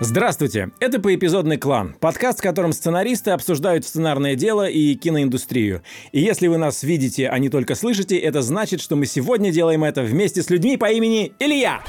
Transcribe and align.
Здравствуйте! 0.00 0.70
Это 0.78 1.00
«Поэпизодный 1.00 1.56
клан»— 1.56 1.96
подкаст, 2.00 2.38
в 2.38 2.42
котором 2.42 2.72
сценаристы 2.72 3.32
обсуждают 3.32 3.84
сценарное 3.84 4.36
дело 4.36 4.68
и 4.68 4.94
киноиндустрию. 4.94 5.82
И 6.12 6.20
если 6.20 6.46
вы 6.46 6.56
нас 6.56 6.84
видите, 6.84 7.28
а 7.28 7.36
не 7.40 7.48
только 7.48 7.74
слышите, 7.74 8.16
это 8.16 8.40
значит, 8.40 8.80
что 8.80 8.94
мы 8.94 9.06
сегодня 9.06 9.50
делаем 9.50 9.82
это 9.82 10.02
вместе 10.02 10.40
с 10.40 10.50
людьми 10.50 10.76
по 10.76 10.88
имени 10.92 11.32
Илья. 11.40 11.82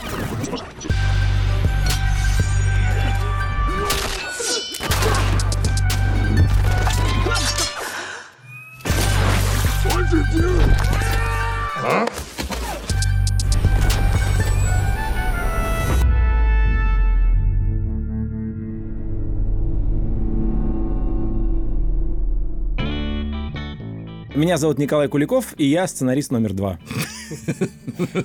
Меня 24.40 24.56
зовут 24.56 24.78
Николай 24.78 25.10
Куликов, 25.10 25.54
и 25.58 25.66
я 25.66 25.86
сценарист 25.86 26.32
номер 26.32 26.54
два. 26.54 26.80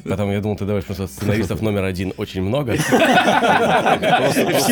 Потом 0.05 0.31
я 0.31 0.41
думал, 0.41 0.57
ты 0.57 0.65
давай 0.65 0.81
просто 0.81 1.09
сценаристов 1.09 1.61
номер 1.61 1.83
один 1.83 2.13
очень 2.17 2.41
много. 2.41 2.77
Все 2.77 2.93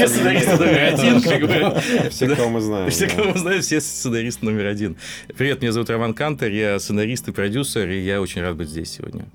сценаристы 0.06 0.56
номер 0.56 0.94
один, 0.94 1.20
как 1.20 1.40
бы. 1.40 1.80
Все, 2.10 2.36
кого 2.36 2.48
мы 2.48 2.60
знаем. 2.60 2.90
Все, 2.90 3.08
кого 3.08 3.32
мы 3.32 3.38
знаем, 3.40 3.60
все 3.60 3.80
сценаристы 3.80 4.44
номер 4.44 4.66
один. 4.66 4.96
Привет, 5.36 5.62
меня 5.62 5.72
зовут 5.72 5.90
Роман 5.90 6.14
Кантер, 6.14 6.52
я 6.52 6.78
сценарист 6.78 7.26
и 7.26 7.32
продюсер, 7.32 7.90
и 7.90 7.98
я 7.98 8.20
очень 8.20 8.40
рад 8.40 8.54
быть 8.54 8.68
здесь 8.68 8.92
сегодня. 8.92 9.26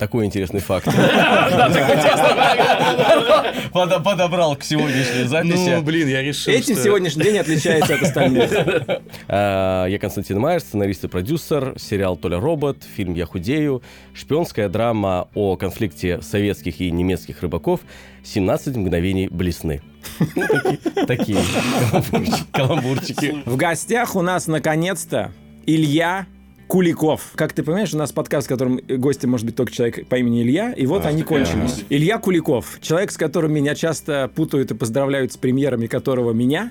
Такой 0.00 0.24
интересный 0.24 0.60
факт. 0.60 0.86
Подо- 3.72 4.00
Подобрал 4.02 4.56
к 4.56 4.62
сегодняшней 4.64 5.24
Ну, 5.24 5.28
записи. 5.28 5.80
блин, 5.82 6.08
я 6.08 6.22
решил, 6.22 6.52
Этим 6.52 6.74
сегодняшний 6.76 7.22
день 7.24 7.36
отличается 7.38 7.94
от 7.94 8.02
остальных. 8.02 8.50
А, 9.28 9.84
Я 9.86 9.98
Константин 9.98 10.38
Майер, 10.40 10.60
сценарист 10.60 11.04
и 11.04 11.08
продюсер, 11.08 11.74
сериал 11.78 12.16
«Толя 12.16 12.40
робот», 12.40 12.78
фильм 12.96 13.14
«Я 13.14 13.26
худею», 13.26 13.82
шпионская 14.14 14.68
драма 14.70 15.28
о 15.34 15.56
конфликте 15.56 16.20
советских 16.22 16.80
и 16.80 16.90
немецких 16.90 17.42
рыбаков 17.42 17.80
«17 18.24 18.76
мгновений 18.78 19.28
блесны». 19.28 19.82
Ну, 20.34 20.46
такие- 21.06 21.36
каламбурчики. 22.52 23.42
В 23.44 23.56
гостях 23.56 24.16
у 24.16 24.22
нас, 24.22 24.46
наконец-то, 24.46 25.30
Илья 25.66 26.26
Куликов. 26.70 27.32
Как 27.34 27.52
ты 27.52 27.64
понимаешь, 27.64 27.92
у 27.94 27.98
нас 27.98 28.12
подкаст, 28.12 28.46
в 28.46 28.48
котором 28.48 28.78
гостем 28.86 29.30
может 29.30 29.44
быть 29.44 29.56
только 29.56 29.72
человек 29.72 30.06
по 30.06 30.14
имени 30.14 30.42
Илья, 30.42 30.72
и 30.72 30.86
вот 30.86 31.04
они 31.04 31.24
кончились. 31.24 31.84
Илья 31.90 32.18
Куликов, 32.18 32.78
человек, 32.80 33.10
с 33.10 33.16
которым 33.16 33.52
меня 33.52 33.74
часто 33.74 34.30
путают 34.32 34.70
и 34.70 34.74
поздравляют 34.74 35.32
с 35.32 35.36
премьерами 35.36 35.88
которого 35.88 36.32
меня. 36.32 36.70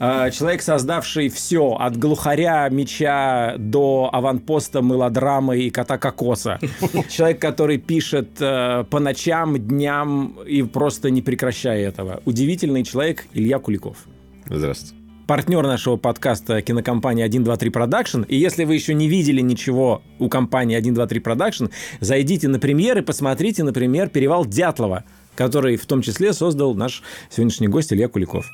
А, 0.00 0.30
Человек, 0.30 0.62
создавший 0.62 1.28
все, 1.28 1.76
от 1.78 1.98
глухаря, 1.98 2.66
меча 2.70 3.56
до 3.58 4.08
аванпоста, 4.10 4.80
мелодрамы 4.80 5.58
и 5.58 5.68
кота 5.68 5.98
кокоса. 5.98 6.58
Человек, 7.10 7.38
который 7.38 7.76
пишет 7.76 8.40
э, 8.40 8.84
по 8.88 8.98
ночам, 8.98 9.58
дням 9.58 10.38
и 10.46 10.62
просто 10.62 11.10
не 11.10 11.20
прекращая 11.20 11.86
этого. 11.86 12.22
Удивительный 12.24 12.82
человек 12.82 13.26
Илья 13.34 13.58
Куликов 13.58 13.98
Здравствуйте. 14.46 15.03
Партнер 15.26 15.62
нашего 15.62 15.96
подкаста 15.96 16.62
кинокомпания 16.62 17.26
123 17.28 17.70
Production. 17.70 18.26
И 18.26 18.36
если 18.36 18.64
вы 18.64 18.74
еще 18.74 18.94
не 18.94 19.08
видели 19.08 19.40
ничего 19.40 20.02
у 20.18 20.28
компании 20.28 20.78
123 20.78 21.20
Production, 21.20 21.70
зайдите 22.00 22.48
на 22.48 22.58
премьер 22.58 22.98
и 22.98 23.02
посмотрите, 23.02 23.62
например, 23.62 24.08
«Перевал 24.08 24.44
Дятлова», 24.44 25.04
который 25.34 25.76
в 25.76 25.86
том 25.86 26.02
числе 26.02 26.32
создал 26.32 26.74
наш 26.74 27.02
сегодняшний 27.30 27.68
гость 27.68 27.92
Илья 27.92 28.08
Куликов. 28.08 28.50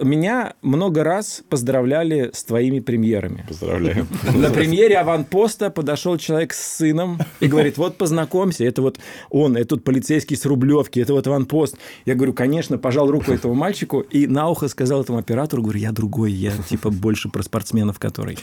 Меня 0.00 0.54
много 0.62 1.04
раз 1.04 1.42
поздравляли 1.48 2.30
с 2.32 2.44
твоими 2.44 2.80
премьерами. 2.80 3.44
Поздравляю. 3.46 4.06
На 4.34 4.50
премьере 4.50 4.96
аванпоста 4.96 5.70
подошел 5.70 6.16
человек 6.16 6.52
с 6.52 6.78
сыном 6.78 7.18
и 7.40 7.46
говорит, 7.46 7.76
вот 7.76 7.96
познакомься, 7.96 8.64
это 8.64 8.82
вот 8.82 8.98
он, 9.28 9.56
это 9.56 9.70
тут 9.70 9.84
полицейский 9.84 10.36
с 10.36 10.46
Рублевки, 10.46 11.00
это 11.00 11.12
вот 11.12 11.26
аванпост. 11.26 11.76
Я 12.06 12.14
говорю, 12.14 12.32
конечно, 12.32 12.78
пожал 12.78 13.10
руку 13.10 13.32
этому 13.32 13.54
мальчику 13.54 14.00
и 14.00 14.26
на 14.26 14.48
ухо 14.48 14.68
сказал 14.68 15.02
этому 15.02 15.18
оператору, 15.18 15.62
говорю, 15.62 15.78
я 15.78 15.92
другой, 15.92 16.32
я 16.32 16.52
типа 16.68 16.90
больше 16.90 17.28
про 17.28 17.42
спортсменов, 17.42 17.98
который. 17.98 18.38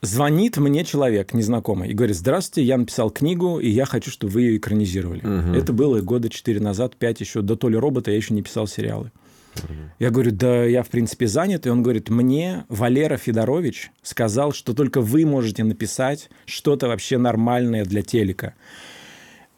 Звонит 0.00 0.56
мне 0.56 0.84
человек 0.84 1.34
незнакомый 1.34 1.90
и 1.90 1.94
говорит, 1.94 2.16
здравствуйте, 2.16 2.66
я 2.66 2.78
написал 2.78 3.10
книгу, 3.10 3.58
и 3.58 3.68
я 3.68 3.84
хочу, 3.84 4.10
чтобы 4.10 4.32
вы 4.32 4.42
ее 4.42 4.56
экранизировали. 4.56 5.56
Это 5.56 5.72
было 5.72 6.00
года 6.00 6.28
четыре 6.28 6.60
назад, 6.60 6.96
пять 6.96 7.20
еще, 7.20 7.42
до 7.42 7.56
Толи 7.56 7.76
Робота 7.76 8.10
я 8.10 8.16
еще 8.16 8.34
не 8.34 8.42
писал 8.42 8.66
сериалы. 8.66 9.12
Я 9.98 10.10
говорю, 10.10 10.32
да 10.32 10.64
я, 10.64 10.82
в 10.82 10.88
принципе, 10.88 11.26
занят. 11.26 11.66
И 11.66 11.70
он 11.70 11.82
говорит, 11.82 12.08
мне 12.10 12.64
Валера 12.68 13.16
Федорович 13.16 13.90
сказал, 14.02 14.52
что 14.52 14.74
только 14.74 15.00
вы 15.00 15.24
можете 15.24 15.64
написать 15.64 16.30
что-то 16.44 16.88
вообще 16.88 17.18
нормальное 17.18 17.84
для 17.84 18.02
телека. 18.02 18.54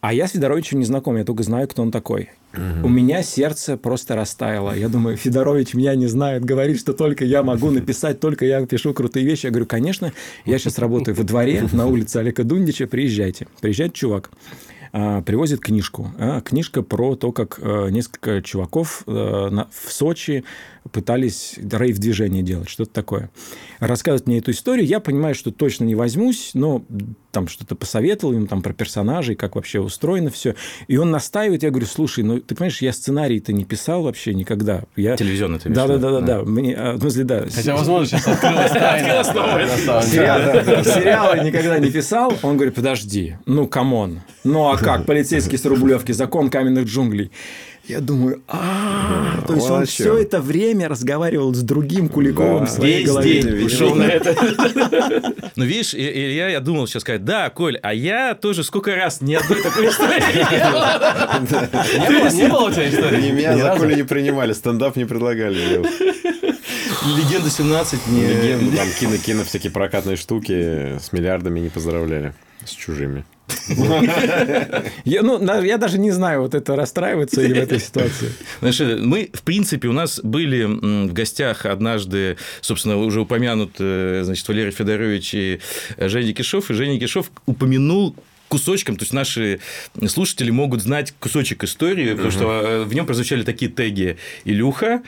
А 0.00 0.14
я 0.14 0.28
с 0.28 0.32
Федоровичем 0.32 0.78
не 0.78 0.84
знаком, 0.84 1.16
я 1.16 1.24
только 1.24 1.42
знаю, 1.42 1.66
кто 1.66 1.82
он 1.82 1.90
такой. 1.90 2.30
У 2.54 2.88
меня 2.88 3.22
сердце 3.22 3.76
просто 3.76 4.14
растаяло. 4.14 4.72
Я 4.74 4.88
думаю, 4.88 5.16
Федорович 5.16 5.74
меня 5.74 5.94
не 5.96 6.06
знает, 6.06 6.44
говорит, 6.44 6.80
что 6.80 6.92
только 6.92 7.24
я 7.24 7.42
могу 7.42 7.70
написать, 7.70 8.20
только 8.20 8.46
я 8.46 8.64
пишу 8.64 8.94
крутые 8.94 9.26
вещи. 9.26 9.46
Я 9.46 9.50
говорю, 9.50 9.66
конечно, 9.66 10.12
я 10.44 10.58
сейчас 10.58 10.78
работаю 10.78 11.14
во 11.14 11.24
дворе 11.24 11.68
на 11.72 11.86
улице 11.86 12.18
Олега 12.18 12.44
Дундича, 12.44 12.86
приезжайте. 12.86 13.48
Приезжает 13.60 13.92
чувак 13.92 14.30
привозит 14.92 15.60
книжку. 15.60 16.12
А, 16.18 16.40
Книжка 16.40 16.82
про 16.82 17.16
то, 17.16 17.32
как 17.32 17.58
э, 17.60 17.88
несколько 17.90 18.42
чуваков 18.42 19.02
в 19.06 19.66
Сочи 19.88 20.44
пытались 20.88 21.54
рейв-движение 21.58 22.42
делать, 22.42 22.68
что-то 22.68 22.92
такое. 22.92 23.30
Рассказывает 23.78 24.26
мне 24.26 24.38
эту 24.38 24.50
историю, 24.50 24.86
я 24.86 25.00
понимаю, 25.00 25.34
что 25.34 25.50
точно 25.50 25.84
не 25.84 25.94
возьмусь, 25.94 26.52
но 26.54 26.84
там 27.30 27.46
что-то 27.46 27.74
посоветовал 27.74 28.32
ему 28.32 28.46
там 28.46 28.62
про 28.62 28.72
персонажей, 28.72 29.36
как 29.36 29.54
вообще 29.54 29.80
устроено 29.80 30.30
все. 30.30 30.54
И 30.86 30.96
он 30.96 31.10
настаивает, 31.10 31.62
я 31.62 31.70
говорю, 31.70 31.86
слушай, 31.86 32.24
ну 32.24 32.40
ты 32.40 32.54
понимаешь, 32.54 32.80
я 32.80 32.92
сценарий-то 32.92 33.52
не 33.52 33.64
писал 33.64 34.02
вообще 34.02 34.34
никогда. 34.34 34.84
Я... 34.96 35.16
Телевизионный 35.16 35.58
ты 35.58 35.68
Да, 35.68 35.86
да, 35.86 35.98
да, 35.98 36.10
да, 36.10 36.20
да. 36.20 36.42
Мне, 36.42 36.74
а, 36.74 36.94
в 36.94 37.00
смысле, 37.00 37.24
да. 37.24 37.44
Хотя, 37.54 37.76
возможно, 37.76 38.06
сейчас 38.06 38.26
открылась 38.26 38.72
тайна. 38.72 40.02
Сериалы 40.02 41.44
никогда 41.44 41.78
не 41.78 41.90
писал. 41.90 42.34
Он 42.42 42.56
говорит, 42.56 42.74
подожди, 42.74 43.36
ну, 43.46 43.68
come 43.68 43.99
on. 43.99 44.22
Ну, 44.44 44.70
а 44.70 44.77
как? 44.80 45.06
Полицейский 45.06 45.58
с 45.58 45.64
Рублевки, 45.64 46.12
закон 46.12 46.50
каменных 46.50 46.86
джунглей. 46.86 47.30
Я 47.86 48.00
думаю, 48.00 48.42
а, 48.48 49.42
то 49.46 49.54
есть 49.54 49.70
он 49.70 49.86
все 49.86 50.18
это 50.18 50.42
время 50.42 50.88
разговаривал 50.90 51.54
с 51.54 51.62
другим 51.62 52.10
Куликовым 52.10 52.66
в 52.66 52.68
своей 52.70 53.02
голове. 53.06 53.40
день 53.42 53.94
на 53.96 54.02
это. 54.04 54.34
Ну, 55.56 55.64
видишь, 55.64 55.94
и- 55.94 55.98
и 56.08 56.34
я, 56.36 56.48
я 56.50 56.60
думал 56.60 56.86
сейчас 56.86 57.02
сказать, 57.02 57.24
да, 57.24 57.48
Коль, 57.50 57.78
а 57.82 57.92
я 57.94 58.34
тоже 58.34 58.62
сколько 58.62 58.94
раз 58.94 59.20
ни 59.22 59.34
одной 59.34 59.60
такой 59.62 59.88
истории 59.88 60.22
не 60.36 60.70
было- 60.70 62.30
Не 62.30 62.48
было 62.48 62.68
у 62.68 62.70
тебя 62.70 62.88
истории? 62.90 63.30
Меня 63.32 63.56
за? 63.56 63.74
Колю 63.76 63.96
не 63.96 64.02
принимали, 64.04 64.52
стендап 64.52 64.94
не 64.96 65.04
предлагали. 65.06 65.82
Легенда 67.16 67.50
17 67.50 68.06
не... 68.08 68.26
Легенду, 68.26 68.76
там 68.76 68.86
кино, 69.00 69.16
кино 69.16 69.44
всякие 69.44 69.72
прокатные 69.72 70.16
штуки 70.16 70.98
с 71.00 71.12
миллиардами 71.12 71.58
не 71.60 71.70
поздравляли. 71.70 72.34
С 72.64 72.70
чужими. 72.70 73.24
Я, 75.04 75.22
ну, 75.22 75.62
я 75.62 75.78
даже 75.78 75.98
не 75.98 76.10
знаю, 76.10 76.42
вот 76.42 76.54
это 76.54 76.76
расстраиваться 76.76 77.42
или 77.42 77.54
в 77.54 77.62
этой 77.62 77.80
ситуации. 77.80 78.32
Знаешь, 78.60 78.80
э, 78.80 78.96
мы, 78.96 79.30
в 79.32 79.42
принципе, 79.42 79.88
у 79.88 79.92
нас 79.92 80.20
были 80.22 80.64
в 80.64 81.12
гостях 81.12 81.66
однажды, 81.66 82.36
собственно, 82.60 82.96
уже 82.98 83.20
упомянут, 83.20 83.72
э, 83.78 84.22
значит, 84.24 84.46
Валерий 84.48 84.72
Федорович 84.72 85.34
и 85.34 85.60
Женя 85.98 86.32
Кишов, 86.32 86.70
и 86.70 86.74
Женя 86.74 86.98
Кишов 86.98 87.30
упомянул 87.46 88.14
кусочком, 88.48 88.96
то 88.96 89.02
есть 89.02 89.12
наши 89.12 89.60
слушатели 90.06 90.50
могут 90.50 90.82
знать 90.82 91.14
кусочек 91.20 91.64
истории, 91.64 92.12
потому 92.12 92.30
что 92.30 92.62
э, 92.62 92.84
в 92.84 92.94
нем 92.94 93.06
прозвучали 93.06 93.42
такие 93.42 93.70
теги 93.70 94.16
«Илюха», 94.44 95.02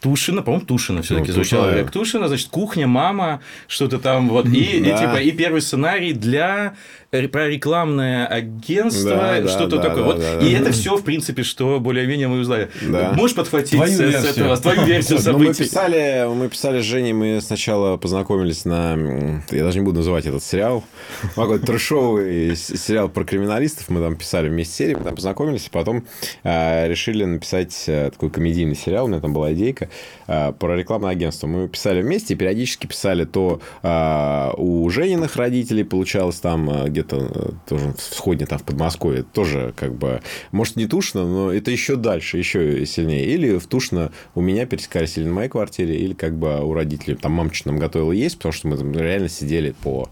Тушина, 0.00 0.42
по-моему, 0.42 0.66
Тушина 0.66 1.02
все-таки 1.02 1.28
Ну, 1.28 1.34
звучало. 1.34 1.70
Тушина, 1.72 1.88
Тушина, 1.90 2.28
значит, 2.28 2.48
кухня, 2.50 2.86
мама, 2.86 3.40
что-то 3.66 3.98
там 3.98 4.28
вот. 4.28 4.46
И, 4.46 4.78
и, 4.78 4.80
Да. 4.84 4.98
типа, 4.98 5.16
и 5.22 5.32
первый 5.32 5.60
сценарий 5.62 6.12
для 6.12 6.74
ре- 7.12 7.28
про 7.28 7.48
рекламное 7.48 8.26
агентство, 8.26 9.10
Да, 9.10 9.48
что-то 9.48 9.76
да, 9.78 9.82
такое. 9.82 10.02
да, 10.02 10.04
вот. 10.04 10.18
да, 10.18 10.46
и 10.46 10.52
да. 10.52 10.58
это 10.60 10.72
все, 10.72 10.96
в 10.96 11.02
принципе, 11.02 11.42
что 11.42 11.80
более-менее 11.80 12.28
мы 12.28 12.40
узнали. 12.40 12.68
Да. 12.82 13.12
Можешь 13.14 13.34
подхватить 13.34 13.72
Твою 13.72 13.90
с, 13.92 13.96
с 13.96 14.00
версию. 14.00 14.30
этого, 14.30 14.56
твою 14.58 14.82
версию 14.84 15.18
Ну, 15.24 15.32
мы 15.38 15.44
событий? 15.46 15.64
писали, 15.64 16.26
мы 16.34 16.48
писали 16.50 16.82
с 16.82 16.84
Женей, 16.84 17.12
мы 17.14 17.40
сначала 17.40 17.96
познакомились 17.96 18.64
на... 18.66 19.42
Я 19.50 19.64
даже 19.64 19.78
не 19.78 19.84
буду 19.84 19.98
называть 19.98 20.26
этот 20.26 20.44
сериал. 20.44 20.84
Какой-то 21.34 21.64
трешовый 21.66 22.54
с- 22.54 22.76
сериал 22.76 23.08
про 23.08 23.24
криминалистов. 23.24 23.88
Мы 23.88 24.00
там 24.00 24.14
писали 24.16 24.48
вместе 24.50 24.74
серии, 24.74 24.94
мы 24.94 25.04
там 25.04 25.14
познакомились, 25.14 25.66
и 25.66 25.70
потом 25.70 26.04
э, 26.44 26.86
решили 26.88 27.24
написать 27.24 27.84
э, 27.86 28.10
такой 28.10 28.30
комедийный 28.30 28.76
сериал. 28.76 29.06
У 29.06 29.08
меня 29.08 29.20
там 29.20 29.32
была 29.32 29.52
идейка. 29.52 29.85
Немножко 29.86 29.92
э, 30.26 30.52
про 30.52 30.76
рекламное 30.76 31.10
агентство. 31.10 31.46
Мы 31.46 31.68
писали 31.68 32.02
вместе, 32.02 32.34
периодически 32.34 32.86
писали 32.86 33.24
то 33.24 33.60
э, 33.82 34.50
у 34.56 34.88
Жениных 34.90 35.36
родителей, 35.36 35.84
получалось 35.84 36.36
там 36.36 36.68
э, 36.70 36.88
где-то 36.88 37.54
тоже 37.68 37.94
в 37.96 38.00
Сходне, 38.00 38.46
там 38.46 38.58
в 38.58 38.64
Подмосковье, 38.64 39.22
тоже 39.22 39.72
как 39.76 39.94
бы, 39.94 40.20
может, 40.52 40.76
не 40.76 40.86
тушно, 40.86 41.26
но 41.26 41.52
это 41.52 41.70
еще 41.70 41.96
дальше, 41.96 42.38
еще 42.38 42.84
сильнее. 42.86 43.26
Или 43.26 43.58
в 43.58 43.66
тушно 43.66 44.12
у 44.34 44.40
меня 44.40 44.66
пересекались 44.66 45.18
или 45.18 45.26
на 45.26 45.34
моей 45.34 45.48
квартире, 45.48 45.96
или 45.96 46.14
как 46.14 46.36
бы 46.36 46.60
у 46.64 46.74
родителей. 46.74 47.16
Там 47.16 47.32
мамочка 47.32 47.68
нам 47.68 47.78
готовила 47.78 48.12
есть, 48.12 48.36
потому 48.36 48.52
что 48.52 48.68
мы 48.68 48.76
реально 48.94 49.28
сидели 49.28 49.72
по, 49.82 50.08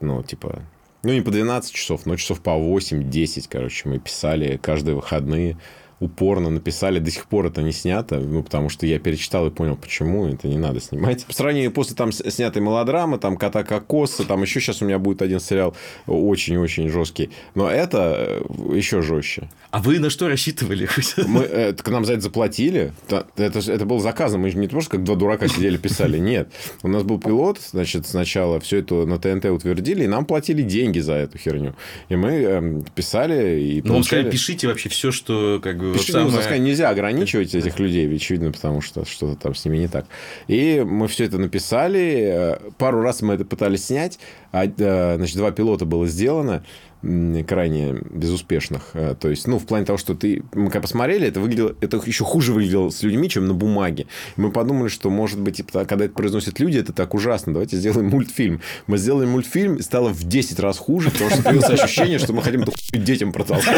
ну, 0.00 0.22
типа, 0.22 0.62
ну, 1.04 1.12
не 1.12 1.20
по 1.20 1.30
12 1.30 1.72
часов, 1.72 2.06
но 2.06 2.16
часов 2.16 2.40
по 2.40 2.50
8-10, 2.50 3.46
короче, 3.48 3.88
мы 3.88 3.98
писали 3.98 4.58
каждые 4.60 4.96
выходные 4.96 5.56
упорно 6.00 6.50
написали, 6.50 6.98
до 6.98 7.10
сих 7.10 7.26
пор 7.26 7.46
это 7.46 7.62
не 7.62 7.72
снято, 7.72 8.18
ну, 8.20 8.42
потому 8.42 8.68
что 8.68 8.86
я 8.86 8.98
перечитал 8.98 9.46
и 9.46 9.50
понял, 9.50 9.76
почему 9.76 10.28
это 10.28 10.48
не 10.48 10.58
надо 10.58 10.80
снимать. 10.80 11.24
По 11.26 11.32
сравнению 11.32 11.72
после 11.72 11.96
там 11.96 12.12
снятой 12.12 12.62
мелодрамы, 12.62 13.18
там 13.18 13.36
«Кота 13.36 13.64
Кокоса», 13.64 14.24
там 14.24 14.42
еще 14.42 14.60
сейчас 14.60 14.82
у 14.82 14.84
меня 14.84 14.98
будет 14.98 15.22
один 15.22 15.40
сериал 15.40 15.74
очень-очень 16.06 16.88
жесткий, 16.88 17.30
но 17.54 17.68
это 17.68 18.42
э, 18.48 18.76
еще 18.76 19.02
жестче. 19.02 19.48
А 19.70 19.80
вы 19.80 19.98
на 19.98 20.08
что 20.08 20.28
рассчитывали? 20.28 20.88
Мы, 21.26 21.42
э, 21.42 21.72
к 21.74 21.88
нам 21.88 22.04
за 22.04 22.14
это 22.14 22.22
заплатили. 22.22 22.92
Это, 23.08 23.26
это 23.36 23.84
было 23.84 24.00
заказано. 24.00 24.42
Мы 24.42 24.50
же 24.50 24.58
не 24.58 24.66
просто 24.66 24.92
как 24.92 25.04
два 25.04 25.14
дурака 25.14 25.46
сидели 25.48 25.76
писали. 25.76 26.18
Нет. 26.18 26.50
У 26.82 26.88
нас 26.88 27.02
был 27.02 27.18
пилот, 27.18 27.60
значит, 27.60 28.06
сначала 28.06 28.60
все 28.60 28.78
это 28.78 29.04
на 29.04 29.18
ТНТ 29.18 29.46
утвердили, 29.46 30.04
и 30.04 30.06
нам 30.06 30.24
платили 30.24 30.62
деньги 30.62 31.00
за 31.00 31.14
эту 31.14 31.38
херню. 31.38 31.74
И 32.08 32.16
мы 32.16 32.30
э, 32.30 32.80
писали 32.94 33.60
и 33.60 33.82
Ну, 33.82 33.94
получали... 33.94 34.20
сказали, 34.20 34.30
пишите 34.30 34.68
вообще 34.68 34.88
все, 34.88 35.12
что 35.12 35.60
как 35.62 35.78
бы... 35.78 35.87
Вот 35.92 36.02
самое... 36.02 36.58
нельзя 36.60 36.90
ограничивать 36.90 37.54
этих 37.54 37.78
людей, 37.78 38.14
очевидно, 38.14 38.52
потому 38.52 38.80
что 38.80 39.04
что-то 39.04 39.40
там 39.40 39.54
с 39.54 39.64
ними 39.64 39.78
не 39.78 39.88
так. 39.88 40.06
И 40.46 40.84
мы 40.86 41.08
все 41.08 41.24
это 41.24 41.38
написали. 41.38 42.30
Э, 42.32 42.58
пару 42.78 43.00
раз 43.02 43.22
мы 43.22 43.34
это 43.34 43.44
пытались 43.44 43.86
снять. 43.86 44.18
А, 44.52 44.64
э, 44.66 45.16
значит, 45.16 45.36
два 45.36 45.50
пилота 45.50 45.84
было 45.84 46.06
сделано 46.06 46.62
крайне 47.02 47.94
безуспешных. 48.10 48.90
Э, 48.94 49.14
то 49.18 49.28
есть, 49.28 49.46
ну, 49.46 49.58
в 49.58 49.66
плане 49.66 49.86
того, 49.86 49.98
что 49.98 50.14
ты... 50.14 50.42
Мы 50.52 50.66
когда 50.66 50.82
посмотрели, 50.82 51.28
это 51.28 51.40
выглядело... 51.40 51.74
Это 51.80 52.00
еще 52.04 52.24
хуже 52.24 52.52
выглядело 52.52 52.90
с 52.90 53.02
людьми, 53.02 53.28
чем 53.28 53.46
на 53.46 53.54
бумаге. 53.54 54.06
Мы 54.36 54.50
подумали, 54.50 54.88
что, 54.88 55.10
может 55.10 55.38
быть, 55.40 55.56
типа, 55.56 55.84
когда 55.84 56.06
это 56.06 56.14
произносят 56.14 56.58
люди, 56.58 56.78
это 56.78 56.92
так 56.92 57.14
ужасно. 57.14 57.52
Давайте 57.52 57.76
сделаем 57.76 58.08
мультфильм. 58.10 58.60
Мы 58.86 58.98
сделали 58.98 59.26
мультфильм, 59.26 59.76
и 59.76 59.82
стало 59.82 60.08
в 60.08 60.24
10 60.24 60.58
раз 60.60 60.78
хуже, 60.78 61.10
потому 61.10 61.30
что 61.30 61.42
появилось 61.42 61.70
ощущение, 61.70 62.18
что 62.18 62.32
мы 62.32 62.42
хотим 62.42 62.62
эту 62.62 62.72
детям 62.92 63.32
протолкнуть. 63.32 63.74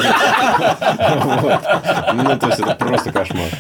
Ну, 2.14 2.38
то 2.38 2.46
есть, 2.48 2.60
это 2.60 2.74
просто 2.78 3.12
кошмар. 3.12 3.50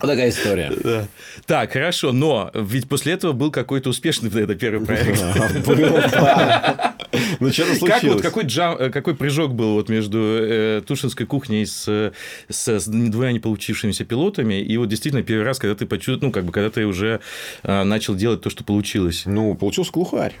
Вот 0.00 0.10
такая 0.10 0.28
история. 0.28 0.72
Да. 0.82 1.08
Так, 1.46 1.72
хорошо, 1.72 2.12
но 2.12 2.50
ведь 2.54 2.88
после 2.88 3.14
этого 3.14 3.32
был 3.32 3.50
какой-то 3.50 3.90
успешный 3.90 4.30
это 4.30 4.54
первый 4.54 4.86
проект. 4.86 5.20
Ну, 7.40 7.52
что-то 7.52 7.74
случилось. 7.74 8.00
Как 8.00 8.02
вот, 8.04 8.22
какой, 8.22 8.44
джам, 8.44 8.76
э, 8.78 8.90
какой 8.90 9.14
прыжок 9.14 9.54
был 9.54 9.74
вот 9.74 9.88
между 9.88 10.18
э, 10.18 10.82
Тушинской 10.86 11.26
кухней 11.26 11.66
с, 11.66 12.12
с, 12.48 12.68
с 12.68 12.86
двумя 12.86 13.32
не 13.32 13.40
получившимися 13.40 14.04
пилотами, 14.04 14.60
и 14.60 14.76
вот 14.76 14.88
действительно 14.88 15.22
первый 15.22 15.44
раз, 15.44 15.58
когда 15.58 15.74
ты 15.74 15.86
почувствовал, 15.86 16.28
ну, 16.28 16.32
как 16.32 16.44
бы, 16.44 16.52
когда 16.52 16.70
ты 16.70 16.86
уже 16.86 17.20
э, 17.62 17.82
начал 17.84 18.14
делать 18.14 18.42
то, 18.42 18.50
что 18.50 18.64
получилось? 18.64 19.22
Ну, 19.26 19.54
получился 19.54 19.92
глухарь. 19.92 20.34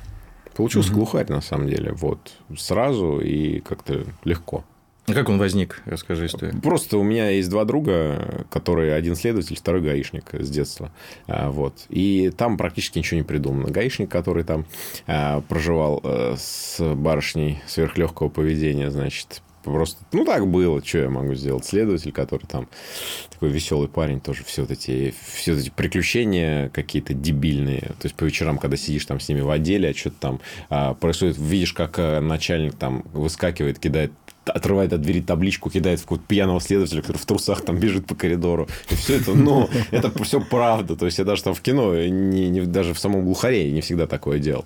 Получился 0.54 0.90
угу. 0.90 0.98
глухарь, 0.98 1.26
на 1.28 1.40
самом 1.40 1.68
деле. 1.68 1.92
Вот. 1.92 2.18
Сразу 2.56 3.20
и 3.20 3.60
как-то 3.60 4.04
легко. 4.24 4.64
А 5.08 5.14
как 5.14 5.28
он 5.30 5.38
возник? 5.38 5.80
Расскажи 5.86 6.26
историю. 6.26 6.60
Просто 6.60 6.98
у 6.98 7.02
меня 7.02 7.30
есть 7.30 7.48
два 7.48 7.64
друга, 7.64 8.46
которые 8.50 8.94
один 8.94 9.16
следователь, 9.16 9.56
второй 9.56 9.80
гаишник 9.80 10.26
с 10.32 10.50
детства. 10.50 10.92
А, 11.26 11.50
вот. 11.50 11.86
И 11.88 12.30
там 12.36 12.58
практически 12.58 12.98
ничего 12.98 13.18
не 13.18 13.24
придумано. 13.24 13.70
Гаишник, 13.70 14.10
который 14.10 14.44
там 14.44 14.66
а, 15.06 15.40
проживал 15.40 16.00
э, 16.04 16.34
с 16.38 16.78
барышней 16.94 17.62
сверхлегкого 17.66 18.28
поведения, 18.28 18.90
значит, 18.90 19.42
просто, 19.62 20.02
ну, 20.12 20.24
так 20.24 20.46
было, 20.46 20.84
что 20.84 20.98
я 20.98 21.10
могу 21.10 21.34
сделать. 21.34 21.64
Следователь, 21.64 22.12
который 22.12 22.46
там 22.46 22.68
такой 23.30 23.50
веселый 23.50 23.88
парень, 23.88 24.20
тоже 24.20 24.44
все 24.44 24.62
вот 24.62 24.70
эти, 24.70 25.14
все 25.34 25.54
эти 25.54 25.70
приключения 25.70 26.68
какие-то 26.68 27.14
дебильные. 27.14 27.80
То 27.80 28.04
есть, 28.04 28.14
по 28.14 28.24
вечерам, 28.24 28.58
когда 28.58 28.76
сидишь 28.76 29.06
там 29.06 29.20
с 29.20 29.28
ними 29.28 29.40
в 29.40 29.50
отделе, 29.50 29.90
а 29.90 29.94
что-то 29.94 30.16
там 30.20 30.40
а, 30.68 30.94
происходит, 30.94 31.38
видишь, 31.38 31.72
как 31.72 31.98
э, 31.98 32.20
начальник 32.20 32.74
там 32.74 33.04
выскакивает, 33.12 33.78
кидает 33.78 34.12
отрывает 34.50 34.92
от 34.92 35.00
двери 35.00 35.20
табличку, 35.20 35.70
кидает 35.70 36.00
в 36.00 36.02
какого-то 36.02 36.26
пьяного 36.26 36.60
следователя, 36.60 37.00
который 37.00 37.18
в 37.18 37.26
трусах 37.26 37.62
там 37.62 37.78
бежит 37.78 38.06
по 38.06 38.14
коридору. 38.14 38.68
И 38.90 38.94
все 38.94 39.16
это, 39.16 39.34
ну, 39.34 39.68
это 39.90 40.10
все 40.22 40.40
правда. 40.40 40.96
То 40.96 41.06
есть, 41.06 41.18
я 41.18 41.24
даже 41.24 41.42
там 41.42 41.54
в 41.54 41.60
кино, 41.60 41.94
не, 41.94 42.48
не, 42.48 42.60
даже 42.62 42.94
в 42.94 42.98
самом 42.98 43.24
глухаре 43.24 43.70
не 43.70 43.80
всегда 43.80 44.06
такое 44.06 44.38
делал. 44.38 44.64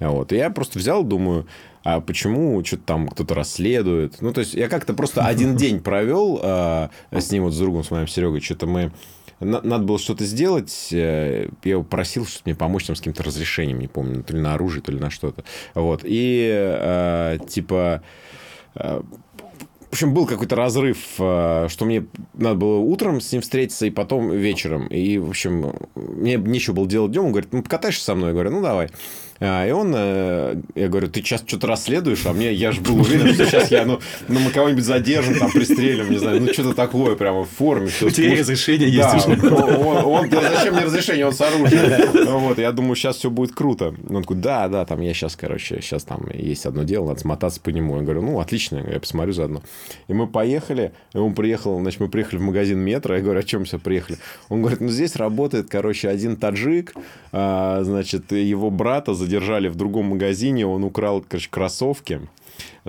Вот. 0.00 0.32
И 0.32 0.36
я 0.36 0.50
просто 0.50 0.78
взял, 0.78 1.02
думаю, 1.04 1.46
а 1.84 2.00
почему 2.00 2.62
что-то 2.64 2.82
там 2.84 3.08
кто-то 3.08 3.34
расследует. 3.34 4.20
Ну, 4.20 4.32
то 4.32 4.40
есть, 4.40 4.54
я 4.54 4.68
как-то 4.68 4.94
просто 4.94 5.24
один 5.24 5.56
день 5.58 5.80
провел 5.80 6.40
э, 6.42 6.88
с 7.12 7.30
ним, 7.30 7.44
вот 7.44 7.54
с 7.54 7.58
другом, 7.58 7.84
с 7.84 7.90
моим 7.90 8.06
Серегой, 8.06 8.40
что-то 8.40 8.66
мы 8.66 8.92
надо 9.40 9.84
было 9.84 9.98
что-то 9.98 10.24
сделать. 10.24 10.88
Э, 10.92 11.48
я 11.64 11.70
его 11.70 11.82
просил, 11.82 12.26
чтобы 12.26 12.42
мне 12.46 12.54
помочь 12.54 12.84
там 12.84 12.96
с 12.96 13.00
каким-то 13.00 13.22
разрешением, 13.22 13.78
не 13.78 13.88
помню, 13.88 14.22
то 14.22 14.34
ли 14.34 14.40
на 14.40 14.54
оружие, 14.54 14.82
то 14.82 14.92
ли 14.92 14.98
на 14.98 15.10
что-то. 15.10 15.44
Вот. 15.74 16.00
И 16.04 16.48
э, 16.50 17.38
типа 17.48 18.02
в 19.88 19.92
общем, 19.92 20.12
был 20.12 20.26
какой-то 20.26 20.54
разрыв, 20.54 20.98
э, 21.18 21.66
что 21.68 21.84
мне 21.86 22.06
надо 22.34 22.56
было 22.56 22.78
утром 22.78 23.22
с 23.22 23.32
ним 23.32 23.40
встретиться, 23.40 23.86
и 23.86 23.90
потом 23.90 24.30
вечером. 24.30 24.86
И, 24.88 25.16
в 25.16 25.30
общем, 25.30 25.72
мне 25.94 26.36
нечего 26.36 26.74
было 26.74 26.86
делать 26.86 27.12
днем. 27.12 27.26
Он 27.26 27.30
говорит, 27.32 27.52
ну, 27.52 27.62
покатаешься 27.62 28.04
со 28.04 28.14
мной? 28.14 28.28
Я 28.28 28.34
говорю, 28.34 28.50
ну, 28.50 28.62
давай. 28.62 28.90
А, 29.40 29.66
и 29.66 29.70
он, 29.70 29.92
э, 29.94 30.56
я 30.74 30.88
говорю, 30.88 31.08
ты 31.08 31.20
сейчас 31.20 31.44
что-то 31.46 31.68
расследуешь, 31.68 32.26
а 32.26 32.32
мне, 32.32 32.52
я 32.52 32.72
же 32.72 32.80
был 32.80 33.00
уверен, 33.00 33.34
что 33.34 33.46
сейчас 33.46 33.70
я, 33.70 33.84
ну, 33.84 34.00
ну 34.26 34.40
мы 34.40 34.50
кого-нибудь 34.50 34.84
задержим, 34.84 35.38
там, 35.38 35.52
пристрелим, 35.52 36.10
не 36.10 36.18
знаю, 36.18 36.40
ну, 36.40 36.52
что-то 36.52 36.74
такое 36.74 37.14
прямо 37.14 37.44
в 37.44 37.48
форме. 37.48 37.88
У 38.02 38.10
тебя 38.10 38.36
разрешение 38.36 38.90
есть 38.90 39.14
уже. 39.14 39.54
Он, 39.54 40.28
зачем 40.30 40.74
мне 40.74 40.84
разрешение, 40.84 41.26
он 41.26 41.32
с 41.32 41.40
оружием. 41.40 42.38
Вот, 42.40 42.58
я 42.58 42.72
думаю, 42.72 42.96
сейчас 42.96 43.16
все 43.16 43.30
будет 43.30 43.54
круто. 43.54 43.94
Он 44.08 44.22
такой, 44.22 44.36
да, 44.36 44.68
да, 44.68 44.84
там 44.84 45.00
я 45.00 45.14
сейчас, 45.14 45.36
короче, 45.36 45.80
сейчас 45.80 46.02
там 46.02 46.28
есть 46.32 46.66
одно 46.66 46.82
дело, 46.82 47.08
надо 47.08 47.20
смотаться 47.20 47.60
по 47.60 47.70
нему. 47.70 47.96
Я 47.96 48.02
говорю, 48.02 48.22
ну, 48.22 48.40
отлично, 48.40 48.84
я 48.90 48.98
посмотрю 48.98 49.32
заодно. 49.32 49.62
И 50.08 50.14
мы 50.14 50.26
поехали, 50.26 50.92
и 51.14 51.18
он 51.18 51.34
приехал, 51.34 51.78
значит, 51.80 52.00
мы 52.00 52.08
приехали 52.08 52.38
в 52.38 52.42
магазин 52.42 52.78
метро, 52.80 53.14
я 53.14 53.22
говорю, 53.22 53.40
о 53.40 53.44
чем 53.44 53.64
все 53.64 53.78
приехали? 53.78 54.18
Он 54.48 54.60
говорит, 54.60 54.80
ну, 54.80 54.88
здесь 54.88 55.16
работает, 55.16 55.68
короче, 55.68 56.08
один 56.08 56.36
таджик, 56.36 56.94
а, 57.32 57.82
значит, 57.84 58.32
его 58.32 58.70
брата 58.70 59.14
задержали 59.28 59.68
в 59.68 59.76
другом 59.76 60.06
магазине, 60.06 60.66
он 60.66 60.84
украл, 60.84 61.22
короче, 61.26 61.50
кроссовки. 61.50 62.20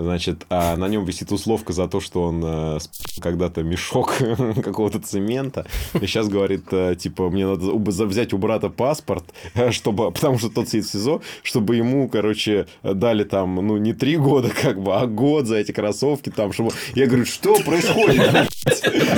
Значит, 0.00 0.46
а 0.48 0.76
на 0.76 0.88
нем 0.88 1.04
висит 1.04 1.30
условка 1.30 1.72
за 1.72 1.86
то, 1.86 2.00
что 2.00 2.22
он 2.22 2.42
э, 2.44 2.78
когда-то 3.20 3.62
мешок 3.62 4.14
какого-то 4.64 4.98
цемента. 5.00 5.66
И 5.94 6.06
сейчас 6.06 6.28
говорит, 6.28 6.64
э, 6.72 6.96
типа, 6.98 7.28
мне 7.28 7.46
надо 7.46 7.74
взять 8.06 8.32
у 8.32 8.38
брата 8.38 8.70
паспорт, 8.70 9.24
чтобы, 9.70 10.10
потому 10.12 10.38
что 10.38 10.48
тот 10.48 10.68
сидит 10.68 10.86
в 10.86 10.90
СИЗО, 10.90 11.20
чтобы 11.42 11.76
ему, 11.76 12.08
короче, 12.08 12.66
дали 12.82 13.24
там, 13.24 13.54
ну, 13.56 13.76
не 13.76 13.92
три 13.92 14.16
года, 14.16 14.50
как 14.50 14.80
бы, 14.80 14.94
а 14.96 15.06
год 15.06 15.46
за 15.46 15.56
эти 15.56 15.72
кроссовки 15.72 16.30
там, 16.30 16.52
чтобы... 16.52 16.70
Я 16.94 17.06
говорю, 17.06 17.26
что 17.26 17.56
происходит? 17.60 18.20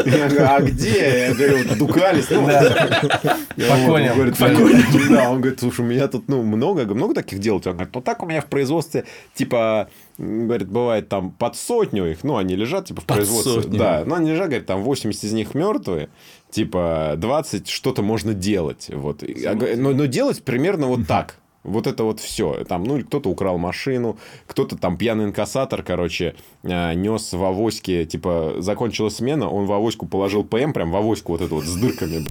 Я 0.05 0.29
говорю, 0.29 0.47
а 0.49 0.61
где? 0.61 1.29
Я 1.29 1.35
говорю, 1.35 1.77
дукались. 1.77 2.29
Ну, 2.31 2.47
Понял. 2.47 4.15
Да, 5.11 5.31
он 5.31 5.41
говорит, 5.41 5.61
слушай, 5.61 5.81
у 5.81 5.85
меня 5.85 6.09
тут, 6.09 6.29
ну, 6.29 6.43
много, 6.43 6.85
много 6.87 7.15
таких 7.15 7.39
дел. 7.39 7.57
Он 7.57 7.61
говорит, 7.73 7.95
ну, 7.95 8.01
так 8.01 8.23
у 8.23 8.27
меня 8.27 8.41
в 8.41 8.47
производстве, 8.47 9.05
типа, 9.35 9.89
говорит, 10.19 10.69
бывает 10.73 11.09
там 11.09 11.31
под 11.31 11.57
сотню 11.57 12.11
их, 12.11 12.25
ну, 12.25 12.37
они 12.37 12.57
лежат, 12.57 12.87
типа, 12.87 13.03
в 13.03 13.05
под 13.07 13.17
производстве. 13.17 13.63
Сотню. 13.63 13.79
Да, 13.79 14.03
но 14.05 14.17
они 14.17 14.31
лежат, 14.31 14.49
говорит, 14.49 14.67
там 14.67 14.83
80 14.83 15.25
из 15.25 15.33
них 15.33 15.55
мертвые, 15.55 16.09
типа, 16.51 17.15
20 17.17 17.69
что-то 17.69 18.03
можно 18.03 18.35
делать. 18.35 18.91
Вот. 18.93 19.23
Но, 19.23 19.93
но 19.93 20.07
делать 20.07 20.43
примерно 20.43 20.87
вот 20.87 21.07
так. 21.07 21.37
Вот 21.63 21.87
это 21.87 22.03
вот 22.03 22.19
все. 22.19 22.65
Там, 22.65 22.83
ну, 22.83 23.01
кто-то 23.05 23.31
украл 23.31 23.57
машину, 23.57 24.19
кто-то 24.47 24.77
там 24.77 24.97
пьяный 24.97 25.27
инкассатор, 25.27 25.85
короче, 25.85 26.35
а, 26.35 26.52
нес 26.63 27.33
в 27.33 27.45
авоське, 27.45 28.05
типа, 28.05 28.55
закончилась 28.59 29.17
смена, 29.17 29.49
он 29.49 29.67
в 29.67 29.73
авоську 29.73 30.07
положил 30.07 30.45
ПМ, 30.45 30.73
прям 30.73 30.93
в 30.93 30.97
авоську 30.97 31.33
вот 31.33 31.41
эту 31.41 31.57
вот 31.57 31.65
с 31.65 31.75
дырками. 31.75 32.25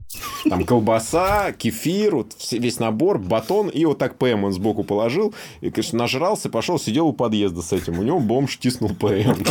Там 0.50 0.64
колбаса, 0.64 1.52
кефир, 1.52 2.16
вот 2.16 2.36
весь 2.52 2.80
набор, 2.80 3.20
батон, 3.20 3.68
и 3.68 3.84
вот 3.86 3.98
так 3.98 4.18
ПМ 4.18 4.46
он 4.46 4.54
сбоку 4.54 4.84
положил, 4.84 5.34
и, 5.60 5.70
конечно, 5.70 6.00
нажрался, 6.00 6.50
пошел, 6.50 6.80
сидел 6.80 7.08
у 7.08 7.14
подъезда 7.14 7.62
с 7.62 7.74
этим. 7.74 8.00
У 8.00 8.04
него 8.04 8.20
бомж 8.20 8.58
тиснул 8.58 8.92
ПМ. 8.92 9.44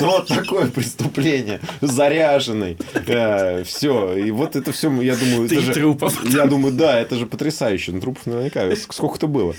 Ну, 0.00 0.06
вот 0.06 0.26
такое 0.26 0.66
преступление. 0.66 1.60
Заряженный. 1.80 2.76
Э, 3.06 3.62
все. 3.64 4.16
И 4.16 4.30
вот 4.30 4.56
это 4.56 4.72
все, 4.72 4.90
я 5.02 5.16
думаю... 5.16 5.48
Ты 5.48 5.60
трупов. 5.72 6.24
Я 6.24 6.46
думаю, 6.46 6.74
да, 6.74 6.98
это 6.98 7.16
же 7.16 7.26
потрясающе. 7.26 7.92
Ну, 7.92 8.00
трупов 8.00 8.26
наверняка. 8.26 8.74
Сколько 8.74 8.94
сколько-то 8.94 9.26
было. 9.28 9.54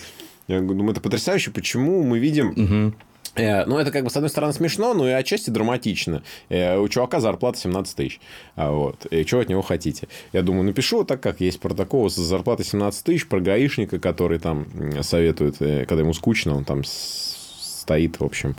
Я 0.47 0.59
думаю, 0.59 0.91
это 0.91 1.01
потрясающе. 1.01 1.51
Почему 1.51 2.03
мы 2.03 2.19
видим... 2.19 2.93
Э, 3.35 3.65
Ну, 3.65 3.77
это 3.77 3.91
как 3.91 4.03
бы, 4.03 4.09
с 4.09 4.15
одной 4.15 4.29
стороны, 4.29 4.53
смешно, 4.53 4.93
но 4.93 5.07
и 5.07 5.11
отчасти 5.11 5.49
драматично. 5.49 6.23
Э, 6.49 6.77
У 6.77 6.87
чувака 6.87 7.19
зарплата 7.19 7.59
17 7.59 7.95
тысяч. 7.95 8.19
А 8.55 8.71
Вот. 8.71 9.05
И 9.07 9.23
что 9.25 9.39
от 9.39 9.49
него 9.49 9.61
хотите? 9.61 10.07
Я 10.33 10.41
думаю, 10.41 10.63
напишу 10.63 11.03
так, 11.03 11.21
как 11.21 11.41
есть 11.41 11.59
про 11.59 11.73
такого 11.73 12.09
с 12.09 12.15
зарплатой 12.15 12.65
17 12.65 13.03
тысяч, 13.03 13.27
про 13.27 13.39
гаишника, 13.39 13.99
который 13.99 14.39
там 14.39 14.65
советует, 15.01 15.55
э, 15.61 15.85
когда 15.85 16.01
ему 16.01 16.13
скучно, 16.13 16.55
он 16.55 16.63
там 16.63 16.83
стоит, 16.85 18.19
в 18.19 18.23
общем, 18.23 18.55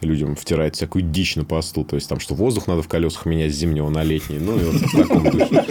людям 0.00 0.34
втирает 0.34 0.74
всякую 0.74 1.02
дичь 1.04 1.36
на 1.36 1.44
посту. 1.44 1.84
То 1.84 1.96
есть, 1.96 2.08
там, 2.08 2.18
что 2.18 2.34
воздух 2.34 2.66
надо 2.66 2.82
в 2.82 2.88
колесах 2.88 3.24
менять 3.26 3.52
с 3.52 3.56
зимнего 3.56 3.88
на 3.88 4.02
летний. 4.02 4.38
Ну, 4.38 4.58
и 4.58 4.64
вот 4.64 4.74
в 4.74 4.96
таком 4.96 5.30
духе. 5.30 5.62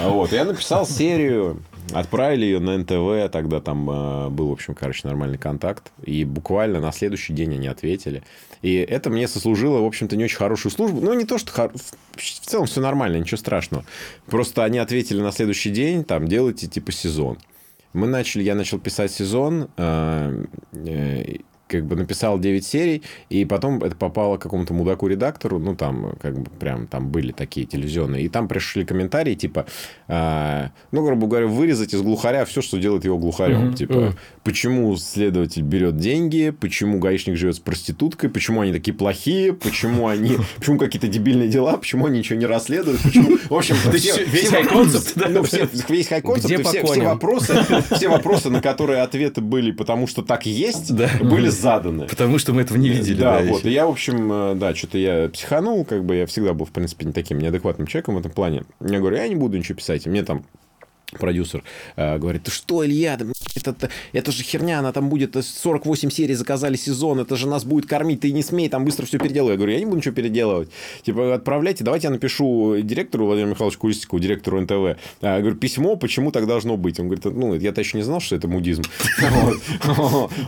А 0.00 0.08
Вот. 0.08 0.32
Я 0.32 0.44
написал 0.44 0.86
серию, 0.86 1.60
отправили 1.92 2.44
ее 2.44 2.60
на 2.60 2.76
НТВ, 2.78 3.30
тогда 3.32 3.60
там 3.60 3.88
э, 3.90 4.28
был, 4.30 4.48
в 4.48 4.52
общем, 4.52 4.74
короче, 4.74 5.06
нормальный 5.06 5.38
контакт. 5.38 5.92
И 6.04 6.24
буквально 6.24 6.80
на 6.80 6.92
следующий 6.92 7.32
день 7.32 7.54
они 7.54 7.66
ответили. 7.66 8.22
И 8.62 8.74
это 8.74 9.10
мне 9.10 9.28
сослужило, 9.28 9.80
в 9.80 9.86
общем-то, 9.86 10.16
не 10.16 10.24
очень 10.24 10.36
хорошую 10.36 10.72
службу. 10.72 11.00
Ну, 11.00 11.14
не 11.14 11.24
то, 11.24 11.38
что... 11.38 11.52
хор- 11.52 11.72
В 12.16 12.22
целом 12.22 12.66
все 12.66 12.80
нормально, 12.80 13.16
ничего 13.18 13.36
страшного. 13.38 13.84
Просто 14.26 14.64
они 14.64 14.78
ответили 14.78 15.20
на 15.20 15.32
следующий 15.32 15.70
день, 15.70 16.04
там, 16.04 16.26
делайте, 16.28 16.66
типа, 16.66 16.92
сезон. 16.92 17.38
Мы 17.92 18.06
начали, 18.06 18.42
я 18.42 18.54
начал 18.54 18.78
писать 18.78 19.10
сезон, 19.10 19.68
э, 19.76 20.44
э, 20.72 21.36
как 21.68 21.84
бы 21.86 21.96
написал 21.96 22.38
9 22.38 22.66
серий, 22.66 23.02
и 23.28 23.44
потом 23.44 23.82
это 23.82 23.94
попало 23.94 24.36
к 24.36 24.42
какому-то 24.42 24.74
мудаку-редактору, 24.74 25.58
ну, 25.58 25.76
там, 25.76 26.14
как 26.20 26.38
бы, 26.38 26.50
прям, 26.50 26.86
там 26.86 27.10
были 27.10 27.32
такие 27.32 27.66
телевизионные, 27.66 28.24
и 28.24 28.28
там 28.28 28.48
пришли 28.48 28.84
комментарии, 28.84 29.34
типа, 29.34 29.66
э, 30.08 30.68
ну, 30.90 31.04
грубо 31.04 31.26
говоря, 31.26 31.46
вырезать 31.46 31.94
из 31.94 32.02
глухаря 32.02 32.44
все, 32.44 32.62
что 32.62 32.78
делает 32.78 33.04
его 33.04 33.18
глухарем. 33.18 33.74
Типа, 33.74 34.14
почему 34.44 34.96
следователь 34.96 35.62
берет 35.62 35.98
деньги, 35.98 36.50
почему 36.58 36.98
гаишник 36.98 37.36
живет 37.36 37.56
с 37.56 37.58
проституткой, 37.60 38.30
почему 38.30 38.62
они 38.62 38.72
такие 38.72 38.94
плохие, 38.94 39.52
почему 39.52 40.08
они, 40.08 40.36
почему 40.58 40.78
какие-то 40.78 41.08
дебильные 41.08 41.48
дела, 41.48 41.76
почему 41.76 42.06
они 42.06 42.18
ничего 42.18 42.38
не 42.38 42.46
расследуют, 42.46 43.02
почему... 43.02 43.36
В 43.48 43.54
общем, 43.54 43.76
весь 43.92 44.48
хай-концепт, 44.48 45.16
вопросы- 45.16 45.28
ну, 45.28 45.42
все- 45.42 45.68
весь 45.88 46.08
хай-концепт, 46.08 46.66
все, 46.66 47.02
вопросы, 47.02 47.54
все 47.90 48.08
вопросы, 48.08 48.50
на 48.50 48.60
которые 48.60 49.02
ответы 49.02 49.40
были, 49.40 49.72
потому 49.72 50.06
что 50.06 50.22
так 50.22 50.46
есть, 50.46 50.92
были 50.92 51.50
заданы. 51.58 52.06
Потому 52.06 52.38
что 52.38 52.52
мы 52.52 52.62
этого 52.62 52.78
не 52.78 52.88
видели. 52.88 53.20
Да, 53.20 53.38
да, 53.38 53.44
вот. 53.44 53.58
еще. 53.58 53.70
И 53.70 53.72
я, 53.72 53.86
в 53.86 53.90
общем, 53.90 54.32
э, 54.32 54.54
да, 54.54 54.74
что-то 54.74 54.98
я 54.98 55.28
психанул, 55.28 55.84
как 55.84 56.04
бы 56.04 56.16
я 56.16 56.26
всегда 56.26 56.54
был, 56.54 56.66
в 56.66 56.70
принципе, 56.70 57.06
не 57.06 57.12
таким 57.12 57.38
неадекватным 57.38 57.86
человеком 57.86 58.14
в 58.14 58.18
этом 58.18 58.30
плане. 58.30 58.64
Я 58.80 58.98
говорю, 58.98 59.16
я 59.16 59.28
не 59.28 59.36
буду 59.36 59.58
ничего 59.58 59.76
писать. 59.76 60.06
Мне 60.06 60.22
там 60.22 60.44
продюсер 61.12 61.62
э, 61.96 62.18
говорит, 62.18 62.44
ты 62.44 62.50
что, 62.50 62.84
Илья, 62.84 63.14
это, 63.14 63.70
это, 63.70 63.88
это 64.12 64.32
же 64.32 64.42
херня, 64.42 64.78
она 64.80 64.92
там 64.92 65.08
будет, 65.08 65.36
э, 65.36 65.42
48 65.42 66.10
серий 66.10 66.34
заказали 66.34 66.76
сезон, 66.76 67.20
это 67.20 67.36
же 67.36 67.48
нас 67.48 67.64
будет 67.64 67.86
кормить, 67.86 68.20
ты 68.20 68.32
не 68.32 68.42
смей 68.42 68.68
там 68.68 68.84
быстро 68.84 69.06
все 69.06 69.18
переделывай. 69.18 69.52
Я 69.52 69.56
говорю, 69.56 69.72
я 69.72 69.78
не 69.78 69.86
буду 69.86 69.98
ничего 69.98 70.14
переделывать. 70.14 70.68
Типа, 71.02 71.34
отправляйте, 71.34 71.84
давайте 71.84 72.08
я 72.08 72.10
напишу 72.10 72.76
директору 72.82 73.26
Владимиру 73.26 73.50
Михайловичу 73.50 73.78
Кулистикову, 73.78 74.20
директору 74.20 74.60
НТВ. 74.60 74.72
А, 74.72 74.96
Я 75.22 75.40
говорю, 75.40 75.56
письмо, 75.56 75.96
почему 75.96 76.30
так 76.30 76.46
должно 76.46 76.76
быть? 76.76 77.00
Он 77.00 77.08
говорит, 77.08 77.24
ну, 77.24 77.54
я-то 77.54 77.80
еще 77.80 77.96
не 77.96 78.02
знал, 78.02 78.20
что 78.20 78.36
это 78.36 78.48
мудизм. 78.48 78.82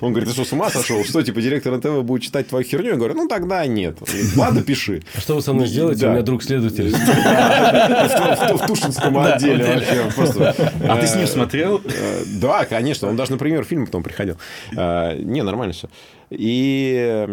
Он 0.00 0.12
говорит, 0.12 0.28
ты 0.28 0.34
что, 0.34 0.44
с 0.44 0.52
ума 0.52 0.70
сошел? 0.70 1.04
Что, 1.04 1.22
типа, 1.22 1.40
директор 1.40 1.76
НТВ 1.76 2.02
будет 2.02 2.22
читать 2.22 2.48
твою 2.48 2.64
херню? 2.64 2.90
Я 2.90 2.96
говорю, 2.96 3.14
ну, 3.14 3.28
тогда 3.28 3.66
нет. 3.66 3.98
Ладно, 4.36 4.62
пиши. 4.62 5.02
А 5.14 5.20
что 5.20 5.34
вы 5.34 5.42
со 5.42 5.52
мной 5.52 5.66
сделаете? 5.66 6.06
У 6.06 6.10
меня 6.10 6.22
друг 6.22 6.42
следователь. 6.42 6.90
В 8.60 8.66
Тушинском 8.66 9.16
отделе 9.18 9.64
вообще. 9.64 10.14
Просто, 10.14 10.49
А 10.88 10.96
ты 10.98 11.06
с 11.06 11.14
ним 11.16 11.26
смотрел? 11.26 11.80
э, 11.84 12.22
Да, 12.40 12.64
конечно. 12.64 13.08
Он 13.08 13.16
даже 13.16 13.32
на 13.32 13.38
премьер 13.38 13.64
фильма 13.64 13.86
потом 13.86 14.02
приходил. 14.02 14.36
Э, 14.76 15.16
Не, 15.18 15.42
нормально 15.42 15.72
все. 15.72 15.88
И 16.30 17.26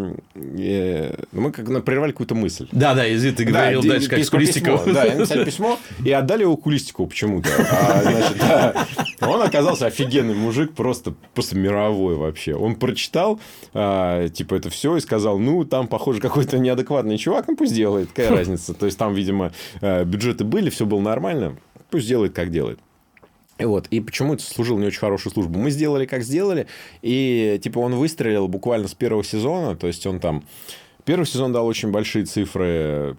э, 0.43 1.13
мы 1.31 1.51
как 1.51 1.67
на- 1.69 1.81
прервали 1.81 2.11
какую-то 2.11 2.33
мысль. 2.33 2.67
Да, 2.71 2.95
да, 2.95 3.11
извини, 3.13 3.35
ты 3.35 3.43
говорил 3.45 3.83
дальше, 3.83 4.09
как 4.09 4.23
с 4.23 4.29
Кулистиковым. 4.29 4.79
письмо. 4.79 4.93
Да, 4.93 5.05
я 5.05 5.15
написал 5.15 5.45
письмо 5.45 5.79
и 6.03 6.11
отдали 6.11 6.41
его 6.41 6.57
Кулистикову 6.57 7.07
почему-то. 7.07 7.49
А, 7.59 8.01
значит, 8.01 8.37
да, 8.39 8.87
он 9.21 9.41
оказался 9.41 9.85
офигенный 9.85 10.33
мужик, 10.33 10.73
просто, 10.73 11.13
просто 11.35 11.55
мировой 11.55 12.15
вообще. 12.15 12.55
Он 12.55 12.75
прочитал, 12.75 13.39
а, 13.73 14.29
типа, 14.29 14.55
это 14.55 14.71
все 14.71 14.97
и 14.97 14.99
сказал, 14.99 15.37
ну, 15.37 15.63
там, 15.63 15.87
похоже, 15.87 16.19
какой-то 16.19 16.57
неадекватный 16.57 17.19
чувак, 17.19 17.45
ну, 17.47 17.55
пусть 17.55 17.75
делает, 17.75 18.09
какая 18.13 18.35
разница. 18.35 18.73
То 18.73 18.87
есть, 18.87 18.97
там, 18.97 19.13
видимо, 19.13 19.51
бюджеты 19.81 20.43
были, 20.43 20.71
все 20.71 20.87
было 20.87 21.01
нормально, 21.01 21.55
пусть 21.91 22.07
делает, 22.07 22.33
как 22.33 22.49
делает. 22.51 22.79
Вот. 23.59 23.87
И 23.89 23.99
почему 23.99 24.33
это 24.33 24.43
служил 24.43 24.77
не 24.77 24.87
очень 24.87 24.99
хорошую 24.99 25.33
службу? 25.33 25.59
Мы 25.59 25.71
сделали, 25.71 26.05
как 26.05 26.23
сделали, 26.23 26.67
и 27.01 27.59
типа 27.63 27.79
он 27.79 27.95
выстрелил 27.95 28.47
буквально 28.47 28.87
с 28.87 28.93
первого 28.93 29.23
сезона, 29.23 29.75
то 29.75 29.87
есть 29.87 30.05
он 30.05 30.19
там... 30.19 30.43
Первый 31.05 31.25
сезон 31.25 31.53
дал 31.53 31.65
очень 31.65 31.91
большие 31.91 32.25
цифры, 32.25 33.15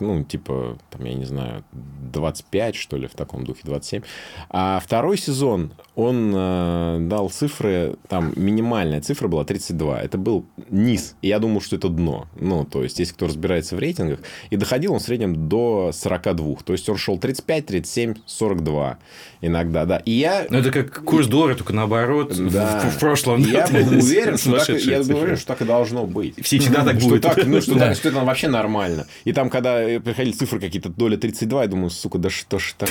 ну, 0.00 0.24
типа, 0.24 0.78
там, 0.90 1.04
я 1.04 1.14
не 1.14 1.24
знаю, 1.24 1.64
25, 1.72 2.74
что 2.74 2.96
ли, 2.96 3.06
в 3.06 3.14
таком 3.14 3.44
духе, 3.44 3.60
27. 3.64 4.02
А 4.48 4.80
второй 4.84 5.16
сезон, 5.18 5.72
он 5.94 6.32
э, 6.34 6.98
дал 7.02 7.30
цифры, 7.30 7.96
там, 8.08 8.32
минимальная 8.36 9.00
цифра 9.00 9.28
была 9.28 9.44
32. 9.44 10.00
Это 10.02 10.18
был 10.18 10.44
низ. 10.70 11.14
И 11.22 11.28
я 11.28 11.38
думал, 11.38 11.60
что 11.60 11.76
это 11.76 11.88
дно. 11.88 12.26
Ну, 12.36 12.64
то 12.64 12.82
есть, 12.82 12.98
если 12.98 13.14
кто 13.14 13.26
разбирается 13.26 13.76
в 13.76 13.78
рейтингах. 13.78 14.20
И 14.50 14.56
доходил 14.56 14.92
он 14.94 14.98
в 14.98 15.02
среднем 15.02 15.48
до 15.48 15.90
42. 15.92 16.56
То 16.64 16.72
есть, 16.72 16.88
он 16.88 16.96
шел 16.96 17.18
35, 17.18 17.66
37, 17.66 18.14
42 18.26 18.98
иногда, 19.42 19.84
да. 19.86 19.96
И 19.98 20.12
я... 20.12 20.46
Ну, 20.50 20.58
это 20.58 20.70
как 20.70 21.04
курс 21.04 21.26
доллара, 21.26 21.54
только 21.54 21.72
наоборот, 21.72 22.32
в- 22.34 22.52
Да. 22.52 22.80
в, 22.80 22.96
в 22.96 22.98
прошлом. 22.98 23.40
Я 23.40 23.66
был 23.68 23.88
уверен, 23.98 24.36
что 24.36 24.58
так, 24.58 24.68
я 24.80 25.00
уверен, 25.00 25.36
что 25.36 25.46
так 25.46 25.62
и 25.62 25.64
должно 25.64 26.04
быть. 26.06 26.34
Все 26.44 26.58
всегда 26.58 26.84
так 26.84 27.00
что 27.00 27.08
будет. 27.08 27.22
так, 27.22 27.46
ну, 27.46 27.60
что, 27.60 27.74
Да. 27.74 27.94
что 27.94 28.08
это 28.10 28.20
вообще 28.20 28.48
нормально. 28.48 29.06
И 29.24 29.32
там, 29.32 29.48
когда 29.50 29.89
приходили 29.98 30.32
цифры 30.32 30.60
какие-то, 30.60 30.88
доля 30.88 31.16
32, 31.16 31.62
я 31.62 31.68
думаю, 31.68 31.90
сука, 31.90 32.18
да 32.18 32.30
что 32.30 32.58
ж 32.58 32.74
так. 32.78 32.90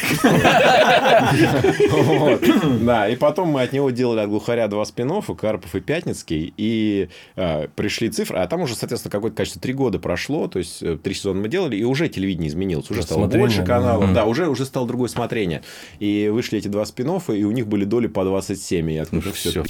Да, 2.81 3.07
и 3.09 3.15
потом 3.15 3.49
мы 3.49 3.61
от 3.61 3.73
него 3.73 3.89
делали 3.91 4.21
от 4.21 4.29
глухаря 4.29 4.67
два 4.67 4.85
спин 4.85 5.09
Карпов 5.37 5.75
и 5.75 5.79
Пятницкий, 5.79 6.53
и 6.57 7.09
э, 7.35 7.67
пришли 7.75 8.09
цифры, 8.09 8.37
а 8.37 8.47
там 8.47 8.61
уже, 8.61 8.75
соответственно, 8.75 9.11
какое-то 9.11 9.37
количество, 9.37 9.61
три 9.61 9.73
года 9.73 9.99
прошло, 9.99 10.47
то 10.47 10.59
есть 10.59 10.81
э, 10.83 10.97
три 11.01 11.13
сезона 11.13 11.41
мы 11.41 11.47
делали, 11.47 11.77
и 11.77 11.83
уже 11.83 12.09
телевидение 12.09 12.49
изменилось, 12.49 12.89
уже 12.91 13.03
стало 13.03 13.27
больше 13.27 13.63
каналов, 13.63 14.13
да, 14.13 14.25
уже, 14.25 14.47
уже 14.47 14.65
стало 14.65 14.87
другое 14.87 15.09
смотрение. 15.09 15.63
И 15.99 16.29
вышли 16.31 16.59
эти 16.59 16.67
два 16.67 16.85
спин 16.85 17.09
и 17.09 17.43
у 17.43 17.51
них 17.51 17.67
были 17.67 17.85
доли 17.85 18.07
по 18.07 18.23
27, 18.23 18.91
и 18.91 18.93
я 18.93 19.05
такой, 19.05 19.21
ну, 19.25 19.31
все. 19.33 19.63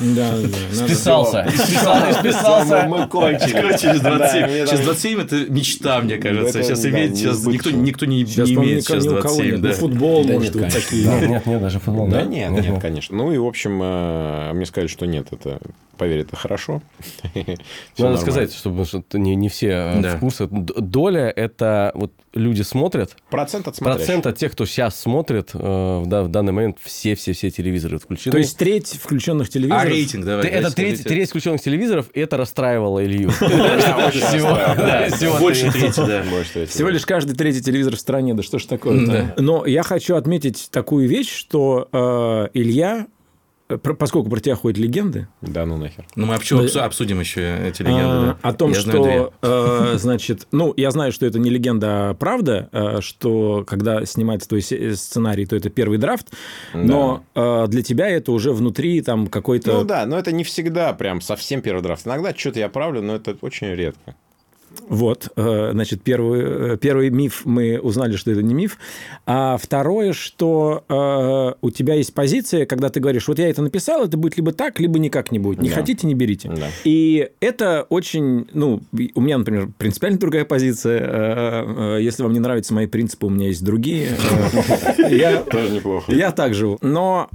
Да, 0.00 0.32
да. 0.40 0.86
Списался. 0.86 1.46
Списался. 1.52 2.20
Списался. 2.20 2.86
мы 2.88 3.06
кончили. 3.08 3.76
Через 3.78 4.00
27. 4.00 4.02
Да, 4.02 4.46
мне 4.46 4.66
Сейчас 4.66 4.70
там- 4.70 4.84
27 4.84 5.20
это 5.20 5.36
мечта, 5.50 6.00
мне 6.00 6.16
кажется. 6.16 6.53
Это, 6.58 6.68
Сейчас 6.68 6.82
да, 6.82 6.90
имеет, 6.90 7.16
сейчас 7.16 7.46
никто, 7.46 7.70
никто 7.70 8.06
не, 8.06 8.24
Сейчас, 8.24 8.48
не 8.48 8.54
имеет 8.54 8.84
сейчас 8.84 9.04
ни 9.04 9.08
у 9.08 9.20
кого 9.20 9.34
27. 9.36 9.52
нет. 9.52 9.60
да. 9.60 9.68
Ну, 9.68 9.74
футбол, 9.74 10.24
Да 10.24 10.32
может, 10.34 10.54
нет, 10.54 10.64
вот 10.64 10.72
такие. 10.72 11.06
Нет, 11.06 11.28
нет, 11.28 11.46
нет, 11.46 11.60
даже 11.60 11.78
футбол. 11.80 12.08
Да 12.08 12.22
нет, 12.22 12.50
нет, 12.50 12.80
конечно. 12.80 13.16
Ну 13.16 13.32
и, 13.32 13.38
в 13.38 13.46
общем, 13.46 13.80
э, 13.82 14.52
мне 14.54 14.66
сказали, 14.66 14.88
что 14.88 15.06
нет, 15.06 15.26
это, 15.30 15.60
поверь, 15.96 16.20
это 16.20 16.36
хорошо. 16.36 16.82
Надо 17.98 18.16
сказать, 18.18 18.52
чтобы 18.54 18.84
что 18.84 19.02
не, 19.14 19.34
не 19.34 19.48
все 19.48 19.68
э, 19.68 20.00
Да. 20.00 20.16
в 20.16 20.20
курсе. 20.20 20.46
Доля– 20.50 21.30
это 21.36 21.92
вот 21.94 22.12
люди 22.34 22.62
смотрят. 22.62 23.16
Процент 23.30 23.68
от 23.68 23.76
смотрящих. 23.76 24.06
Процент 24.06 24.26
от 24.26 24.36
тех, 24.36 24.52
кто 24.52 24.66
сейчас 24.66 24.98
смотрит, 25.00 25.50
э, 25.54 25.58
в, 25.58 26.06
да- 26.06 26.22
в 26.24 26.28
данный 26.28 26.52
момент 26.52 26.78
все-все-все 26.82 27.50
телевизоры 27.50 27.98
включены. 27.98 28.32
То 28.32 28.38
есть 28.38 28.56
треть 28.58 28.98
включенных 29.00 29.48
А 29.48 29.50
телевизоров. 29.50 29.84
рейтинг, 29.84 30.24
давай. 30.24 30.46
Это 30.48 30.74
треть, 30.74 31.04
треть 31.04 31.30
включенных 31.30 31.60
телевизоров, 31.62 32.06
и 32.12 32.20
это 32.20 32.36
расстраивало 32.36 33.04
Илью. 33.04 33.30
Больше 35.40 35.70
трети, 35.72 35.96
да. 36.06 36.24
Больше 36.28 36.52
трети, 36.52 36.70
Всего 36.70 36.88
лишь 36.88 37.06
каждый 37.06 37.34
третий 37.36 37.62
телевизор 37.62 37.96
в 37.96 38.00
стране, 38.00 38.34
да 38.34 38.42
что 38.42 38.58
ж 38.58 38.64
такое-то. 38.64 39.34
Но 39.38 39.66
я 39.66 39.82
хочу 39.82 40.16
отметить 40.16 40.68
такую 40.70 41.08
вещь, 41.08 41.30
что 41.32 41.88
э, 41.92 42.48
Илья, 42.54 43.06
поскольку 43.98 44.28
про 44.28 44.40
тебя 44.40 44.54
ходят 44.56 44.78
легенды, 44.78 45.26
Да, 45.40 45.64
ну 45.64 45.76
нахер. 45.76 46.06
Ну, 46.16 46.26
мы 46.26 46.34
обсу- 46.34 46.62
обсу- 46.62 46.80
обсудим 46.80 47.20
еще 47.20 47.40
эти 47.66 47.82
легенды. 47.82 48.02
а, 48.04 48.38
да. 48.42 48.48
о 48.48 48.52
том, 48.52 48.72
Я 48.72 48.80
что, 48.80 49.32
э, 49.40 49.92
значит, 49.96 50.46
ну, 50.52 50.74
я 50.76 50.90
знаю, 50.90 51.12
что 51.12 51.24
это 51.24 51.38
не 51.38 51.50
легенда, 51.50 52.10
а 52.10 52.14
правда, 52.14 52.68
э, 52.72 53.00
что 53.00 53.64
когда 53.66 54.04
снимается 54.04 54.48
твой 54.48 54.60
сценарий, 54.62 55.46
то 55.46 55.56
это 55.56 55.70
первый 55.70 55.98
драфт, 55.98 56.28
но 56.74 57.24
э, 57.34 57.66
для 57.68 57.82
тебя 57.82 58.08
это 58.08 58.32
уже 58.32 58.52
внутри 58.52 59.00
там 59.00 59.28
какой-то... 59.28 59.72
Ну 59.72 59.84
да, 59.84 60.04
но 60.06 60.18
это 60.18 60.30
не 60.32 60.44
всегда 60.44 60.92
прям 60.92 61.20
совсем 61.20 61.62
первый 61.62 61.82
драфт. 61.82 62.06
Иногда 62.06 62.34
что-то 62.34 62.58
я 62.60 62.68
правлю, 62.68 63.00
но 63.02 63.16
это 63.16 63.36
очень 63.40 63.68
редко. 63.68 64.14
Вот, 64.88 65.28
э, 65.36 65.70
значит, 65.72 66.02
первый, 66.02 66.74
э, 66.74 66.76
первый 66.76 67.10
миф 67.10 67.42
мы 67.44 67.78
узнали, 67.80 68.16
что 68.16 68.30
это 68.30 68.42
не 68.42 68.54
миф. 68.54 68.78
А 69.26 69.56
второе, 69.56 70.12
что 70.12 70.84
э, 70.88 71.54
у 71.60 71.70
тебя 71.70 71.94
есть 71.94 72.14
позиция, 72.14 72.66
когда 72.66 72.88
ты 72.90 73.00
говоришь, 73.00 73.26
вот 73.28 73.38
я 73.38 73.48
это 73.48 73.62
написал, 73.62 74.04
это 74.04 74.16
будет 74.16 74.36
либо 74.36 74.52
так, 74.52 74.80
либо 74.80 74.98
никак 74.98 75.32
не 75.32 75.38
будет. 75.38 75.60
Не 75.62 75.68
Да. 75.70 75.74
хотите, 75.76 76.06
не 76.06 76.14
берите. 76.14 76.48
Да. 76.54 76.66
И 76.84 77.28
это 77.40 77.86
очень, 77.88 78.46
ну, 78.52 78.80
у 79.14 79.20
меня, 79.20 79.38
например, 79.38 79.68
принципиально 79.78 80.18
другая 80.18 80.44
позиция. 80.44 81.00
Э, 81.04 81.98
Если 82.00 82.22
вам 82.22 82.32
не 82.32 82.40
нравятся 82.40 82.74
мои 82.74 82.86
принципы, 82.86 83.26
у 83.26 83.30
меня 83.30 83.48
есть 83.48 83.64
другие. 83.64 84.08
Я 85.10 85.38
Тоже 85.50 85.70
неплохо. 85.70 86.12
я 86.12 86.30
так 86.32 86.54
живу. 86.54 86.78
Но 86.82 87.28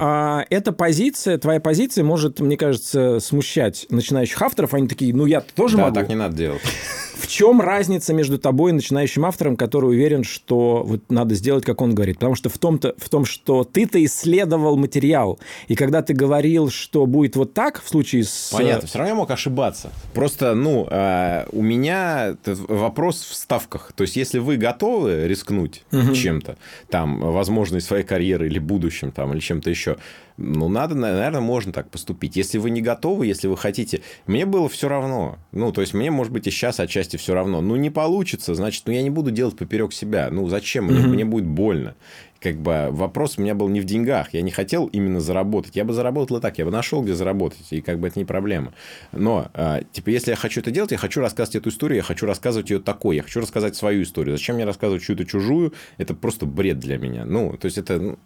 эта 0.50 0.72
позиция, 0.72 1.38
твоя 1.38 1.60
позиция 1.60 2.03
может, 2.03 2.39
мне 2.39 2.58
кажется, 2.58 3.19
смущать 3.19 3.86
начинающих 3.89 4.41
авторов. 4.41 4.74
Они 4.74 4.88
такие, 4.88 5.13
ну 5.13 5.25
я 5.25 5.41
тоже 5.41 5.77
Да, 5.77 5.84
могу. 5.84 5.96
так 5.96 6.10
не 6.10 6.15
надо 6.15 6.36
делать. 6.36 6.62
В 7.15 7.27
чем 7.30 7.62
разница 7.62 8.14
между 8.14 8.40
тобой 8.40 8.72
и 8.72 8.74
начинающим 8.74 9.26
автором, 9.26 9.56
который 9.56 9.92
уверен, 9.92 10.24
что 10.24 10.84
вот 10.84 11.02
надо 11.10 11.36
сделать, 11.36 11.64
как 11.64 11.82
он 11.82 11.94
говорит? 11.94 12.18
Потому 12.18 12.36
что 12.36 12.50
в 12.50 12.58
том-то, 12.58 12.96
в 12.98 13.08
том, 13.08 13.26
что 13.26 13.64
ты-то 13.64 14.04
исследовал 14.04 14.76
материал, 14.76 15.40
и 15.68 15.76
когда 15.76 16.02
ты 16.02 16.14
говорил, 16.14 16.70
что 16.70 17.06
будет 17.06 17.36
вот 17.36 17.54
так 17.54 17.82
в 17.82 17.88
случае 17.88 18.24
с... 18.24 18.50
Понятно, 18.52 18.88
все 18.88 18.98
равно 18.98 19.10
я 19.10 19.16
мог 19.16 19.32
ошибаться. 19.32 19.92
Просто, 20.14 20.56
ну, 20.56 20.88
э, 20.90 21.46
у 21.52 21.62
меня 21.62 22.36
вопрос 22.68 23.22
в 23.22 23.36
ставках. 23.36 23.94
То 23.96 24.02
есть, 24.02 24.16
если 24.16 24.40
вы 24.40 24.58
готовы 24.58 25.28
рискнуть 25.28 25.84
чем-то, 25.92 26.58
там, 26.90 27.20
возможно, 27.20 27.80
своей 27.80 28.04
карьеры 28.04 28.48
или 28.48 28.60
будущим, 28.60 29.12
там, 29.12 29.34
или 29.34 29.40
чем-то 29.40 29.70
еще, 29.70 29.98
ну, 30.38 30.70
надо, 30.70 30.96
наверное, 30.96 31.42
можно 31.42 31.74
так 31.74 31.90
поступить. 31.90 32.38
Если 32.38 32.58
вы 32.58 32.70
не 32.70 32.82
готовы, 32.82 33.26
если 33.26 33.48
вы 33.48 33.58
хотите... 33.58 34.02
Мне 34.26 34.46
было 34.46 34.70
все 34.70 34.88
равно. 34.88 35.38
Ну, 35.52 35.74
то 35.74 35.82
есть, 35.82 35.94
мне, 35.94 36.12
может 36.12 36.32
быть, 36.32 36.48
и 36.48 36.52
сейчас 36.52 36.80
отчасти 36.80 37.18
все 37.20 37.34
равно. 37.34 37.62
Ну, 37.62 37.76
не 37.76 37.90
получится, 37.90 38.56
значит, 38.56 38.84
ну, 38.88 38.94
я 38.94 39.04
не 39.04 39.10
буду 39.10 39.32
делать 39.32 39.56
поперек 39.56 39.94
себя. 39.94 40.30
Ну, 40.32 40.48
зачем? 40.48 40.86
Мне, 40.86 41.06
мне 41.08 41.26
будет 41.26 41.46
больно. 41.46 41.96
Как 42.39 42.55
бы 42.55 42.88
вопрос 42.91 43.38
у 43.38 43.41
меня 43.41 43.53
был 43.53 43.67
не 43.67 43.81
в 43.81 43.86
деньгах. 43.86 44.34
Я 44.34 44.41
не 44.41 44.51
хотел 44.51 44.86
именно 44.88 45.19
заработать. 45.19 45.75
Я 45.75 45.84
бы 45.84 45.93
заработал 45.93 46.38
и 46.38 46.41
так. 46.41 46.58
Я 46.58 46.65
бы 46.65 46.72
нашел, 46.72 47.03
где 47.03 47.13
заработать. 47.13 47.65
И 47.72 47.81
как 47.81 48.00
бы 48.00 48.08
это 48.08 48.17
не 48.17 48.25
проблема. 48.25 48.74
Но, 49.12 49.50
а, 49.53 49.81
типа, 49.91 50.10
если 50.10 50.31
я 50.31 50.38
хочу 50.38 50.62
это 50.62 50.72
делать, 50.72 50.91
я 50.91 50.98
хочу 50.98 51.19
рассказывать 51.19 51.58
эту 51.58 51.69
историю, 51.69 51.98
я 51.98 52.03
хочу 52.03 52.25
рассказывать 52.25 52.69
ее 52.69 52.79
такой. 52.79 53.17
Я 53.17 53.24
хочу 53.24 53.41
рассказать 53.41 53.75
свою 53.75 54.03
историю. 54.03 54.38
Зачем 54.38 54.55
мне 54.55 54.65
рассказывать 54.65 55.03
чью-то 55.03 55.25
чужую? 55.25 55.74
Это 55.98 56.13
просто 56.13 56.46
бред 56.46 56.79
для 56.79 56.98
меня. 56.98 57.25
Ну, 57.25 57.58
то 57.58 57.65
есть, 57.65 57.77
это 57.77 58.00
ну, 58.00 58.17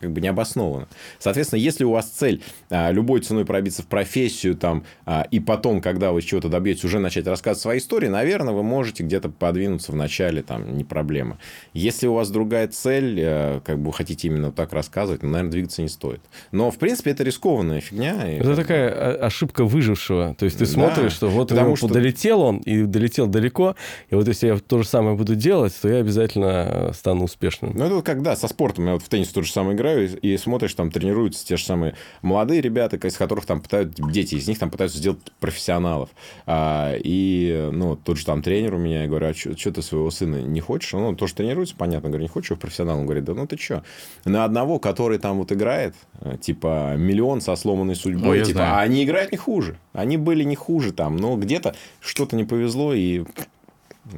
как 0.00 0.12
бы 0.12 0.20
необоснованно. 0.20 0.88
Соответственно, 1.18 1.60
если 1.60 1.84
у 1.84 1.90
вас 1.90 2.08
цель 2.08 2.42
а, 2.70 2.90
любой 2.90 3.20
ценой 3.20 3.44
пробиться 3.44 3.82
в 3.82 3.86
профессию, 3.86 4.56
там, 4.56 4.84
а, 5.04 5.26
и 5.30 5.40
потом, 5.40 5.82
когда 5.82 6.12
вы 6.12 6.22
чего-то 6.22 6.48
добьетесь, 6.48 6.84
уже 6.84 6.98
начать 7.00 7.26
рассказывать 7.26 7.60
свои 7.60 7.78
истории, 7.78 8.08
наверное, 8.08 8.54
вы 8.54 8.62
можете 8.62 9.02
где-то 9.02 9.28
подвинуться 9.28 9.92
в 9.92 9.96
начале, 9.96 10.42
там, 10.42 10.76
не 10.76 10.84
проблема. 10.84 11.38
Если 11.74 12.06
у 12.06 12.14
вас 12.14 12.30
другая 12.30 12.68
цель, 12.68 13.18
э, 13.20 13.57
как 13.60 13.78
бы 13.78 13.92
хотите 13.92 14.28
именно 14.28 14.52
так 14.52 14.72
рассказывать, 14.72 15.22
ну, 15.22 15.30
наверное, 15.30 15.52
двигаться 15.52 15.82
не 15.82 15.88
стоит. 15.88 16.20
Но, 16.52 16.70
в 16.70 16.78
принципе, 16.78 17.10
это 17.10 17.24
рискованная 17.24 17.80
фигня. 17.80 18.30
и 18.30 18.36
Это 18.38 18.54
такая 18.56 18.88
о- 18.90 19.26
ошибка 19.26 19.64
выжившего. 19.64 20.34
То 20.38 20.44
есть 20.44 20.58
ты 20.58 20.64
Да, 20.66 20.70
смотришь, 20.70 21.12
что 21.12 21.28
вот 21.28 21.48
потому 21.48 21.76
что- 21.76 21.88
долетел 21.88 22.40
он 22.42 22.58
и 22.58 22.82
долетел 22.84 23.26
далеко, 23.26 23.76
и 24.10 24.14
вот 24.14 24.26
если 24.28 24.46
я 24.48 24.58
то 24.58 24.78
же 24.82 24.86
самое 24.88 25.16
буду 25.16 25.34
делать, 25.34 25.74
то 25.80 25.88
я 25.88 25.98
обязательно 25.98 26.92
стану 26.94 27.24
успешным. 27.24 27.72
Ну, 27.74 27.84
это 27.84 27.94
вот 27.96 28.04
как, 28.04 28.22
да, 28.22 28.36
со 28.36 28.48
спортом. 28.48 28.86
Я 28.86 28.92
вот 28.94 29.02
в 29.02 29.08
теннис 29.08 29.28
то 29.28 29.42
же 29.42 29.50
самое 29.52 29.76
играю, 29.76 30.08
и, 30.20 30.34
и 30.34 30.36
смотришь, 30.38 30.74
там 30.74 30.90
тренируются 30.90 31.46
те 31.46 31.56
же 31.56 31.64
самые 31.64 31.94
молодые 32.22 32.60
ребята, 32.60 32.96
из 32.96 33.16
которых 33.16 33.46
там 33.46 33.60
пытаются, 33.60 34.02
дети 34.10 34.34
из 34.36 34.46
них 34.48 34.58
там 34.58 34.70
пытаются 34.70 34.98
сделать 34.98 35.18
профессионалов. 35.40 36.10
А, 36.46 36.94
и, 37.02 37.68
ну, 37.72 37.96
тот 37.96 38.18
же 38.18 38.24
там 38.26 38.42
тренер 38.42 38.74
у 38.74 38.78
меня, 38.78 39.02
я 39.02 39.08
говорю, 39.08 39.26
а 39.28 39.34
что 39.34 39.72
ты 39.72 39.82
своего 39.82 40.10
сына 40.10 40.36
не 40.42 40.60
хочешь? 40.60 40.92
Он 40.94 41.16
тоже 41.16 41.34
тренируется, 41.34 41.74
понятно. 41.76 42.08
говорю, 42.08 42.22
не 42.22 42.28
хочешь 42.28 42.50
его 42.50 42.56
в 42.58 42.60
профессионал? 42.60 42.98
Он 42.98 43.04
говорит, 43.06 43.24
да 43.24 43.34
ну 43.34 43.46
ты 43.48 43.56
что? 43.58 43.82
На 44.24 44.44
одного, 44.44 44.78
который 44.78 45.18
там 45.18 45.38
вот 45.38 45.50
играет, 45.52 45.94
э, 46.20 46.36
типа, 46.40 46.94
миллион 46.96 47.40
со 47.40 47.56
сломанной 47.56 47.96
судьбой, 47.96 48.30
Ой, 48.30 48.38
я 48.38 48.44
типа, 48.44 48.58
знаю. 48.58 48.74
а 48.74 48.80
они 48.80 49.04
играют 49.04 49.32
не 49.32 49.38
хуже. 49.38 49.76
Они 49.92 50.16
были 50.16 50.44
не 50.44 50.56
хуже 50.56 50.92
там, 50.92 51.16
но 51.16 51.36
где-то 51.36 51.74
что-то 52.00 52.36
не 52.36 52.44
повезло, 52.44 52.94
и 52.94 53.24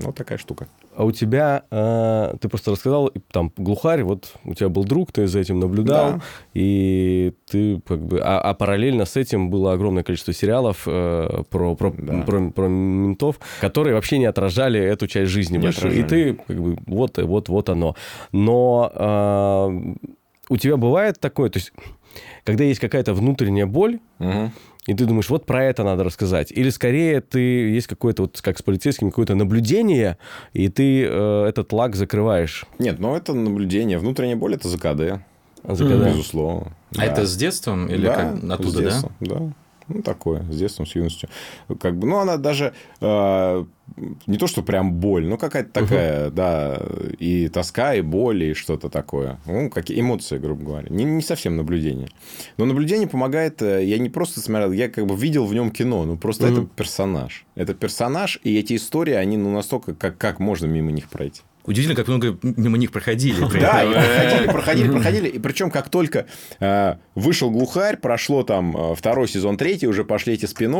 ну, 0.03 0.13
такая 0.13 0.39
штука. 0.39 0.69
А 0.97 1.05
у 1.05 1.13
тебя, 1.13 1.65
э, 1.71 2.35
ты 2.41 2.49
просто 2.49 2.71
рассказал, 2.73 3.11
там, 3.33 3.53
глухарь, 3.57 4.03
вот 4.03 4.35
у 4.45 4.55
тебя 4.55 4.69
был 4.69 4.85
друг, 4.85 5.13
ты 5.13 5.27
за 5.27 5.41
этим 5.41 5.59
наблюдал, 5.61 6.13
Да. 6.13 6.21
и 6.55 7.33
ты 7.51 7.81
как 7.87 8.01
бы... 8.01 8.21
А, 8.23 8.41
а 8.41 8.55
параллельно 8.55 9.05
с 9.05 9.17
этим 9.17 9.51
было 9.51 9.73
огромное 9.73 10.03
количество 10.03 10.33
сериалов 10.33 10.83
э, 10.87 11.43
про, 11.49 11.75
про, 11.75 11.91
Да. 11.97 12.23
про, 12.23 12.51
про 12.51 12.69
ментов, 12.69 13.41
которые 13.61 13.95
вообще 13.95 14.19
не 14.19 14.27
отражали 14.27 14.81
эту 14.81 15.07
часть 15.07 15.31
жизни 15.31 15.57
Не 15.57 15.65
большую. 15.65 15.99
И 15.99 16.03
ты 16.03 16.35
как 16.35 16.61
бы 16.61 16.77
вот, 16.87 17.19
вот, 17.19 17.49
вот 17.49 17.69
оно. 17.69 17.97
Но 18.33 18.91
э, 18.95 19.95
у 20.49 20.57
тебя 20.57 20.77
бывает 20.77 21.19
такое, 21.21 21.51
то 21.51 21.59
есть 21.59 21.73
когда 22.45 22.65
есть 22.65 22.81
какая-то 22.81 23.15
внутренняя 23.15 23.67
боль, 23.67 24.01
Мгм. 24.19 24.53
И 24.91 24.95
ты 24.95 25.05
думаешь, 25.07 25.31
вот 25.31 25.47
про 25.47 25.65
это 25.65 25.85
надо 25.85 26.03
рассказать. 26.03 26.51
Или 26.51 26.71
скорее 26.71 27.21
ты 27.21 27.39
есть 27.39 27.87
какое-то, 27.87 28.23
вот 28.23 28.41
как 28.41 28.59
с 28.59 28.63
полицейским, 28.63 29.11
какое-то 29.11 29.37
наблюдение, 29.37 30.19
и 30.53 30.69
ты 30.69 31.05
э, 31.05 31.45
этот 31.49 31.73
лак 31.73 31.95
закрываешь. 31.95 32.67
Нет, 32.81 32.99
ну 32.99 33.15
это 33.15 33.33
наблюдение. 33.33 33.99
Внутренняя 33.99 34.37
боль– 34.37 34.55
это 34.57 34.69
ЗКД. 34.69 35.23
А 35.63 35.75
за 35.75 35.87
когда? 35.89 36.09
Безусловно. 36.11 36.73
А 36.97 36.97
Да. 36.97 37.05
это 37.05 37.27
с 37.27 37.37
детством 37.37 37.87
или 37.89 38.07
Да, 38.07 38.15
как? 38.17 38.41
с 38.41 38.51
Оттуда, 38.51 38.79
да? 38.79 38.83
детства, 38.91 39.13
да? 39.21 39.53
Ну, 39.89 40.03
такое, 40.03 40.43
с 40.51 40.57
детством, 40.57 40.87
с 40.87 40.95
юностью. 40.95 41.29
Как 41.81 41.97
бы, 41.97 42.07
ну, 42.07 42.19
она 42.19 42.37
даже 42.37 42.73
э, 43.01 43.65
не 44.27 44.39
то, 44.39 44.47
что 44.47 44.63
прям 44.63 44.95
боль, 44.95 45.27
но 45.27 45.37
какая-то 45.37 45.71
такая, 45.71 46.31
да, 46.31 46.81
и 47.19 47.49
тоска, 47.49 47.95
и 47.95 48.01
боль, 48.01 48.45
и 48.45 48.55
что-то 48.55 48.89
такое. 48.89 49.39
Ну, 49.47 49.71
какие 49.71 50.01
эмоции, 50.01 50.39
грубо 50.39 50.65
говоря. 50.65 50.89
Не, 50.91 51.05
не 51.05 51.23
совсем 51.23 51.57
наблюдение. 51.57 52.09
Но 52.57 52.65
наблюдение 52.65 53.09
помогает, 53.09 53.63
э, 53.63 53.85
я 53.85 53.99
не 53.99 54.09
просто 54.09 54.41
смотрел, 54.41 54.73
я 54.73 54.89
как 54.89 55.07
бы 55.07 55.17
видел 55.17 55.47
в 55.47 55.55
нем 55.55 55.71
кино, 55.71 56.05
ну, 56.05 56.17
просто 56.17 56.47
это 56.47 56.63
персонаж. 56.65 57.45
Это 57.55 57.75
персонаж, 57.75 58.41
и 58.43 58.59
эти 58.59 58.77
истории, 58.77 59.15
они, 59.15 59.37
ну, 59.37 59.53
настолько, 59.53 59.95
как, 59.95 60.19
как 60.19 60.41
можно 60.41 60.67
мимо 60.67 60.91
них 60.91 61.09
пройти. 61.09 61.43
Удивительно, 61.71 61.95
как 61.95 62.09
много 62.09 62.37
мимо 62.43 62.77
них 62.79 62.91
проходили. 62.91 63.37
Да, 63.61 63.85
и 63.85 63.93
проходили, 63.93 64.49
проходили, 64.51 64.91
проходили. 64.91 65.29
И 65.29 65.39
причем, 65.39 65.71
как 65.71 65.89
только 65.89 66.27
э, 66.59 66.97
вышел 67.15 67.49
глухарь, 67.51 67.97
прошло 67.97 68.43
там 68.43 68.77
э, 68.77 68.95
второй 68.97 69.29
сезон, 69.29 69.57
третий, 69.57 69.87
уже 69.87 70.05
пошли 70.05 70.35
эти 70.35 70.47
спин 70.47 70.71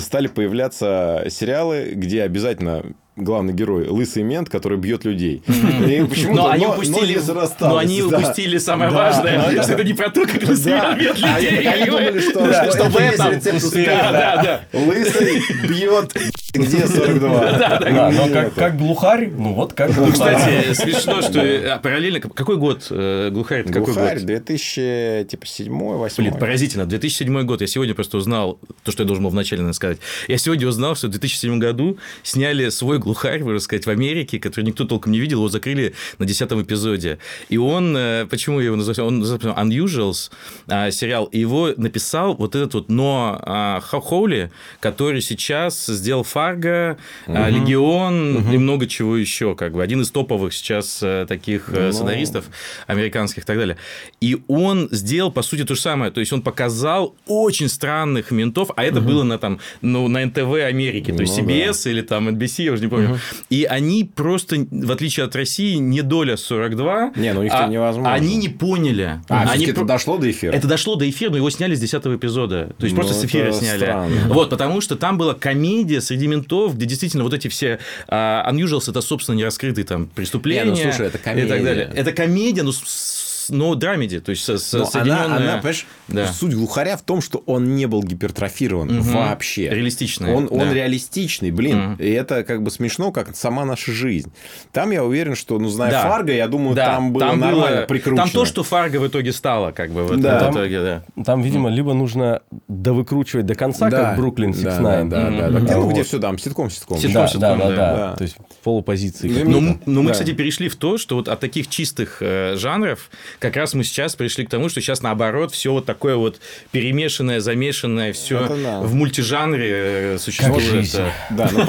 стали 0.00 0.26
появляться 0.26 1.24
сериалы, 1.30 1.92
где 1.94 2.22
обязательно 2.24 2.84
главный 3.16 3.52
герой 3.52 3.88
лысый 3.88 4.22
мент, 4.22 4.48
который 4.48 4.78
бьет 4.78 5.04
людей. 5.04 5.42
И 5.46 6.04
почему-то- 6.08 6.42
Но 6.42 6.48
они 6.50 6.66
но 6.66 6.72
упустили, 6.72 7.18
но 7.60 7.76
они 7.78 8.02
да. 8.02 8.18
упустили 8.18 8.58
самое 8.58 8.90
Да. 8.90 8.96
важное, 8.96 9.62
что 9.62 9.72
это 9.72 9.84
не 9.84 9.92
про 9.94 10.10
то, 10.10 10.24
как 10.26 10.40
Да. 10.40 10.46
рассмеять 10.52 11.22
Они, 11.22 11.46
людей. 11.46 11.68
они 11.68 11.84
думали, 11.90 12.20
что, 12.20 12.46
Да, 12.46 12.64
что 12.64 12.72
что 12.78 12.84
в 12.90 12.96
это 12.96 13.14
этом. 13.14 13.32
рецепт 13.32 13.56
успеха. 13.64 13.90
Да, 13.90 14.12
да, 14.12 14.42
да. 14.72 14.78
Лысый 14.78 15.42
бьет 15.66 16.14
где 16.58 16.86
42. 16.86 17.58
Да, 17.58 18.10
но 18.12 18.28
как, 18.54 18.76
глухарь, 18.76 19.30
ну 19.30 19.54
вот 19.54 19.72
как 19.72 19.96
Ну, 19.96 20.06
глухарь. 20.06 20.36
кстати, 20.36 20.72
смешно, 20.74 21.22
что 21.22 21.40
а, 21.40 21.78
параллельно... 21.78 22.20
Какой 22.20 22.56
год 22.56 22.86
э, 22.90 23.30
глухарь? 23.30 23.62
Глухарь, 23.64 24.16
год? 24.16 24.26
2007 24.26 25.72
8 25.72 26.22
Блин, 26.22 26.34
поразительно. 26.34 26.86
2007 26.86 27.42
год. 27.42 27.60
Я 27.60 27.66
сегодня 27.66 27.94
просто 27.94 28.16
узнал 28.18 28.58
то, 28.82 28.92
что 28.92 29.02
я 29.02 29.06
должен 29.06 29.24
был 29.24 29.30
вначале 29.30 29.62
наверное, 29.62 29.74
сказать. 29.74 29.98
Я 30.28 30.38
сегодня 30.38 30.66
узнал, 30.66 30.96
что 30.96 31.08
в 31.08 31.10
2007 31.10 31.58
году 31.58 31.98
сняли 32.22 32.68
свой 32.70 32.98
глухарь, 32.98 33.42
можно 33.42 33.60
сказать, 33.60 33.86
в 33.86 33.90
Америке, 33.90 34.38
который 34.38 34.64
никто 34.64 34.84
толком 34.84 35.12
не 35.12 35.20
видел. 35.20 35.38
Его 35.38 35.48
закрыли 35.48 35.94
на 36.18 36.26
десятом 36.26 36.62
эпизоде. 36.62 37.18
И 37.48 37.58
он, 37.58 37.96
э, 37.96 38.26
почему 38.26 38.60
я 38.60 38.66
его 38.66 38.76
называю? 38.76 39.08
Он 39.08 39.18
называется 39.20 39.48
Unusuals 39.50 40.30
а, 40.66 40.90
сериал. 40.90 41.26
И 41.26 41.38
его 41.38 41.70
написал 41.76 42.34
вот 42.34 42.54
этот 42.54 42.74
вот 42.74 42.88
Но 42.88 43.38
а, 43.42 43.80
Хоули, 43.80 44.50
который 44.80 45.20
сейчас 45.20 45.86
сделал 45.86 46.22
Фарго, 46.52 46.96
а, 47.26 47.48
Легион 47.50 48.50
и 48.52 48.58
много 48.58 48.86
чего 48.86 49.16
еще. 49.16 49.54
Как 49.54 49.72
бы 49.72 49.82
один 49.82 50.00
из 50.00 50.10
топовых 50.10 50.52
сейчас 50.54 51.00
э, 51.02 51.26
таких 51.28 51.68
э, 51.72 51.86
Ну. 51.86 51.92
сценаристов 51.92 52.46
американских 52.86 53.42
и 53.42 53.46
так 53.46 53.56
далее. 53.58 53.76
И 54.20 54.38
он 54.48 54.88
сделал, 54.90 55.30
по 55.30 55.42
сути, 55.42 55.64
то 55.64 55.74
же 55.74 55.80
самое. 55.80 56.10
То 56.10 56.20
есть, 56.20 56.32
он 56.32 56.42
показал 56.42 57.14
очень 57.26 57.68
странных 57.68 58.30
ментов, 58.30 58.70
а 58.76 58.84
это 58.84 59.00
было 59.00 59.22
на, 59.24 59.38
там, 59.38 59.58
ну, 59.82 60.08
на 60.08 60.24
НТВ 60.24 60.38
Америки, 60.54 61.12
то 61.12 61.20
есть, 61.22 61.36
Ну 61.38 61.44
CBS 61.44 61.90
или 61.90 62.00
там 62.02 62.28
NBC, 62.28 62.64
я 62.64 62.72
уже 62.72 62.82
не 62.82 62.88
помню. 62.88 63.18
И 63.50 63.64
они 63.64 64.04
просто, 64.04 64.56
в 64.70 64.90
отличие 64.90 65.24
от 65.26 65.36
России, 65.36 65.74
не 65.76 66.02
доля 66.02 66.36
42. 66.36 67.12
Не, 67.16 67.32
ну 67.34 67.42
их-то 67.42 67.64
а 67.64 67.68
невозможно. 67.68 68.12
Они 68.12 68.36
не 68.36 68.48
поняли. 68.48 69.20
А, 69.28 69.44
они 69.50 69.64
это 69.66 69.74
про- 69.80 69.84
дошло 69.84 70.16
до 70.18 70.30
эфира? 70.30 70.52
это 70.52 70.66
дошло 70.66 70.94
до 70.96 71.08
эфира, 71.08 71.30
но 71.30 71.36
его 71.36 71.50
сняли 71.50 71.74
с 71.74 71.80
10 71.80 72.16
эпизода. 72.16 72.74
То 72.78 72.84
есть 72.84 72.96
Ну, 72.96 73.02
просто 73.02 73.14
с 73.20 73.24
эфира 73.24 73.48
это 73.48 73.58
сняли. 73.58 73.78
странно. 73.78 74.08
Вот, 74.28 74.50
потому 74.50 74.80
что 74.80 74.96
там 74.96 75.18
была 75.18 75.34
комедия 75.34 76.00
среди 76.00 76.27
ментов, 76.28 76.76
где 76.76 76.86
действительно 76.86 77.24
вот 77.24 77.34
эти 77.34 77.48
все 77.48 77.78
а, 78.08 78.48
unusuals 78.52 78.88
это, 78.90 79.00
собственно, 79.00 79.36
нераскрытые 79.36 79.84
там 79.84 80.06
преступления. 80.06 80.64
Не, 80.64 80.70
ну, 80.70 80.76
слушай, 80.76 81.06
это 81.06 81.18
И 81.18 81.20
комедия. 81.20 81.48
так 81.48 81.64
далее. 81.64 81.90
Это 81.94 82.12
комедия, 82.12 82.62
но 82.62 82.72
с- 82.72 83.27
но 83.50 83.74
драмеди, 83.74 84.20
то 84.20 84.30
есть 84.30 84.44
со- 84.44 84.58
со- 84.58 84.78
Но 84.78 84.84
соединенная... 84.86 85.24
она, 85.24 85.36
она, 85.36 85.56
понимаешь, 85.58 85.86
Да. 86.08 86.26
суть 86.26 86.54
глухаря 86.54 86.96
в 86.96 87.02
том, 87.02 87.20
что 87.20 87.42
он 87.46 87.74
не 87.76 87.86
был 87.86 88.02
гипертрофирован 88.02 88.88
Мгм. 88.88 89.12
вообще. 89.12 89.68
Реалистичная, 89.68 90.34
Он, 90.34 90.48
он 90.50 90.68
да. 90.68 90.72
реалистичный, 90.74 91.50
блин. 91.50 91.78
Мгм. 91.92 91.94
И 91.96 92.08
это 92.10 92.44
как 92.44 92.62
бы 92.62 92.70
смешно, 92.70 93.12
как 93.12 93.34
сама 93.36 93.64
наша 93.64 93.92
жизнь. 93.92 94.32
Там 94.72 94.90
я 94.90 95.04
уверен, 95.04 95.34
что, 95.34 95.58
ну, 95.58 95.68
зная 95.68 95.90
Да. 95.90 96.02
Фарго, 96.02 96.32
я 96.32 96.48
думаю, 96.48 96.74
Да, 96.74 96.86
там 96.86 97.12
было 97.12 97.32
нормально 97.32 97.82
прикручено. 97.88 98.22
Там 98.24 98.30
то, 98.30 98.44
что 98.44 98.62
Фарго 98.62 98.98
в 98.98 99.06
итоге 99.08 99.32
стало, 99.32 99.70
как 99.72 99.90
бы, 99.92 100.04
в 100.04 100.16
Да. 100.20 100.36
этом 100.36 100.52
Там- 100.52 100.54
итоге, 100.54 100.80
да. 100.80 101.02
Там, 101.24 101.42
видимо, 101.42 101.68
либо 101.70 101.94
нужно 101.94 102.42
довыкручивать 102.68 103.46
до 103.46 103.54
конца, 103.54 103.88
Да, 103.90 104.10
как 104.10 104.16
Бруклин 104.18 104.52
да, 104.52 104.56
69. 104.58 105.08
Да, 105.08 105.30
да, 105.30 105.50
да, 105.60 105.74
ну, 105.76 105.82
Вот. 105.82 105.92
где 105.92 106.02
все, 106.02 106.18
там, 106.18 106.38
ситком, 106.38 106.70
ситком. 106.70 106.98
Ситком, 106.98 107.12
Да, 107.22 107.28
ситком, 107.28 107.40
да, 107.40 107.56
да, 107.56 107.68
да. 107.68 107.76
да. 107.76 107.96
Да. 108.10 108.16
То 108.16 108.22
есть 108.24 108.36
полупозиции. 108.68 109.28
Ну, 109.28 109.34
какие-то. 109.34 109.50
Ну, 109.60 109.80
ну, 109.86 110.02
мы, 110.02 110.08
Да. 110.08 110.12
кстати, 110.12 110.32
перешли 110.34 110.68
в 110.68 110.76
то, 110.76 110.98
что 110.98 111.16
вот 111.16 111.28
от 111.28 111.40
таких 111.40 111.68
чистых 111.68 112.18
э, 112.20 112.54
жанров 112.56 113.10
как 113.38 113.56
раз 113.56 113.72
мы 113.72 113.82
сейчас 113.82 114.14
пришли 114.14 114.44
к 114.44 114.50
тому, 114.50 114.68
что 114.68 114.82
сейчас 114.82 115.00
наоборот 115.00 115.52
все 115.52 115.72
вот 115.72 115.86
такое 115.86 116.16
вот 116.16 116.38
перемешанное, 116.70 117.40
замешанное, 117.40 118.12
все 118.12 118.46
да. 118.46 118.80
в 118.80 118.92
мультижанре 118.92 119.70
э, 119.70 120.18
существует. 120.18 120.94
э. 120.94 121.10
Да, 121.30 121.48
ну 121.50 121.64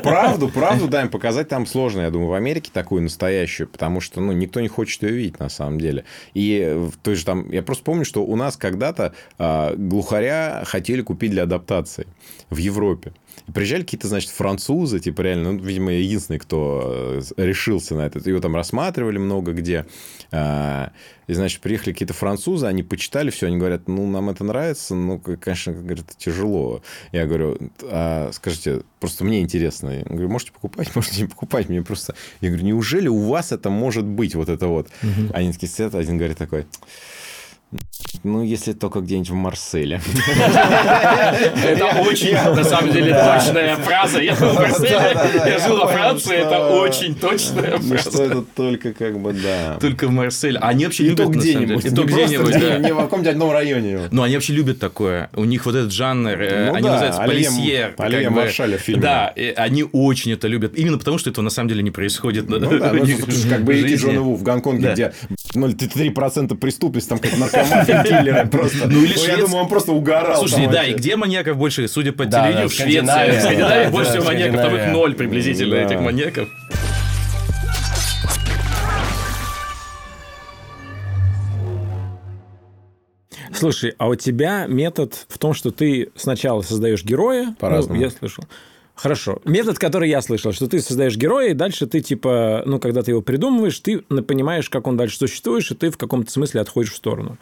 правду, 0.00 0.48
правду, 0.48 0.88
да, 0.88 1.02
им 1.02 1.10
показать 1.10 1.48
там 1.48 1.66
сложно, 1.66 2.00
я 2.00 2.10
думаю, 2.10 2.30
в 2.30 2.34
Америке 2.34 2.70
такую 2.72 3.02
настоящую, 3.02 3.68
потому 3.68 4.00
что, 4.00 4.22
ну, 4.22 4.32
никто 4.32 4.60
не 4.60 4.68
хочет 4.68 5.02
ее 5.02 5.12
видеть 5.12 5.38
на 5.38 5.50
самом 5.50 5.78
деле. 5.78 6.04
И 6.32 6.72
в 6.74 6.96
той 7.02 7.14
же 7.14 7.26
там, 7.26 7.50
я 7.50 7.62
просто 7.62 7.84
помню, 7.84 8.06
что 8.06 8.24
у 8.24 8.36
нас 8.36 8.56
когда-то 8.56 9.12
а, 9.38 9.74
глухаря 9.76 10.62
хотели 10.64 11.02
купить 11.02 11.30
для 11.32 11.42
адаптации 11.42 12.06
в 12.48 12.56
Европе. 12.56 13.12
И 13.48 13.52
приезжали 13.52 13.82
какие-то, 13.82 14.08
значит, 14.08 14.30
французы, 14.30 15.00
типа 15.00 15.22
реально, 15.22 15.52
ну, 15.52 15.58
видимо, 15.58 15.92
единственный, 15.92 16.38
кто 16.38 17.20
э, 17.20 17.20
решился 17.36 17.94
на 17.94 18.02
это. 18.02 18.18
Его 18.28 18.40
там 18.40 18.54
рассматривали 18.54 19.18
много 19.18 19.52
где. 19.52 19.86
А, 20.30 20.92
И, 21.26 21.34
значит, 21.34 21.60
приехали 21.60 21.92
какие-то 21.92 22.14
французы, 22.14 22.66
они 22.66 22.82
почитали 22.82 23.30
все, 23.30 23.46
они 23.46 23.56
говорят, 23.56 23.88
ну, 23.88 24.06
нам 24.06 24.30
это 24.30 24.44
нравится, 24.44 24.94
ну, 24.94 25.18
конечно, 25.18 25.72
говорят, 25.72 26.16
тяжело. 26.16 26.82
Я 27.10 27.26
говорю, 27.26 27.58
а, 27.82 28.30
скажите, 28.32 28.82
просто 29.00 29.24
мне 29.24 29.40
интересно. 29.40 29.90
Я 29.90 30.04
говорю, 30.04 30.28
можете 30.28 30.52
покупать, 30.52 30.90
можете 30.94 31.22
не 31.22 31.28
покупать. 31.28 31.68
Мне 31.68 31.82
просто... 31.82 32.14
Я 32.40 32.50
говорю, 32.50 32.64
неужели 32.64 33.08
у 33.08 33.18
вас 33.18 33.52
это 33.52 33.70
может 33.70 34.04
быть, 34.04 34.34
вот 34.34 34.48
это 34.48 34.68
вот? 34.68 34.88
Они 35.32 35.52
такие 35.52 35.68
сидят, 35.68 35.94
один 35.94 36.16
говорит 36.18 36.38
такой... 36.38 36.66
Ну, 38.24 38.42
если 38.42 38.72
только 38.72 39.00
где-нибудь 39.00 39.30
в 39.30 39.34
Марселе. 39.34 40.00
Это 41.64 41.86
очень, 42.02 42.34
на 42.34 42.62
самом 42.64 42.92
деле, 42.92 43.12
точная 43.14 43.76
фраза. 43.76 44.20
Я 44.20 44.34
был 44.36 44.48
в 44.50 44.54
Марселе, 44.54 45.16
я 45.46 45.58
жил 45.58 45.76
во 45.78 45.86
Франции, 45.88 46.36
это 46.36 46.50
что- 46.50 46.80
очень 46.82 47.14
точная 47.14 47.78
Ну, 47.82 47.98
что 47.98 48.10
фраза. 48.10 48.24
это 48.24 48.42
только 48.54 48.92
как 48.92 49.18
бы, 49.18 49.32
да. 49.32 49.78
Только 49.80 50.06
в 50.06 50.10
Марселе. 50.12 50.58
А 50.58 50.68
Они 50.68 50.84
вообще 50.84 51.04
любят, 51.04 51.16
то 51.18 51.24
на 51.24 51.32
самом 51.32 51.42
деле. 51.44 51.56
где-нибудь. 51.64 51.84
И 51.84 51.88
Не 51.90 51.94
то 51.96 52.02
где-нибудь. 52.04 52.54
Не 52.84 52.92
в 52.92 52.96
каком-нибудь 52.98 53.32
одном 53.32 53.50
районе. 53.52 53.98
Ну, 54.10 54.22
они 54.22 54.34
вообще 54.34 54.52
любят 54.52 54.78
такое. 54.78 55.28
У 55.34 55.44
них 55.44 55.66
вот 55.66 55.74
этот 55.74 55.92
жанр, 55.92 56.30
э, 56.40 56.66
Ну 56.70 56.74
они 56.74 56.88
называются 56.88 57.22
полисьер. 57.22 57.94
Оливье 57.98 58.24
как 58.26 58.32
бы. 58.34 58.40
Маршаля 58.42 58.78
в 58.78 58.80
фильме. 58.80 59.02
Да, 59.02 59.34
они 59.56 59.84
очень 59.92 60.32
это 60.32 60.46
любят. 60.48 60.72
Именно 60.76 60.98
потому, 60.98 61.18
что 61.18 61.30
этого 61.30 61.42
на 61.44 61.50
самом 61.50 61.68
деле 61.70 61.82
не 61.82 61.90
происходит. 61.90 62.48
Ну 62.48 62.58
да, 62.58 62.68
ну, 62.92 63.06
как 63.50 63.64
бы 63.64 63.74
Джона 63.82 64.20
Ву 64.20 64.36
в 64.36 64.42
Гонконге, 64.42 64.92
где 64.92 65.12
0,3% 65.54 66.56
преступности, 66.56 67.08
там 67.08 67.18
какая-то 67.18 67.38
наркомафия, 67.62 68.02
киллеры 68.02 68.46
просто. 68.50 68.88
Ну, 68.88 69.02
или 69.02 69.12
я 69.12 69.18
Швеция. 69.18 69.36
думаю, 69.38 69.62
он 69.62 69.68
просто 69.68 69.92
угорал. 69.92 70.38
Слушай, 70.38 70.66
да, 70.68 70.84
и 70.84 70.94
где 70.94 71.16
маньяков 71.16 71.56
больше, 71.56 71.88
судя 71.88 72.12
по 72.12 72.26
телевидению, 72.26 72.68
в 72.68 72.72
Швеции. 72.72 73.00
В 73.00 73.40
Скандинавии 73.40 73.90
больше 73.90 74.10
всего 74.10 74.24
маньяков, 74.24 74.60
там 74.60 74.76
их 74.76 74.86
ноль 74.92 75.14
приблизительно, 75.14 75.74
этих 75.74 76.00
маньяков. 76.00 76.48
Слушай, 83.54 83.94
а 83.98 84.08
у 84.08 84.14
тебя 84.14 84.66
метод 84.66 85.14
в 85.28 85.38
том, 85.38 85.54
что 85.54 85.70
ты 85.70 86.10
сначала 86.16 86.62
создаешь 86.62 87.04
героя. 87.04 87.54
По-разному. 87.60 87.98
Ну, 87.98 88.04
я 88.04 88.10
слышал. 88.10 88.44
Хорошо. 88.94 89.40
Метод, 89.44 89.78
который 89.78 90.08
я 90.10 90.20
слышал, 90.20 90.52
что 90.52 90.68
ты 90.68 90.80
создаешь 90.80 91.16
героя, 91.16 91.50
и 91.50 91.54
дальше 91.54 91.86
ты, 91.86 92.00
типа, 92.00 92.62
ну, 92.66 92.78
когда 92.78 93.02
ты 93.02 93.12
его 93.12 93.22
придумываешь, 93.22 93.78
ты 93.80 93.98
понимаешь, 94.00 94.68
как 94.68 94.86
он 94.86 94.96
дальше 94.96 95.16
существует, 95.16 95.68
и 95.70 95.74
ты 95.74 95.90
в 95.90 95.96
каком-то 95.96 96.30
смысле 96.30 96.60
отходишь 96.60 96.92
в 96.92 96.96
сторону. 96.96 97.38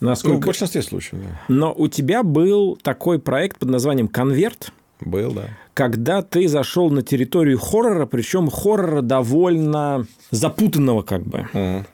Ну, 0.00 0.08
в 0.08 0.10
Насколько... 0.10 0.46
большинстве 0.46 0.82
случаев, 0.82 1.22
да. 1.22 1.40
Но 1.48 1.74
у 1.76 1.88
тебя 1.88 2.22
был 2.22 2.78
такой 2.82 3.18
проект 3.18 3.58
под 3.58 3.68
названием 3.68 4.08
«Конверт», 4.08 4.72
Был, 5.00 5.32
да. 5.32 5.50
когда 5.74 6.22
ты 6.22 6.48
зашел 6.48 6.88
на 6.90 7.02
территорию 7.02 7.58
хоррора, 7.58 8.06
причем 8.06 8.48
хоррора 8.48 9.02
довольно 9.02 10.06
запутанного 10.30 11.02
как 11.02 11.22
бы. 11.24 11.48
Мгм. 11.52 11.86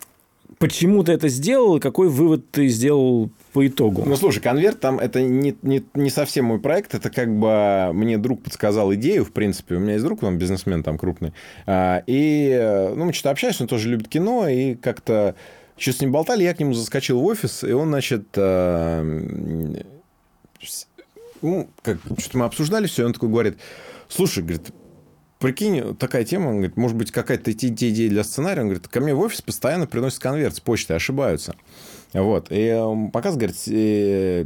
Почему 0.61 1.03
ты 1.03 1.12
это 1.12 1.29
сделал 1.29 1.81
какой 1.81 2.11
вывод 2.11 2.51
ты 2.51 2.68
сделал 2.68 3.31
по 3.55 3.66
итогу? 3.66 4.03
Ну, 4.05 4.14
слушай, 4.14 4.40
конверт 4.40 4.79
там 4.79 4.99
это 4.99 5.23
не, 5.23 5.57
не, 5.62 5.83
не 5.94 6.11
совсем 6.11 6.44
мой 6.44 6.61
проект. 6.61 6.94
Это 6.94 7.09
как 7.09 7.35
бы 7.35 7.90
мне 7.94 8.18
друг 8.18 8.42
подсказал 8.42 8.92
идею, 8.92 9.25
в 9.25 9.33
принципе. 9.33 9.77
У 9.77 9.79
меня 9.79 9.94
есть 9.94 10.05
друг, 10.05 10.23
он 10.23 10.37
бизнесмен 10.37 10.83
там 10.83 10.99
крупный. 10.99 11.33
А, 11.64 12.03
И, 12.07 12.51
э, 12.51 12.94
ну, 12.94 13.07
мы 13.07 13.14
что-то 13.14 13.31
общались, 13.31 13.59
он 13.62 13.68
тоже 13.68 13.88
любит 13.88 14.09
кино, 14.09 14.49
и 14.49 14.75
как-то 14.75 15.35
что 15.79 15.94
с 15.94 16.01
ним 16.03 16.12
болтали, 16.12 16.42
я 16.44 16.53
к 16.53 16.61
нему 16.61 16.75
заскочил 16.75 17.20
в 17.20 17.25
офис, 17.25 17.64
и 17.64 17.73
он, 17.73 17.88
значит, 17.88 18.27
э, 18.35 19.83
ну, 21.40 21.70
как, 21.81 21.96
что-то 22.18 22.37
мы 22.37 22.44
обсуждали 22.44 22.87
все, 22.87 23.05
и 23.05 23.07
он 23.07 23.14
такой 23.14 23.31
говорит, 23.31 23.57
слушай, 24.11 24.42
говорит, 24.42 24.73
прикинь, 25.40 25.96
такая 25.96 26.24
тема, 26.24 26.50
он 26.50 26.57
говорит, 26.57 26.76
может 26.76 26.96
быть, 26.96 27.11
какая-то 27.11 27.50
идея 27.50 28.09
для 28.11 28.22
сценария, 28.22 28.61
он 28.61 28.68
говорит, 28.68 28.87
ко 28.87 29.00
мне 29.00 29.14
в 29.14 29.20
офис 29.20 29.42
постоянно 29.42 29.87
приносят 29.87 30.20
конверт 30.20 30.55
с 30.55 30.61
почты, 30.61 30.94
ошибаются. 30.94 31.57
Вот. 32.12 32.48
И 32.50 32.76
показывает, 33.12 33.57
говорит, 33.57 33.68
э, 33.68 34.44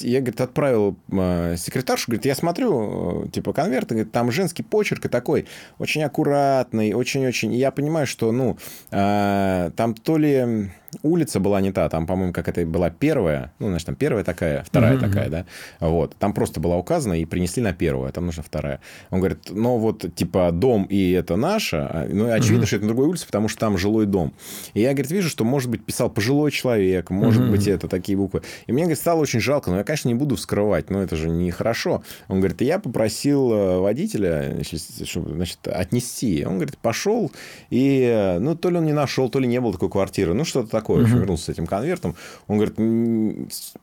я, 0.00 0.20
говорит, 0.20 0.40
отправил 0.40 0.96
э, 1.10 1.56
секретаршу, 1.58 2.10
говорит, 2.10 2.24
я 2.24 2.34
смотрю, 2.34 3.24
э, 3.24 3.28
типа, 3.30 3.52
конверт, 3.52 3.88
говорит, 3.88 4.12
там 4.12 4.30
женский 4.30 4.62
почерк 4.62 5.04
и 5.06 5.08
такой, 5.08 5.46
очень 5.78 6.02
аккуратный, 6.02 6.94
очень-очень. 6.94 7.52
И 7.52 7.58
я 7.58 7.70
понимаю, 7.70 8.06
что, 8.06 8.32
ну, 8.32 8.56
там 8.90 9.94
то 9.94 10.16
ли 10.16 10.70
улица 11.02 11.40
была 11.40 11.60
не 11.60 11.72
та, 11.72 11.88
там, 11.88 12.06
по-моему, 12.06 12.32
как 12.32 12.48
это 12.48 12.64
была 12.66 12.90
первая, 12.90 13.52
ну, 13.58 13.68
значит, 13.68 13.86
там 13.86 13.94
первая 13.96 14.24
такая, 14.24 14.62
вторая 14.64 14.96
Мгм, 14.96 15.08
такая, 15.08 15.28
да, 15.30 15.46
вот. 15.80 16.14
Там 16.18 16.32
просто 16.32 16.60
была 16.60 16.76
указана 16.76 17.14
и 17.20 17.24
принесли 17.24 17.62
на 17.62 17.72
первую, 17.72 18.08
а 18.08 18.12
там 18.12 18.26
нужна 18.26 18.42
вторая. 18.42 18.80
Он 19.10 19.18
говорит, 19.18 19.38
ну, 19.50 19.78
вот, 19.78 20.04
типа, 20.14 20.50
дом 20.52 20.84
и 20.84 21.12
это 21.12 21.36
наше, 21.36 21.76
а, 21.76 22.06
ну, 22.10 22.30
очевидно, 22.32 22.58
Мгм. 22.58 22.66
что 22.66 22.76
это 22.76 22.84
на 22.84 22.88
другой 22.88 23.06
улице, 23.08 23.26
потому 23.26 23.48
что 23.48 23.60
там 23.60 23.78
жилой 23.78 24.06
дом. 24.06 24.32
И 24.74 24.80
я, 24.80 24.92
говорит, 24.92 25.10
вижу, 25.10 25.28
что, 25.28 25.44
может 25.44 25.70
быть, 25.70 25.84
писал 25.84 26.10
пожилой 26.10 26.50
человек, 26.50 27.10
может 27.10 27.42
Мгм. 27.42 27.50
быть, 27.52 27.66
это 27.66 27.88
такие 27.88 28.16
буквы. 28.18 28.42
И 28.66 28.72
мне, 28.72 28.82
говорит, 28.82 28.98
стало 28.98 29.20
очень 29.20 29.40
жалко, 29.40 29.70
но 29.70 29.78
я, 29.78 29.84
конечно, 29.84 30.08
не 30.08 30.14
буду 30.14 30.36
вскрывать, 30.36 30.90
но 30.90 31.02
это 31.02 31.16
же 31.16 31.28
нехорошо. 31.28 32.02
Он 32.28 32.38
говорит, 32.40 32.60
я 32.60 32.78
попросил 32.78 33.52
э, 33.52 33.78
водителя, 33.78 34.62
чтобы, 35.04 35.30
значит, 35.34 35.58
отнести. 35.66 36.44
Он, 36.46 36.54
говорит, 36.54 36.78
пошел, 36.78 37.30
и, 37.70 38.08
э, 38.10 38.38
ну, 38.38 38.54
то 38.56 38.70
ли 38.70 38.76
он 38.78 38.84
не 38.86 38.92
нашел, 38.92 39.28
то 39.28 39.38
ли 39.38 39.46
не 39.46 39.60
было 39.60 39.72
такой 39.72 39.90
квартиры, 39.90 40.34
ну, 40.34 40.44
что-то 40.44 40.70
такое. 40.70 40.83
В 40.92 40.96
общем, 41.00 41.10
Мгм. 41.12 41.20
вернулся 41.20 41.44
с 41.44 41.48
этим 41.48 41.66
конвертом. 41.66 42.14
Он 42.48 42.58
говорит, 42.58 42.78
«М, 42.78 43.48
с- 43.50 43.74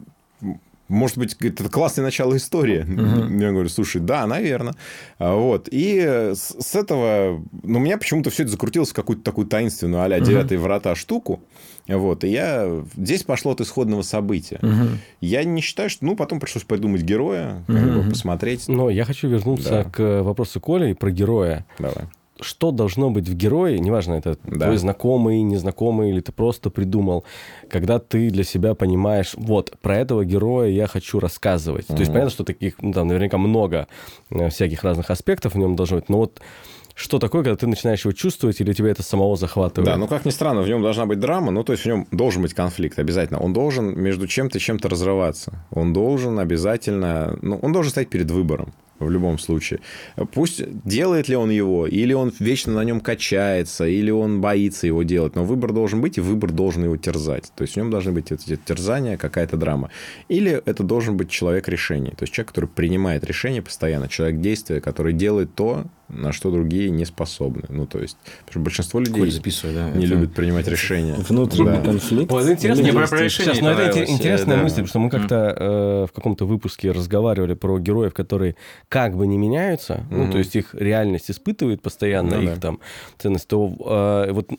может 0.88 1.18
быть, 1.18 1.38
это 1.40 1.70
классное 1.70 2.04
начало 2.04 2.36
истории. 2.36 2.82
Мгм. 2.86 3.40
Я 3.40 3.52
говорю, 3.52 3.70
слушай, 3.70 4.02
да, 4.02 4.28
наверное. 4.28 4.74
А, 5.20 5.36
Вот. 5.36 5.70
И 5.72 5.98
с, 6.36 6.76
этого... 6.76 7.42
Ну, 7.64 7.80
у 7.80 7.82
меня 7.82 7.98
почему-то 7.98 8.30
все 8.30 8.44
это 8.44 8.52
закрутилось 8.52 8.90
в 8.90 8.94
какую-то 8.94 9.24
такую 9.24 9.48
таинственную 9.48 10.02
а-ля. 10.02 10.20
«Девятые 10.20 10.60
врата» 10.60 10.94
штуку. 10.96 11.40
Вот. 11.88 12.26
И 12.26 12.28
я... 12.28 12.84
Здесь 12.98 13.24
пошло 13.24 13.54
от 13.54 13.62
исходного 13.62 14.02
события. 14.02 14.60
Мгм. 14.62 15.00
Я 15.22 15.46
не 15.46 15.62
считаю, 15.62 15.90
что... 15.90 16.04
Ну, 16.04 16.18
потом 16.18 16.42
пришлось 16.42 16.66
придумать 16.66 17.04
героя, 17.04 17.64
как 17.68 17.76
Мгм. 17.86 18.02
бы 18.04 18.10
посмотреть. 18.10 18.68
Но 18.68 18.90
я 18.90 19.06
хочу 19.06 19.30
вернуться 19.30 19.70
Да. 19.70 19.84
к 19.86 20.24
вопросу 20.24 20.60
Коли 20.60 20.92
про 20.92 21.10
героя. 21.10 21.66
Давай. 21.80 22.04
Что 22.42 22.72
должно 22.72 23.10
быть 23.12 23.30
в 23.30 23.36
герое, 23.36 23.78
неважно, 23.80 24.16
это 24.16 24.38
Да. 24.44 24.66
твой 24.66 24.78
знакомый, 24.78 25.42
незнакомый, 25.44 26.10
или 26.10 26.22
ты 26.22 26.32
просто 26.32 26.70
придумал, 26.70 27.24
когда 27.70 28.00
ты 28.00 28.30
для 28.30 28.44
себя 28.44 28.74
понимаешь, 28.74 29.34
вот, 29.36 29.74
про 29.82 29.98
этого 29.98 30.26
героя 30.26 30.70
я 30.70 30.88
хочу 30.88 31.20
рассказывать. 31.20 31.88
То 31.88 31.98
есть 31.98 32.12
понятно, 32.12 32.32
что 32.32 32.44
таких, 32.44 32.82
ну, 32.82 32.94
там, 32.94 33.08
наверняка 33.08 33.38
много 33.38 33.88
э, 34.32 34.50
всяких 34.50 34.84
разных 34.84 35.12
аспектов 35.12 35.54
в 35.54 35.58
нем 35.58 35.76
должно 35.76 35.98
быть, 35.98 36.10
но 36.10 36.18
вот 36.18 36.42
что 36.96 37.20
такое, 37.20 37.44
когда 37.44 37.56
ты 37.56 37.68
начинаешь 37.68 38.04
его 38.06 38.12
чувствовать, 38.12 38.60
или 38.62 38.74
тебя 38.74 38.90
это 38.90 39.04
самого 39.04 39.36
захватывает? 39.36 39.86
Да, 39.86 39.98
ну 39.98 40.08
как 40.08 40.26
ни 40.26 40.30
странно, 40.30 40.62
в 40.62 40.68
нем 40.68 40.82
должна 40.82 41.06
быть 41.06 41.20
драма, 41.20 41.52
ну 41.52 41.64
то 41.64 41.74
есть 41.74 41.84
в 41.84 41.88
нем 41.88 42.08
должен 42.12 42.42
быть 42.42 42.54
конфликт 42.54 43.00
обязательно. 43.00 43.40
Он 43.40 43.54
должен 43.54 44.00
между 44.00 44.28
чем-то 44.28 44.58
и 44.58 44.62
чем-то 44.62 44.90
разрываться. 44.90 45.66
Он 45.72 45.94
должен 45.94 46.40
обязательно, 46.40 47.38
ну 47.42 47.58
он 47.62 47.72
должен 47.72 47.92
стоять 47.92 48.10
перед 48.10 48.30
выбором 48.30 48.74
в 49.06 49.10
любом 49.12 49.40
случае. 49.40 49.80
Пусть 50.34 50.62
делает 50.86 51.30
ли 51.30 51.36
он 51.36 51.50
его, 51.50 51.88
или 51.88 52.14
он 52.14 52.32
вечно 52.40 52.74
на 52.74 52.84
нем 52.84 53.00
качается, 53.00 53.86
или 53.86 54.12
он 54.12 54.42
боится 54.42 54.88
его 54.88 55.04
делать, 55.04 55.36
но 55.36 55.44
выбор 55.44 55.74
должен 55.74 56.02
быть, 56.02 56.18
и 56.18 56.22
выбор 56.22 56.52
должен 56.52 56.84
его 56.84 56.98
терзать. 56.98 57.52
То 57.56 57.64
есть 57.64 57.74
в 57.74 57.78
нем 57.78 57.90
должны 57.90 58.12
быть 58.12 58.32
эти 58.32 58.56
терзания, 58.56 59.18
какая-то 59.18 59.58
драма. 59.58 59.90
Или 60.30 60.62
это 60.66 60.84
должен 60.84 61.18
быть 61.18 61.30
человек 61.30 61.68
решений, 61.68 62.12
то 62.12 62.24
есть 62.24 62.34
человек, 62.34 62.50
который 62.50 62.70
принимает 62.70 63.24
решения 63.24 63.62
постоянно, 63.62 64.08
человек 64.08 64.40
действия, 64.42 64.82
который 64.82 65.14
делает 65.14 65.54
то, 65.56 65.86
на 66.14 66.32
что 66.32 66.52
другие 66.52 66.90
не 66.90 67.06
способны. 67.06 67.64
Ну, 67.70 67.86
то 67.86 68.00
есть, 68.00 68.18
потому 68.46 68.52
что 68.52 68.60
большинство 68.60 69.00
людей 69.00 69.14
да, 69.74 69.90
не 69.92 70.06
это- 70.06 70.14
любят 70.16 70.34
принимать 70.34 70.68
решения. 70.68 71.14
Внутренний 71.16 71.78
Да. 71.78 71.82
конфликт. 71.82 72.32
Это 72.32 72.52
интересно. 72.54 72.84
Мне 72.84 72.94
про- 72.94 73.08
про 73.08 73.22
решение 73.24 73.54
Сейчас, 73.56 73.64
ну, 73.64 73.70
это 73.70 74.04
интересная 74.06 74.58
да. 74.58 74.64
мысль, 74.64 74.76
потому 74.84 74.88
что 74.88 75.00
мы 75.00 75.10
как-то 75.10 75.56
э, 75.58 76.06
в 76.10 76.12
каком-то 76.14 76.46
выпуске 76.46 76.92
разговаривали 76.92 77.54
про 77.54 77.80
героев, 77.80 78.14
которые 78.14 78.56
как 78.90 79.16
бы 79.16 79.28
не 79.28 79.38
меняются, 79.38 80.06
ну, 80.10 80.24
Мгм. 80.24 80.32
то 80.32 80.38
есть 80.38 80.56
их 80.56 80.74
реальность 80.76 81.32
испытывает 81.32 81.82
постоянно, 81.82 82.38
Ну 82.38 82.44
их 82.44 82.56
да. 82.56 82.60
там 82.62 82.80
ценность, 83.18 83.48
то 83.48 84.26
э, 84.28 84.32
вот 84.34 84.50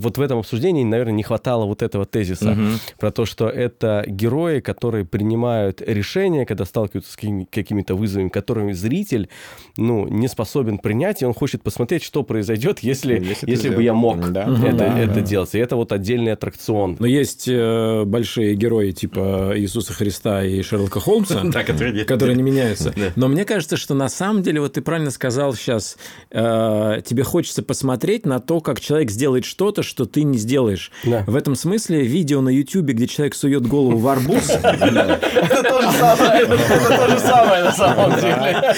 вот 0.00 0.18
в 0.18 0.20
этом 0.20 0.38
обсуждении, 0.38 0.84
наверное, 0.84 1.12
не 1.14 1.22
хватало 1.22 1.64
вот 1.66 1.82
этого 1.82 2.04
тезиса 2.06 2.50
Мгм. 2.50 2.78
про 2.98 3.10
то, 3.10 3.24
что 3.24 3.48
это 3.48 4.04
герои, 4.06 4.60
которые 4.60 5.04
принимают 5.04 5.80
решения, 5.80 6.44
когда 6.46 6.64
сталкиваются 6.64 7.12
с 7.12 7.16
какими- 7.16 7.44
какими-то 7.44 7.94
вызовами, 7.94 8.28
которыми 8.28 8.72
зритель, 8.72 9.28
ну, 9.76 10.06
не 10.08 10.28
способен 10.28 10.78
принять, 10.78 11.22
и 11.22 11.26
он 11.26 11.34
хочет 11.34 11.62
посмотреть, 11.62 12.02
что 12.02 12.22
произойдет, 12.22 12.80
если, 12.80 13.14
Если 13.20 13.50
если, 13.50 13.68
бы 13.70 13.82
я 13.82 13.94
мог. 13.94 14.30
Да. 14.32 14.42
это. 14.42 14.76
Да, 14.76 14.98
это 14.98 15.14
да. 15.14 15.20
делать. 15.20 15.54
И 15.54 15.58
это 15.58 15.76
вот 15.76 15.92
отдельный 15.92 16.32
аттракцион. 16.32 16.96
Но 16.98 17.06
есть 17.06 17.46
э, 17.48 18.04
большие 18.04 18.54
герои 18.54 18.90
типа 18.92 19.52
Иисуса 19.56 19.92
Христа 19.92 20.44
и 20.44 20.62
Шерлока 20.62 21.00
Холмса, 21.00 21.42
которые 22.06 22.36
не- 22.36 22.42
меняются. 22.42 22.92
Но 23.16 23.28
мне 23.28 23.44
кажется, 23.44 23.76
что 23.76 23.94
на 23.94 24.08
самом 24.08 24.42
деле, 24.42 24.60
вот 24.60 24.72
ты 24.74 24.80
правильно 24.80 25.10
сказал 25.10 25.54
сейчас, 25.54 25.96
э, 26.30 27.02
тебе 27.04 27.22
хочется 27.22 27.62
посмотреть 27.62 28.26
на 28.26 28.40
то, 28.40 28.60
как 28.60 28.80
человек 28.80 29.10
сделает 29.10 29.44
что-то, 29.44 29.82
что 29.90 30.06
ты 30.06 30.22
не 30.22 30.38
сделаешь. 30.38 30.90
Да. 31.04 31.24
В 31.26 31.34
этом 31.34 31.56
смысле 31.56 32.02
видео 32.02 32.40
на 32.40 32.48
Ютубе, 32.48 32.94
где 32.94 33.06
человек 33.06 33.34
сует 33.34 33.66
голову 33.66 33.98
в 33.98 34.08
арбуз, 34.08 34.48
Это 34.50 35.62
то 35.64 35.82
же 35.82 35.90
самое, 35.98 36.42
это 36.42 36.96
то 36.96 37.08
же 37.08 37.18
самое 37.18 37.64
на 37.64 37.72
самом 37.72 38.20
деле. 38.20 38.74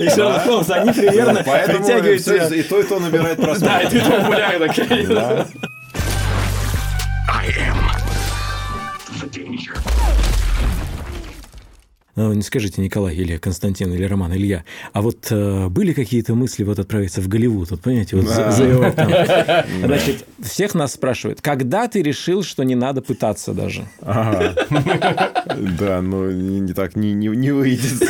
и 0.06 0.10
Шерлок 0.10 0.42
Холмс, 0.42 0.70
они 0.70 0.92
примерно 0.92 1.42
Поэтому 1.46 1.78
притягивают 1.78 2.52
и 2.52 2.62
то, 2.64 2.80
и 2.80 2.82
то 2.82 2.98
набирает 2.98 3.40
просмотры. 3.40 3.98
это 3.98 4.10
популярно, 4.10 4.68
конечно. 4.68 5.14
Да. 5.14 5.46
Ну, 9.22 10.25
не 12.16 12.42
скажите, 12.42 12.80
Николай 12.80 13.14
или 13.14 13.36
Константин 13.36 13.92
или 13.92 14.04
Роман 14.04 14.32
Илья, 14.34 14.64
а 14.92 15.02
вот 15.02 15.26
э, 15.30 15.68
были 15.68 15.92
какие-то 15.92 16.34
мысли 16.34 16.64
вот 16.64 16.78
отправиться 16.78 17.20
в 17.20 17.28
Голливуд, 17.28 17.70
вот 17.70 17.80
понимаете, 17.82 18.16
вот 18.16 18.26
за- 18.26 18.50
завоевать 18.50 18.94
там. 18.96 19.10
Значит, 19.84 20.24
всех 20.42 20.74
нас 20.74 20.94
спрашивают, 20.94 21.42
когда 21.42 21.88
ты 21.88 22.02
решил, 22.02 22.42
что 22.42 22.62
не 22.62 22.74
надо 22.74 23.02
пытаться 23.02 23.52
даже? 23.52 23.86
Ага. 24.00 24.54
Да, 25.78 26.02
но 26.02 26.30
не, 26.30 26.60
не 26.60 26.72
так 26.74 26.96
не, 26.96 27.14
выйдет. 27.50 28.02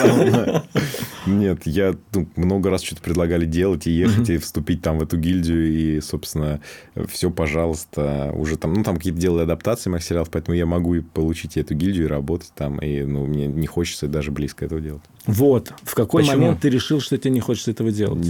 Нет, 1.26 1.66
я 1.66 1.94
ну, 2.14 2.28
много 2.36 2.70
раз 2.70 2.82
что-то 2.82 3.02
предлагали 3.02 3.46
делать 3.46 3.86
и 3.86 3.90
ехать, 3.90 4.30
и 4.30 4.38
вступить 4.38 4.82
там 4.82 4.98
в 4.98 5.02
эту 5.02 5.16
гильдию, 5.16 5.72
и, 5.72 6.00
собственно, 6.00 6.60
все, 7.08 7.30
пожалуйста, 7.30 8.32
уже 8.34 8.56
там, 8.56 8.74
ну, 8.74 8.84
там 8.84 8.96
какие-то 8.96 9.18
делали 9.18 9.42
адаптации 9.42 9.90
моих 9.90 10.04
сериалов, 10.04 10.30
поэтому 10.30 10.56
я 10.56 10.66
могу 10.66 10.94
и 10.94 11.00
получить 11.00 11.56
эту 11.56 11.74
гильдию, 11.74 12.06
и 12.06 12.08
работать 12.08 12.52
там, 12.54 12.78
и, 12.78 13.02
ну, 13.02 13.26
мне 13.26 13.46
не 13.46 13.66
хочется 13.66 14.08
даже 14.08 14.30
близко 14.30 14.64
этого 14.64 14.80
делать. 14.80 15.02
Вот, 15.26 15.72
в 15.82 15.94
какой 15.94 16.22
Почему? 16.22 16.38
момент 16.38 16.60
ты 16.60 16.68
решил, 16.68 17.00
что 17.00 17.18
тебе 17.18 17.32
не 17.32 17.40
хочется 17.40 17.70
этого 17.72 17.90
делать? 17.90 18.26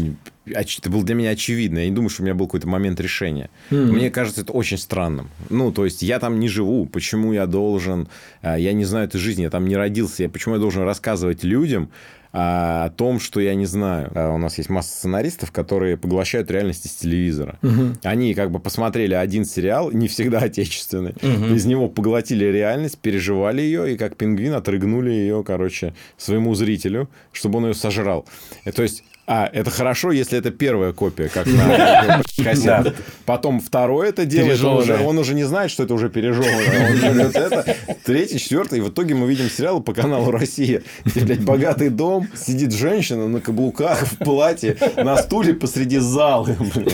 Это 0.46 0.90
было 0.90 1.02
для 1.04 1.14
меня 1.14 1.30
очевидно. 1.30 1.78
Я 1.80 1.88
не 1.88 1.94
думаю, 1.94 2.08
что 2.10 2.22
у 2.22 2.24
меня 2.24 2.34
был 2.34 2.46
какой-то 2.46 2.68
момент 2.68 3.00
решения. 3.00 3.50
Мгм. 3.70 3.92
Мне 3.94 4.10
кажется, 4.10 4.42
это 4.42 4.52
очень 4.52 4.78
странным. 4.78 5.28
Ну, 5.50 5.72
то 5.72 5.84
есть, 5.84 6.02
я 6.02 6.18
там 6.18 6.38
не 6.38 6.48
живу. 6.48 6.86
Почему 6.86 7.32
я 7.32 7.46
должен... 7.46 8.08
а, 8.42 8.56
Я 8.56 8.72
не 8.72 8.84
знаю 8.84 9.06
этой 9.06 9.18
жизни, 9.18 9.42
я 9.42 9.50
там 9.50 9.66
не 9.66 9.76
родился. 9.76 10.22
Я- 10.24 10.28
Почему 10.28 10.54
я 10.54 10.60
должен 10.60 10.82
рассказывать 10.84 11.42
людям 11.44 11.90
а, 12.32 12.84
о 12.86 12.90
том, 12.90 13.18
что 13.18 13.40
я 13.40 13.54
не 13.54 13.66
знаю? 13.66 14.10
А, 14.14 14.32
У 14.34 14.38
нас 14.38 14.58
есть 14.58 14.70
масса 14.70 14.90
сценаристов, 14.96 15.50
которые 15.52 15.96
поглощают 15.96 16.50
реальность 16.50 16.86
из 16.86 16.92
телевизора. 16.92 17.58
Они 18.02 18.34
как 18.34 18.50
бы 18.50 18.58
посмотрели 18.60 19.14
один 19.14 19.44
сериал, 19.44 19.90
не 19.90 20.06
всегда 20.06 20.38
отечественный, 20.38 21.12
из 21.54 21.64
него 21.64 21.88
поглотили 21.88 22.44
реальность, 22.44 22.98
переживали 22.98 23.62
ее, 23.62 23.94
и 23.94 23.96
как 23.96 24.16
пингвин 24.16 24.52
отрыгнули 24.54 25.10
ее, 25.10 25.42
короче, 25.44 25.94
своему 26.18 26.54
зрителю, 26.54 27.08
чтобы 27.32 27.58
он 27.58 27.66
ее 27.66 27.74
сожрал. 27.74 28.26
И 28.64 28.70
То 28.70 28.82
есть 28.82 29.02
а, 29.26 29.50
это 29.52 29.70
хорошо, 29.70 30.12
если 30.12 30.38
это 30.38 30.50
первая 30.50 30.92
копия, 30.92 31.28
как 31.28 31.46
на 31.46 32.22
кассете. 32.44 32.94
Потом 33.24 33.60
второй 33.60 34.08
это 34.08 34.24
делает, 34.24 34.62
он 34.62 34.76
уже, 34.76 34.86
Пережеванное. 34.86 35.08
он 35.08 35.18
уже 35.18 35.34
не 35.34 35.44
знает, 35.44 35.70
что 35.70 35.82
это 35.82 35.94
уже 35.94 36.08
пережевано. 36.08 36.90
Он 36.90 36.96
живет 36.96 37.34
это. 37.36 37.76
Третий, 38.04 38.38
четвертый. 38.38 38.78
И 38.78 38.82
в 38.82 38.90
итоге 38.90 39.14
мы 39.14 39.26
видим 39.28 39.50
сериал 39.50 39.80
по 39.80 39.92
каналу 39.94 40.30
«Россия», 40.30 40.82
где, 41.04 41.20
блядь, 41.20 41.40
богатый 41.40 41.88
дом, 41.88 42.28
сидит 42.36 42.72
женщина 42.72 43.26
на 43.26 43.40
каблуках, 43.40 44.06
в 44.06 44.18
платье, 44.18 44.76
на 44.96 45.16
стуле 45.16 45.54
посреди 45.54 45.98
зала. 45.98 46.48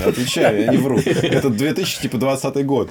Отвечаю, 0.07 0.62
я 0.62 0.66
не 0.68 0.79
вру. 0.79 0.99
Это 0.99 1.51
2020 1.51 2.66
год. 2.66 2.90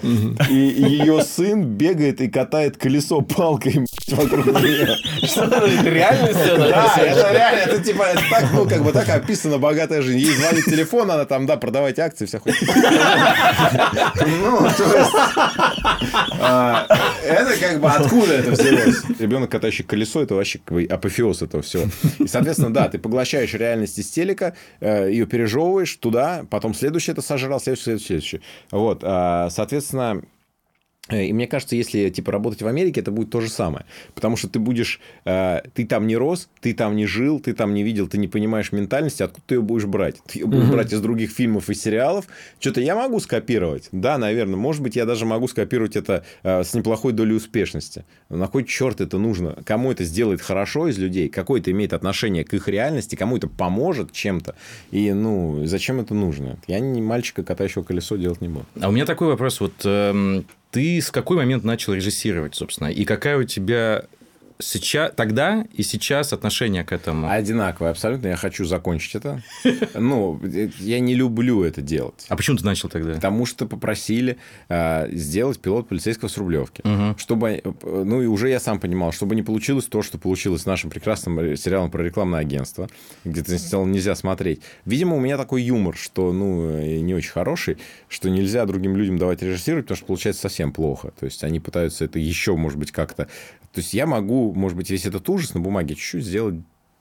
И 0.49 0.53
ее 0.55 1.23
сын 1.23 1.63
бегает 1.63 2.21
и 2.21 2.27
катает 2.29 2.77
колесо 2.77 3.21
палкой 3.21 3.85
вокруг 4.09 4.45
нее. 4.45 4.95
Что 5.25 5.45
это 5.45 5.89
реальность? 5.89 6.39
Да, 6.45 6.93
это 6.97 7.33
реально, 7.33 7.59
это 7.71 7.83
типа, 7.83 8.05
так, 8.29 8.45
ну, 8.53 8.67
как 8.67 8.83
бы 8.83 8.91
так 8.91 9.09
описана 9.31 9.57
богатая 9.59 10.01
жизнь. 10.01 10.19
Ей 10.19 10.33
звонит 10.35 10.65
телефон, 10.65 11.09
она 11.09 11.25
там, 11.25 11.45
да, 11.45 11.55
продавайте 11.55 12.01
акции, 12.01 12.25
вся 12.25 12.39
хуйня. 12.39 12.57
Ну, 14.25 14.59
то 14.59 14.97
есть... 14.97 15.11
а, 16.41 16.85
Это 17.23 17.57
как 17.57 17.79
бы 17.79 17.89
откуда 17.89 18.33
это 18.33 18.51
взялось? 18.51 19.03
Ребенок, 19.19 19.49
катающий 19.49 19.85
колесо, 19.85 20.21
это 20.21 20.35
вообще 20.35 20.59
апофеоз 20.89 21.41
этого 21.41 21.63
всего. 21.63 21.85
И, 22.19 22.27
соответственно, 22.27 22.73
да, 22.73 22.89
ты 22.89 22.99
поглощаешь 22.99 23.53
реальность 23.53 23.97
из 23.99 24.09
телека, 24.09 24.53
э, 24.81 25.09
ее 25.09 25.25
пережевываешь 25.25 25.95
туда, 25.95 26.45
потом 26.49 26.73
следующее 26.73 27.13
это 27.13 27.21
сожрал, 27.21 27.59
следующее, 27.61 27.83
следующее, 27.83 28.07
следующее. 28.07 28.41
Вот, 28.71 29.01
а, 29.03 29.49
соответственно, 29.49 30.21
И 31.11 31.33
мне 31.33 31.47
кажется, 31.47 31.75
если 31.75 32.09
типа 32.09 32.31
работать 32.31 32.61
в 32.61 32.67
Америке, 32.67 33.01
это 33.01 33.11
будет 33.11 33.29
то 33.29 33.41
же 33.41 33.49
самое. 33.49 33.85
Потому 34.13 34.37
что 34.37 34.47
ты 34.49 34.59
будешь... 34.59 34.99
э, 35.25 35.61
ты 35.73 35.85
там 35.85 36.07
не 36.07 36.15
рос, 36.17 36.49
ты 36.61 36.73
там 36.73 36.95
не 36.95 37.05
жил, 37.05 37.39
ты 37.39 37.53
там 37.53 37.73
не 37.73 37.83
видел, 37.83 38.07
ты 38.07 38.17
не 38.17 38.27
понимаешь 38.27 38.71
ментальности, 38.71 39.23
откуда 39.23 39.43
ты 39.47 39.55
ее 39.55 39.61
будешь 39.61 39.85
брать? 39.85 40.21
Ты 40.27 40.39
ее 40.39 40.45
будешь 40.45 40.67
брать 40.67 40.93
из 40.93 41.01
других 41.01 41.31
фильмов 41.31 41.69
и 41.69 41.73
сериалов. 41.73 42.27
Что-то 42.59 42.81
я 42.81 42.95
могу 42.95 43.19
скопировать. 43.19 43.89
Да, 43.91 44.17
наверное. 44.17 44.55
Может 44.55 44.81
быть, 44.81 44.95
я 44.95 45.05
даже 45.05 45.25
могу 45.25 45.47
скопировать 45.47 45.95
это 45.95 46.23
э, 46.43 46.63
с 46.63 46.73
неплохой 46.73 47.13
долей 47.13 47.35
успешности. 47.35 48.05
Но 48.29 48.37
на 48.37 48.47
кой 48.47 48.63
черт 48.63 49.01
это 49.01 49.17
нужно? 49.17 49.57
Кому 49.65 49.91
это 49.91 50.03
сделает 50.03 50.41
хорошо 50.41 50.87
из 50.87 50.97
людей? 50.97 51.29
Какое 51.29 51.61
это 51.61 51.71
имеет 51.71 51.93
отношение 51.93 52.43
к 52.43 52.53
их 52.53 52.67
реальности? 52.67 53.15
Кому 53.15 53.37
это 53.37 53.47
поможет 53.47 54.11
чем-то? 54.11 54.55
И, 54.91 55.11
ну, 55.13 55.65
зачем 55.65 55.99
это 55.99 56.13
нужно? 56.13 56.57
Я 56.67 56.79
не 56.79 57.01
мальчика, 57.01 57.43
катающего 57.43 57.83
колесо, 57.83 58.15
делать 58.15 58.41
не 58.41 58.49
буду. 58.49 58.65
А 58.79 58.89
у 58.89 58.91
меня 58.91 59.05
такой 59.05 59.27
вопрос. 59.27 59.59
Вот 59.59 59.73
эм, 59.83 60.45
ты 60.71 60.99
с 60.99 61.11
какой 61.11 61.37
момент 61.37 61.63
начал 61.63 61.93
режиссировать, 61.93 62.55
собственно? 62.55 62.87
И 62.87 63.05
какая 63.05 63.37
у 63.37 63.43
тебя 63.43 64.05
сейчас, 64.61 65.11
тогда 65.15 65.65
и 65.73 65.83
сейчас 65.83 66.33
отношение 66.33 66.83
к 66.83 66.91
этому? 66.91 67.29
Одинаково, 67.29 67.89
абсолютно. 67.89 68.27
Я 68.27 68.35
хочу 68.35 68.65
закончить 68.65 69.15
это. 69.15 69.41
Ну, 69.93 70.39
э, 70.43 70.69
я 70.79 70.99
не 70.99 71.15
люблю 71.15 71.63
это 71.63 71.81
делать. 71.81 72.25
А 72.29 72.35
почему 72.35 72.57
ты 72.57 72.65
начал 72.65 72.89
тогда? 72.89 73.13
Потому 73.13 73.45
что 73.45 73.65
попросили 73.65 74.37
э, 74.69 75.09
сделать 75.11 75.59
пилот 75.59 75.87
полицейского 75.87 76.29
с 76.29 76.37
Рублевки. 76.37 76.81
Мгм. 76.83 77.17
Чтобы, 77.17 77.61
э, 77.63 77.71
ну 77.83 78.21
и 78.21 78.25
уже 78.25 78.49
я 78.49 78.59
сам 78.59 78.79
понимал, 78.79 79.11
чтобы 79.11 79.35
не 79.35 79.43
получилось 79.43 79.85
то, 79.85 80.01
что 80.01 80.17
получилось 80.17 80.63
с 80.63 80.65
нашим 80.65 80.89
прекрасным 80.89 81.39
э, 81.39 81.55
сериалом 81.55 81.91
про 81.91 82.03
рекламное 82.03 82.39
агентство, 82.39 82.89
где 83.25 83.43
ты 83.43 83.57
сериал 83.57 83.85
нельзя 83.85 84.15
смотреть. 84.15 84.61
Видимо, 84.85 85.15
у 85.15 85.19
меня 85.19 85.37
такой 85.37 85.61
юмор, 85.63 85.95
что, 85.95 86.31
ну, 86.31 86.79
не 86.81 87.13
очень 87.13 87.31
хороший, 87.31 87.77
что 88.07 88.29
нельзя 88.29 88.65
другим 88.65 88.95
людям 88.95 89.17
давать 89.17 89.41
режиссировать, 89.41 89.85
потому 89.85 89.97
что 89.97 90.05
получается 90.05 90.41
совсем 90.41 90.71
плохо. 90.71 91.11
То 91.19 91.25
есть 91.25 91.43
они 91.43 91.59
пытаются 91.59 92.05
это 92.05 92.19
еще, 92.19 92.55
может 92.55 92.77
быть, 92.77 92.91
как-то... 92.91 93.25
То 93.25 93.79
есть 93.79 93.93
я 93.93 94.05
могу, 94.05 94.50
может 94.53 94.77
быть, 94.77 94.89
весь 94.89 95.05
этот 95.05 95.27
ужас 95.29 95.53
на 95.53 95.59
бумаге 95.59 95.95
чуть-чуть 95.95 96.25
сделать... 96.25 96.55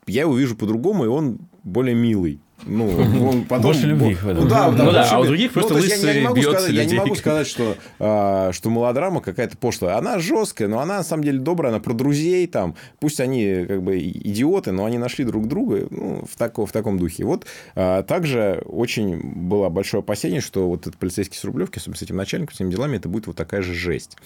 Я 0.07 0.21
его 0.21 0.35
вижу 0.35 0.55
по-другому, 0.55 1.05
и 1.05 1.07
он 1.07 1.39
более 1.63 1.95
милый. 1.95 2.39
Ну, 2.65 2.89
он 3.29 3.45
потом... 3.45 3.63
Больше 3.63 3.87
любви 3.87 4.15
в 4.15 4.27
этом. 4.27 4.43
Ну 4.43 4.49
да, 4.49 4.69
Ну 4.71 4.91
да, 4.91 5.07
а 5.11 5.19
у 5.19 5.25
других 5.25 5.51
просто 5.53 5.73
то 5.75 5.79
есть 5.79 6.03
я- 6.03 6.11
я, 6.11 6.21
не 6.21 6.27
лысый 6.27 6.29
могу 6.29 6.41
сказать, 6.41 6.71
я 6.71 6.75
не 6.77 6.83
людей. 6.83 6.99
могу 6.99 7.15
сказать, 7.15 7.47
что, 7.47 7.75
а, 7.99 8.51
что 8.51 8.69
мелодрама 8.69 9.21
какая-то 9.21 9.57
пошлая. 9.57 9.97
Она 9.97 10.19
жесткая, 10.19 10.67
но 10.67 10.79
она 10.79 10.97
на 10.97 11.03
самом 11.03 11.23
деле 11.23 11.39
добрая, 11.39 11.71
она 11.71 11.79
про 11.79 11.93
друзей 11.93 12.45
там. 12.47 12.75
Пусть 12.99 13.19
они 13.19 13.65
как 13.67 13.83
бы 13.83 13.99
идиоты, 13.99 14.71
но 14.71 14.85
они 14.85 14.97
нашли 14.97 15.25
друг 15.25 15.47
друга 15.47 15.87
ну, 15.89 16.25
в, 16.29 16.37
тако- 16.37 16.65
в 16.65 16.71
таком 16.71 16.97
духе. 16.99 17.23
Вот 17.25 17.45
а, 17.75 18.03
также 18.03 18.63
очень 18.65 19.19
было 19.21 19.69
большое 19.69 20.01
опасение, 20.01 20.41
что 20.41 20.67
вот 20.67 20.81
этот 20.81 20.97
полицейский 20.97 21.37
с 21.37 21.43
Рублевки, 21.43 21.77
особенно 21.79 21.97
с 21.97 22.01
этим 22.01 22.15
начальником, 22.15 22.53
с 22.53 22.59
этими 22.59 22.71
делами, 22.71 22.97
это 22.97 23.09
будет 23.09 23.27
вот 23.27 23.35
такая 23.35 23.61
же 23.61 23.73
жесть. 23.73 24.17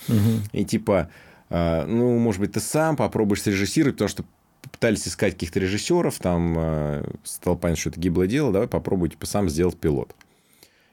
И 0.52 0.66
типа, 0.66 1.10
ну, 1.50 2.18
может 2.18 2.42
быть, 2.42 2.54
ты 2.54 2.60
сам 2.60 2.96
попробуешь 2.96 3.44
срежиссировать, 3.44 3.96
потому 3.96 4.10
что 4.10 4.26
пытались 4.72 5.08
искать 5.08 5.34
каких-то 5.34 5.60
режиссеров, 5.60 6.18
там 6.20 6.56
э, 6.58 7.04
стало 7.24 7.56
понятно, 7.56 7.80
что 7.80 7.90
это 7.92 8.00
гиблое 8.00 8.28
дело, 8.28 8.52
давай 8.52 8.68
попробуй 8.68 9.10
типа, 9.10 9.26
сам 9.26 9.50
сделать 9.50 9.78
пилот. 9.78 10.16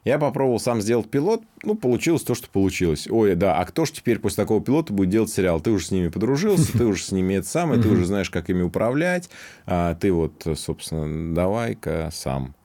Я 0.04 0.18
попробовал 0.18 0.58
сам 0.58 0.80
сделать 0.82 1.08
пилот, 1.08 1.42
ну, 1.62 1.76
получилось 1.76 2.22
то, 2.22 2.34
что 2.34 2.48
получилось. 2.50 3.06
Ой, 3.08 3.36
да, 3.36 3.58
а 3.58 3.64
кто 3.64 3.84
же 3.84 3.92
теперь 3.92 4.18
после 4.18 4.42
такого 4.42 4.60
пилота 4.60 4.92
будет 4.92 5.10
делать 5.10 5.30
сериал? 5.30 5.60
Ты 5.60 5.70
уже 5.70 5.86
с 5.86 5.90
ними 5.92 6.08
подружился, 6.08 6.76
ты 6.76 6.84
уже 6.84 7.04
с 7.04 7.12
ними 7.12 7.34
это 7.34 7.46
самое, 7.46 7.80
ты 7.80 7.88
уже 7.88 8.04
знаешь, 8.04 8.28
как 8.28 8.50
ими 8.50 8.62
управлять, 8.62 9.30
а 9.64 9.94
ты 9.94 10.12
вот, 10.12 10.44
собственно, 10.56 11.34
давай-ка 11.34 12.10
сам. 12.12 12.56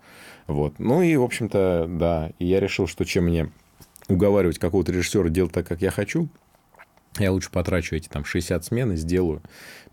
Вот. 0.47 0.80
Ну 0.80 1.04
и, 1.04 1.15
в 1.15 1.21
общем-то, 1.21 1.88
да, 1.88 2.32
и 2.39 2.45
я 2.45 2.60
решил, 2.60 2.88
что 2.88 3.06
чем 3.06 3.26
мне 3.26 3.52
уговаривать 4.08 4.58
какого-то 4.58 4.91
режиссера 4.91 5.30
делать 5.30 5.52
так, 5.52 5.67
как 5.67 5.82
я 5.82 5.91
хочу, 5.91 6.30
я 7.17 7.32
лучше 7.32 7.50
потрачу 7.52 7.96
эти 7.96 8.08
там 8.08 8.26
60 8.26 8.63
смен 8.63 8.91
и 8.93 8.96
сделаю 8.96 9.41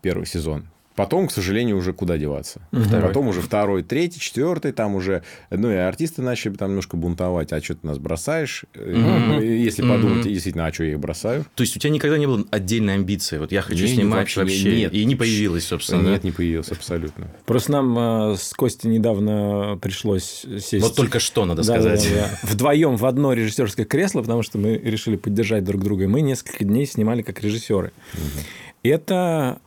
первый 0.02 0.26
сезон. 0.26 0.68
Потом, 0.94 1.26
к 1.26 1.32
сожалению, 1.32 1.76
уже 1.76 1.92
куда 1.92 2.18
деваться. 2.18 2.60
Второй. 2.70 3.08
Потом 3.08 3.28
уже 3.28 3.40
второй, 3.40 3.82
третий, 3.82 4.20
четвертый, 4.20 4.72
там 4.72 4.94
уже, 4.94 5.22
ну 5.50 5.70
и 5.70 5.74
артисты 5.74 6.22
начали 6.22 6.54
там 6.54 6.70
немножко 6.70 6.96
бунтовать, 6.96 7.52
а 7.52 7.60
что 7.60 7.74
ты 7.74 7.86
нас 7.86 7.98
бросаешь? 7.98 8.64
Mm-hmm. 8.74 9.44
Если 9.44 9.84
mm-hmm. 9.84 9.88
подумать, 9.88 10.24
действительно, 10.24 10.66
а 10.66 10.72
что 10.72 10.84
я 10.84 10.92
их 10.92 11.00
бросаю? 11.00 11.44
То 11.54 11.62
есть 11.62 11.76
у 11.76 11.80
тебя 11.80 11.90
никогда 11.90 12.16
не 12.16 12.26
было 12.26 12.44
отдельной 12.50 12.94
амбиции? 12.94 13.38
Вот 13.38 13.50
я 13.50 13.62
хочу 13.62 13.84
нет, 13.84 13.94
снимать 13.94 14.18
вообще, 14.20 14.40
вообще. 14.40 14.76
Нет. 14.76 14.94
И 14.94 15.04
не 15.04 15.16
появилась, 15.16 15.66
собственно. 15.66 16.02
Нет, 16.02 16.22
да? 16.22 16.28
не 16.28 16.32
появилась 16.32 16.70
абсолютно. 16.70 17.28
Просто 17.44 17.72
нам 17.72 17.98
э, 18.32 18.36
с 18.36 18.52
Костей 18.52 18.88
недавно 18.88 19.78
пришлось 19.82 20.46
сесть. 20.60 20.80
Вот 20.80 20.94
только 20.94 21.18
что, 21.18 21.44
надо 21.44 21.62
да, 21.62 21.74
сказать. 21.74 22.08
Да, 22.14 22.28
да. 22.42 22.48
Вдвоем 22.48 22.96
в 22.96 23.04
одно 23.04 23.32
режиссерское 23.32 23.84
кресло, 23.84 24.20
потому 24.20 24.42
что 24.42 24.58
мы 24.58 24.76
решили 24.76 25.16
поддержать 25.16 25.64
друг 25.64 25.82
друга. 25.82 26.04
И 26.04 26.06
мы 26.06 26.20
несколько 26.20 26.64
дней 26.64 26.86
снимали 26.86 27.22
как 27.22 27.42
режиссеры. 27.42 27.92
Угу. 28.14 28.44
Это 28.84 29.58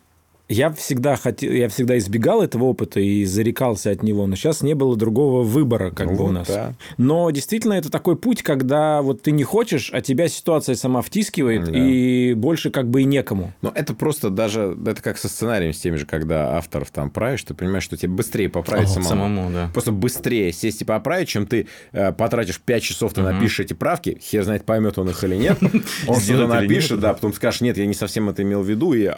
я 0.50 0.72
всегда 0.72 1.18
хотел, 1.18 1.52
я 1.52 1.68
всегда 1.68 1.98
избегал 1.98 2.42
этого 2.42 2.66
опыта 2.66 3.00
и 3.00 3.26
зарекался 3.26 3.92
от 3.92 4.02
него, 4.02 4.28
но 4.28 4.36
сейчас 4.36 4.62
не 4.62 4.76
было 4.76 4.96
другого 4.96 5.44
выбора, 5.44 5.92
как 5.92 6.08
ну, 6.08 6.16
бы 6.16 6.24
у 6.26 6.32
нас. 6.32 6.48
Да. 6.48 6.74
Но 6.98 7.30
действительно 7.32 7.74
это 7.74 7.90
такой 7.90 8.16
путь, 8.16 8.44
когда 8.44 9.02
вот 9.02 9.22
ты 9.22 9.32
не 9.32 9.44
хочешь, 9.44 9.90
а 9.94 10.02
тебя 10.02 10.30
ситуация 10.30 10.76
сама 10.76 11.02
втискивает 11.02 11.66
да. 11.66 11.78
и 11.78 12.34
больше 12.34 12.72
как 12.72 12.90
бы 12.90 13.02
и 13.02 13.06
некому. 13.06 13.54
Но 13.62 13.74
это 13.76 13.94
просто 13.94 14.30
даже 14.30 14.78
это 14.86 15.02
как 15.02 15.18
со 15.18 15.28
сценарием 15.28 15.74
с 15.74 15.80
теми 15.80 15.98
же, 15.98 16.06
когда 16.06 16.56
авторов 16.56 16.92
там 16.92 17.10
правишь, 17.10 17.44
ты 17.44 17.54
понимаешь, 17.54 17.84
что 17.84 17.98
тебе 17.98 18.14
быстрее 18.14 18.48
поправить 18.48 18.88
О, 18.88 19.02
самому. 19.02 19.10
самому 19.10 19.52
да. 19.52 19.70
Просто 19.74 19.92
быстрее 19.92 20.54
сесть 20.54 20.82
и 20.82 20.86
поправить, 20.86 21.28
чем 21.28 21.46
ты 21.46 21.68
э, 21.92 22.14
потратишь 22.14 22.62
5 22.62 22.84
часов, 22.84 23.14
ты 23.14 23.22
угу. 23.22 23.32
напишешь 23.32 23.60
эти 23.60 23.74
правки, 23.74 24.18
хер 24.22 24.44
знает 24.44 24.64
поймет 24.64 24.98
он 24.98 25.10
их 25.10 25.22
или 25.26 25.36
нет, 25.36 25.58
он 26.08 26.20
что-то 26.22 26.48
напишет, 26.48 27.02
да, 27.02 27.14
потом 27.14 27.34
скажешь, 27.34 27.60
нет, 27.60 27.78
я 27.78 27.86
не 27.86 27.94
совсем 27.94 28.30
это 28.30 28.44
имел 28.44 28.62
в 28.62 28.70
виду, 28.70 28.94
и 28.94 29.12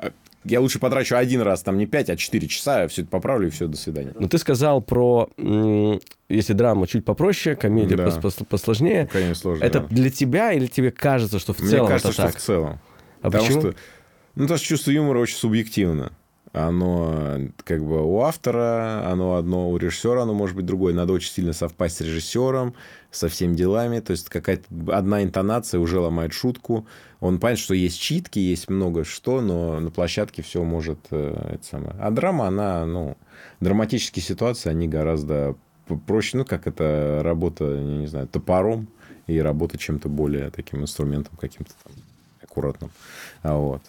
я 0.45 0.61
лучше 0.61 0.79
потрачу 0.79 1.15
один 1.15 1.41
раз, 1.41 1.61
там 1.61 1.77
не 1.77 1.85
5, 1.85 2.09
а 2.11 2.15
4 2.15 2.47
часа, 2.47 2.81
я 2.81 2.87
все 2.87 3.01
это 3.01 3.11
поправлю, 3.11 3.47
и 3.47 3.49
все, 3.49 3.67
до 3.67 3.77
свидания. 3.77 4.11
Но 4.15 4.21
ну, 4.21 4.29
ты 4.29 4.37
сказал 4.37 4.81
про, 4.81 5.29
если 6.29 6.53
драма 6.53 6.87
чуть 6.87 7.05
попроще, 7.05 7.55
комедия 7.55 7.95
да. 7.95 8.11
посложнее. 8.49 9.03
Ну, 9.03 9.09
конечно, 9.11 9.35
сложно. 9.35 9.63
Это 9.63 9.81
да. 9.81 9.87
для 9.89 10.09
тебя 10.09 10.53
или 10.53 10.67
тебе 10.67 10.91
кажется, 10.91 11.39
что 11.39 11.53
в 11.53 11.59
Мне 11.59 11.69
целом 11.69 11.87
кажется, 11.87 12.09
это 12.09 12.13
что 12.13 12.23
так? 12.23 12.37
в 12.37 12.39
целом. 12.39 12.79
А 13.21 13.31
Потому 13.31 13.45
почему? 13.45 13.61
Что, 13.61 13.67
ну, 14.35 14.43
потому 14.43 14.57
что 14.57 14.67
чувство 14.67 14.91
юмора 14.91 15.19
очень 15.19 15.35
субъективно. 15.35 16.13
Оно 16.51 17.39
как 17.63 17.83
бы 17.83 18.03
у 18.03 18.21
автора, 18.21 19.07
оно 19.07 19.35
одно, 19.35 19.69
у 19.69 19.77
режиссера 19.77 20.23
оно 20.23 20.33
может 20.33 20.55
быть 20.55 20.65
другое. 20.65 20.93
Надо 20.93 21.13
очень 21.13 21.31
сильно 21.31 21.53
совпасть 21.53 21.97
с 21.97 22.01
режиссером, 22.01 22.73
со 23.11 23.29
всеми 23.29 23.55
делами. 23.55 23.99
То 23.99 24.11
есть 24.11 24.29
какая-то 24.29 24.65
одна 24.91 25.23
интонация 25.23 25.79
уже 25.79 25.99
ломает 25.99 26.33
шутку. 26.33 26.87
Он 27.19 27.37
понимает, 27.37 27.59
что 27.59 27.73
есть 27.73 27.99
читки, 27.99 28.39
есть 28.39 28.69
много 28.69 29.03
что, 29.03 29.41
но 29.41 29.79
на 29.79 29.91
площадке 29.91 30.41
все 30.41 30.63
может... 30.63 30.99
Э, 31.11 31.53
это 31.55 31.65
самое. 31.65 31.95
А 31.99 32.09
драма, 32.11 32.47
она, 32.47 32.85
ну... 32.85 33.17
Драматические 33.59 34.23
ситуации, 34.23 34.69
они 34.69 34.87
гораздо 34.87 35.55
проще, 36.07 36.37
ну, 36.37 36.45
как 36.45 36.67
это 36.67 37.21
работа, 37.23 37.65
не 37.65 38.07
знаю, 38.07 38.27
топором 38.27 38.87
и 39.27 39.39
работа 39.39 39.77
чем-то 39.77 40.09
более 40.09 40.49
таким 40.49 40.81
инструментом 40.81 41.37
каким-то 41.37 41.71
там 41.83 41.93
аккуратным. 42.41 42.91
А 43.43 43.55
вот. 43.55 43.81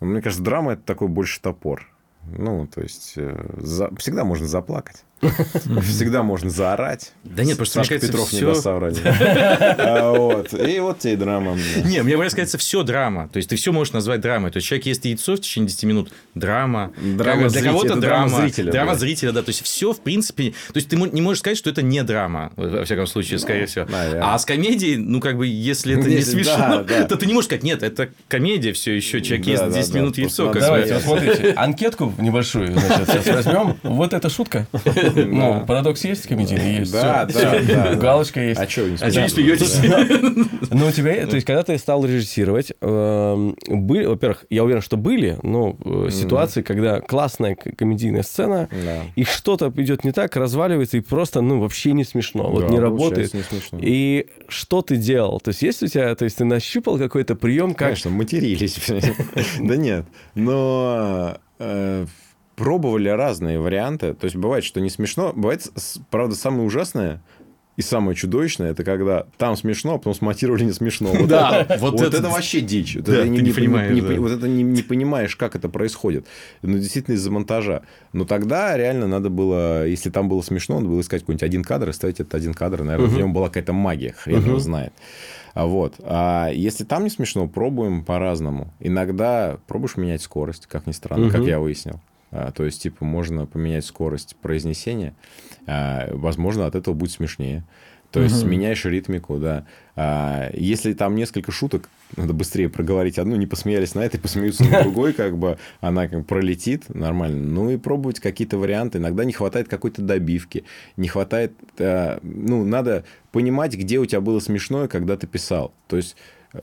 Мне 0.00 0.22
кажется, 0.22 0.44
драма– 0.44 0.72
это 0.74 0.82
такой 0.82 1.08
больше 1.08 1.40
топор. 1.40 1.88
Ну, 2.26 2.66
то 2.66 2.82
есть, 2.82 3.14
э, 3.16 3.54
за... 3.58 3.94
всегда 3.96 4.24
можно 4.24 4.46
заплакать. 4.46 5.04
Всегда 5.20 6.22
можно 6.22 6.50
заорать. 6.50 7.12
Да 7.24 7.42
нет, 7.42 7.56
просто 7.56 7.80
Саша 7.80 7.98
Петров 7.98 8.32
не 8.32 8.40
даст 8.40 8.62
соврать. 8.62 9.00
А 9.04 10.14
И 10.66 10.78
вот 10.80 10.98
тебе 10.98 11.14
и 11.14 11.16
драма. 11.16 11.56
Не, 11.84 12.02
мне 12.02 12.30
сказать, 12.30 12.54
все 12.56 12.82
драма. 12.82 13.28
То 13.28 13.38
есть, 13.38 13.48
ты 13.48 13.56
все 13.56 13.72
можешь 13.72 13.92
назвать 13.92 14.20
драмой. 14.20 14.50
То 14.50 14.58
есть, 14.58 14.66
человек 14.66 14.86
ест 14.86 15.04
яйцо 15.04 15.34
в 15.34 15.40
течение 15.40 15.68
10 15.68 15.84
минут. 15.84 16.12
Драма. 16.34 16.92
Драма 17.00 17.48
Для 17.48 17.62
кого-то 17.62 17.96
драма. 17.96 18.40
зрителя. 18.40 18.72
Драма 18.72 18.94
зрителя, 18.94 19.32
да. 19.32 19.42
То 19.42 19.50
есть, 19.50 19.62
все, 19.62 19.92
в 19.92 20.00
принципе... 20.00 20.50
То 20.50 20.76
есть, 20.76 20.88
ты 20.88 20.96
не 20.96 21.20
можешь 21.20 21.40
сказать, 21.40 21.56
что 21.56 21.70
это 21.70 21.82
не 21.82 22.02
драма, 22.02 22.52
во 22.56 22.84
всяком 22.84 23.06
случае, 23.06 23.38
скорее 23.38 23.62
ну, 23.62 23.66
всего. 23.66 23.86
А 24.20 24.38
с 24.38 24.44
комедией, 24.44 24.96
ну, 24.96 25.20
как 25.20 25.36
бы, 25.38 25.46
если 25.46 25.98
это 25.98 26.08
не 26.08 26.22
смешно, 26.22 26.84
то 27.08 27.16
ты 27.16 27.26
не 27.26 27.32
можешь 27.32 27.46
сказать, 27.46 27.62
нет, 27.62 27.82
это 27.82 28.10
комедия 28.28 28.72
все 28.72 28.94
еще. 28.94 29.20
Человек 29.20 29.46
ест 29.46 29.70
10 29.72 29.94
минут 29.94 30.18
яйцо. 30.18 30.52
Давайте, 30.52 30.98
смотрите, 31.00 31.52
анкетку 31.52 32.12
небольшую, 32.18 32.72
значит, 32.72 33.08
сейчас 33.08 33.26
возьмем. 33.26 33.76
Вот 33.82 34.12
эта 34.12 34.28
шутка. 34.28 34.66
Ну, 35.14 35.64
парадокс 35.66 36.04
есть 36.04 36.26
комедийный? 36.26 36.80
Есть. 36.80 36.92
Да, 36.92 37.26
да, 37.26 37.60
да. 37.60 37.94
Галочка 37.94 38.40
есть. 38.40 38.60
А 38.60 38.68
что 38.68 38.82
вы 38.82 38.90
не 38.90 38.96
А 38.96 39.10
что 39.10 39.22
не 39.22 39.28
смеетесь? 39.28 39.80
Ну, 40.70 40.88
у 40.88 40.90
тебя, 40.90 41.26
то 41.26 41.36
есть, 41.36 41.46
когда 41.46 41.62
ты 41.62 41.78
стал 41.78 42.04
режиссировать, 42.04 42.72
эм, 42.80 43.56
были, 43.68 44.06
во-первых, 44.06 44.44
я 44.50 44.64
уверен, 44.64 44.82
что 44.82 44.96
были, 44.96 45.38
ну, 45.42 45.78
ситуации, 46.10 46.62
когда 46.62 47.00
классная 47.00 47.54
комедийная 47.54 48.22
сцена, 48.22 48.68
и 49.14 49.24
что-то 49.24 49.72
идет 49.76 50.04
не 50.04 50.12
так, 50.12 50.36
разваливается, 50.36 50.98
и 50.98 51.00
просто, 51.00 51.40
ну, 51.40 51.60
вообще 51.60 51.92
не 51.92 52.04
смешно, 52.04 52.50
вот 52.50 52.70
не 52.70 52.78
работает. 52.78 53.34
И 53.80 54.26
что 54.48 54.82
ты 54.82 54.96
делал? 54.96 55.40
То 55.40 55.50
есть, 55.50 55.62
есть 55.62 55.82
у 55.82 55.86
тебя, 55.86 56.14
то 56.14 56.24
есть, 56.24 56.38
ты 56.38 56.44
нащупал 56.44 56.98
какой-то 56.98 57.34
прием, 57.34 57.74
как... 57.74 57.88
Конечно, 57.88 58.10
матерились. 58.10 58.78
Да 59.60 59.76
нет, 59.76 60.06
но 60.34 61.38
э, 61.58 62.06
пробовали 62.56 63.08
разные 63.08 63.60
варианты. 63.60 64.14
То 64.14 64.24
есть 64.24 64.36
бывает, 64.36 64.64
что 64.64 64.80
не 64.80 64.90
смешно. 64.90 65.32
Бывает, 65.34 65.70
правда, 66.10 66.34
самое 66.34 66.66
ужасное 66.66 67.22
и 67.76 67.82
самое 67.82 68.16
чудовищное, 68.16 68.70
это 68.70 68.84
когда 68.84 69.26
там 69.36 69.54
смешно, 69.54 69.94
а 69.94 69.98
потом 69.98 70.14
смонтировали 70.14 70.64
не 70.64 70.72
смешно. 70.72 71.10
Вот 71.12 71.28
да, 71.28 71.60
это, 71.60 71.76
вот, 71.78 71.92
вот 71.92 72.00
это, 72.00 72.16
это 72.18 72.28
вообще 72.30 72.60
дичь. 72.60 72.94
да, 72.94 73.18
это 73.18 73.28
не, 73.28 73.40
не, 73.40 73.52
понимаешь, 73.52 73.92
не, 73.92 74.00
да. 74.00 74.14
Вот 74.18 74.32
это 74.32 74.48
не, 74.48 74.62
не 74.62 74.82
понимаешь, 74.82 75.36
как 75.36 75.54
это 75.54 75.68
происходит. 75.68 76.26
Ну, 76.62 76.78
действительно, 76.78 77.14
из-за 77.16 77.30
монтажа. 77.30 77.82
Но 78.14 78.24
тогда 78.24 78.74
реально 78.76 79.06
надо 79.06 79.28
было, 79.28 79.86
если 79.86 80.08
там 80.08 80.28
было 80.28 80.40
смешно, 80.40 80.76
надо 80.76 80.88
было 80.88 81.00
искать 81.02 81.20
какой-нибудь 81.20 81.42
один 81.42 81.62
кадр 81.62 81.90
и 81.90 81.92
ставить 81.92 82.18
этот 82.20 82.34
один 82.34 82.54
кадр. 82.54 82.82
Наверное, 82.82 83.08
угу. 83.08 83.14
в 83.14 83.18
нем 83.18 83.32
была 83.34 83.48
какая-то 83.48 83.74
магия, 83.74 84.12
хрен 84.12 84.38
угу. 84.38 84.48
его 84.48 84.58
знает. 84.58 84.94
А 85.52 85.66
вот. 85.66 85.96
А 86.02 86.48
если 86.48 86.84
там 86.84 87.04
не 87.04 87.10
смешно, 87.10 87.46
пробуем 87.46 88.04
по-разному. 88.04 88.72
Иногда 88.80 89.58
пробуешь 89.66 89.98
менять 89.98 90.22
скорость, 90.22 90.66
как 90.66 90.86
ни 90.86 90.92
странно, 90.92 91.26
угу. 91.26 91.32
как 91.32 91.42
я 91.42 91.60
выяснил. 91.60 92.00
А, 92.30 92.50
то 92.52 92.64
есть, 92.64 92.82
типа, 92.82 93.04
можно 93.04 93.46
поменять 93.46 93.84
скорость 93.84 94.36
произнесения. 94.36 95.14
А, 95.66 96.08
возможно, 96.12 96.66
от 96.66 96.74
этого 96.74 96.94
будет 96.94 97.12
смешнее. 97.12 97.64
То 98.10 98.22
есть, 98.22 98.42
угу. 98.42 98.50
меняешь 98.50 98.84
ритмику, 98.84 99.38
да. 99.38 99.66
А, 99.94 100.50
если 100.54 100.94
там 100.94 101.14
несколько 101.14 101.52
шуток, 101.52 101.90
надо 102.16 102.32
быстрее 102.32 102.68
проговорить 102.68 103.18
одну, 103.18 103.36
не 103.36 103.46
посмеялись 103.46 103.94
на 103.94 104.00
этой, 104.00 104.18
посмеются 104.18 104.64
на 104.64 104.82
другой, 104.84 105.12
как 105.12 105.36
бы 105.36 105.58
она 105.80 106.08
как 106.08 106.26
пролетит 106.26 106.88
нормально. 106.88 107.42
Ну 107.42 107.70
и 107.70 107.76
пробовать 107.76 108.20
какие-то 108.20 108.58
варианты. 108.58 108.98
Иногда 108.98 109.24
не 109.24 109.32
хватает 109.32 109.68
какой-то 109.68 110.02
добивки, 110.02 110.64
не 110.96 111.08
хватает... 111.08 111.52
Ну, 111.78 112.64
надо 112.64 113.04
понимать, 113.32 113.74
где 113.74 113.98
у 113.98 114.06
тебя 114.06 114.20
было 114.20 114.40
смешное, 114.40 114.88
когда 114.88 115.16
ты 115.16 115.26
писал. 115.26 115.74
То 115.88 115.96
есть, 115.96 116.16
э, 116.54 116.60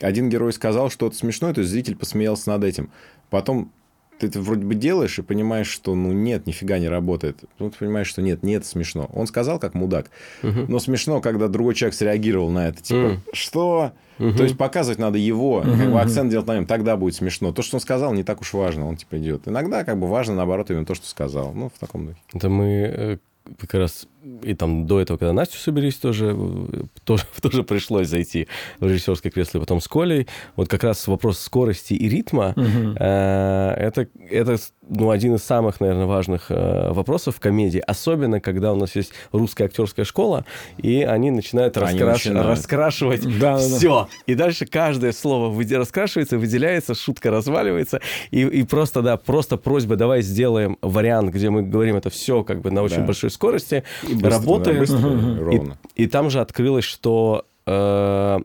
один 0.00 0.28
герой 0.28 0.52
сказал 0.52 0.90
что-то 0.90 1.14
смешное, 1.14 1.54
то 1.54 1.60
есть, 1.60 1.70
зритель 1.70 1.94
посмеялся 1.94 2.50
над 2.50 2.64
этим. 2.64 2.90
Потом 3.30 3.70
ты 4.18 4.28
это 4.28 4.40
вроде 4.40 4.64
бы 4.64 4.74
делаешь 4.74 5.18
и 5.18 5.22
понимаешь, 5.22 5.68
что 5.68 5.94
ну 5.94 6.12
нет, 6.12 6.46
нифига 6.46 6.78
не 6.78 6.88
работает. 6.88 7.38
Ну, 7.58 7.70
ты 7.70 7.78
понимаешь, 7.78 8.06
что 8.06 8.22
нет, 8.22 8.42
нет, 8.42 8.64
смешно. 8.64 9.10
Он 9.12 9.26
сказал 9.26 9.58
как 9.58 9.74
мудак. 9.74 10.10
Угу. 10.42 10.66
Но 10.68 10.78
смешно, 10.78 11.20
когда 11.20 11.48
другой 11.48 11.74
человек 11.74 11.94
среагировал 11.94 12.50
на 12.50 12.68
это. 12.68 12.82
Типа, 12.82 13.06
угу. 13.06 13.20
что? 13.32 13.92
Угу. 14.18 14.32
То 14.32 14.44
есть 14.44 14.56
показывать 14.56 14.98
надо 14.98 15.18
его, 15.18 15.58
угу. 15.58 15.70
как 15.70 15.92
бы 15.92 16.00
акцент 16.00 16.30
делать 16.30 16.46
на 16.46 16.56
нем, 16.56 16.66
тогда 16.66 16.96
будет 16.96 17.14
смешно. 17.14 17.52
То, 17.52 17.62
что 17.62 17.76
он 17.76 17.80
сказал, 17.80 18.14
не 18.14 18.24
так 18.24 18.40
уж 18.40 18.54
важно, 18.54 18.88
он 18.88 18.96
типа 18.96 19.18
идет. 19.18 19.46
Иногда 19.46 19.84
как 19.84 19.98
бы 19.98 20.06
важно, 20.06 20.34
наоборот, 20.34 20.70
именно 20.70 20.86
то, 20.86 20.94
что 20.94 21.06
сказал. 21.06 21.52
Ну, 21.52 21.68
в 21.68 21.78
таком 21.78 22.06
духе. 22.06 22.18
Это 22.32 22.48
мы 22.48 22.64
э, 22.64 23.18
как 23.58 23.74
раз 23.74 24.06
и 24.42 24.54
там 24.54 24.86
до 24.86 25.00
этого, 25.00 25.16
когда 25.18 25.32
Настю 25.32 25.58
соберись, 25.58 25.96
тоже, 25.96 26.34
э, 26.36 26.82
тоже, 27.04 27.24
тоже 27.42 27.62
пришлось 27.62 28.08
зайти 28.08 28.48
в 28.80 28.86
режиссерское 28.86 29.30
кресло, 29.30 29.58
и 29.58 29.60
потом 29.60 29.80
с 29.80 29.88
Колей. 29.88 30.26
Вот 30.56 30.68
как 30.68 30.84
раз 30.84 31.06
вопрос 31.06 31.38
скорости 31.38 31.94
и 31.94 32.08
ритма, 32.08 32.52
угу. 32.56 32.96
э, 32.98 33.74
это, 33.78 34.08
это 34.30 34.58
ну, 34.88 35.10
один 35.10 35.34
из 35.34 35.42
самых, 35.42 35.80
наверное, 35.80 36.06
важных 36.06 36.46
э, 36.50 36.90
вопросов 36.92 37.36
в 37.36 37.40
комедии, 37.40 37.82
особенно 37.86 38.40
когда 38.40 38.72
у 38.72 38.76
нас 38.76 38.96
есть 38.96 39.12
русская 39.32 39.64
актерская 39.64 40.04
школа, 40.04 40.44
и 40.78 41.02
они 41.02 41.30
начинают, 41.30 41.76
они 41.76 41.98
раскраш... 41.98 42.24
начинают. 42.24 42.48
раскрашивать 42.48 43.38
да, 43.38 43.58
все. 43.58 44.08
Да. 44.08 44.08
И 44.26 44.34
дальше 44.34 44.66
каждое 44.66 45.12
слово 45.12 45.48
выде... 45.48 45.78
раскрашивается, 45.78 46.38
выделяется, 46.38 46.94
шутка 46.94 47.30
разваливается, 47.30 48.00
и, 48.30 48.42
и 48.42 48.64
просто, 48.64 49.02
да, 49.02 49.16
просто 49.16 49.56
просьба, 49.56 49.96
давай 49.96 50.22
сделаем 50.22 50.78
вариант, 50.82 51.30
где 51.30 51.50
мы 51.50 51.62
говорим 51.62 51.96
это 51.96 52.10
все 52.10 52.42
как 52.42 52.60
бы 52.60 52.70
на 52.70 52.82
очень 52.82 52.98
да. 52.98 53.04
большой 53.04 53.30
скорости. 53.30 53.84
И 54.08 54.15
Быстро, 54.22 54.30
работает. 54.40 54.76
да, 54.76 54.80
быстро, 54.80 54.98
И- 55.10 55.38
ровно. 55.40 55.78
И, 55.94 56.06
там 56.06 56.30
же 56.30 56.40
открылось, 56.40 56.84
что 56.84 57.46
э, 57.66 58.38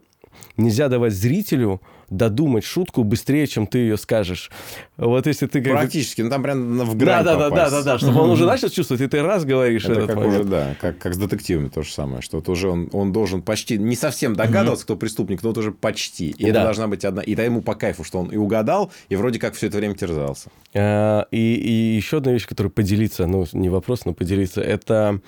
нельзя 0.58 0.88
давать 0.90 1.14
зрителю 1.14 1.82
додумать 2.10 2.66
шутку 2.66 3.06
быстрее, 3.06 3.48
чем 3.48 3.66
ты 3.68 3.78
ее 3.78 3.96
скажешь. 3.96 4.52
Вот 4.98 5.28
если 5.28 5.48
ты 5.48 5.62
как 5.62 5.72
Практически, 5.72 6.22
ну 6.22 6.30
там 6.30 6.44
прям 6.44 6.80
в 6.80 6.94
Да, 6.98 7.06
грань 7.06 7.24
да, 7.24 7.36
да, 7.38 7.50
да, 7.50 7.70
да, 7.70 7.84
да, 7.84 7.98
чтобы 8.00 8.20
он 8.20 8.32
уже 8.32 8.46
начал 8.46 8.68
чувствовать, 8.68 9.02
и 9.02 9.08
ты 9.08 9.22
раз 9.22 9.46
говоришь 9.46 9.86
Это 9.86 10.08
как 10.08 10.18
момент. 10.18 10.34
уже, 10.34 10.44
да, 10.44 10.76
как, 10.82 10.98
как 10.98 11.14
с 11.14 11.18
детективами 11.18 11.70
то 11.70 11.84
же 11.84 11.94
самое, 11.94 12.22
что 12.22 12.36
вот 12.40 12.50
уже 12.50 12.68
он, 12.68 12.90
он 12.92 13.14
должен 13.14 13.42
почти, 13.42 13.78
не 13.78 13.96
совсем 13.96 14.36
догадываться, 14.36 14.84
кто 14.84 14.98
преступник, 14.98 15.42
но 15.42 15.50
вот 15.52 15.58
уже 15.60 15.72
почти. 15.72 16.32
И 16.32 16.44
Да. 16.44 16.50
это 16.50 16.64
должна 16.64 16.88
быть 16.90 17.06
одна. 17.06 17.22
И 17.22 17.30
тогда 17.32 17.44
ему 17.46 17.62
по 17.62 17.76
кайфу, 17.76 18.04
что 18.04 18.20
он 18.20 18.28
и 18.28 18.36
угадал, 18.36 18.92
и 19.08 19.16
вроде 19.16 19.40
как 19.40 19.54
все 19.54 19.68
это 19.68 19.78
время 19.78 19.96
терзался. 19.96 20.50
А, 20.74 21.28
И, 21.32 21.38
и 21.38 21.96
еще 21.96 22.18
одна 22.18 22.34
вещь, 22.34 22.46
которую 22.46 22.72
поделиться, 22.74 23.26
ну, 23.26 23.46
не 23.54 23.70
вопрос, 23.70 24.04
но 24.04 24.14
поделиться, 24.14 24.60
это 24.60 25.22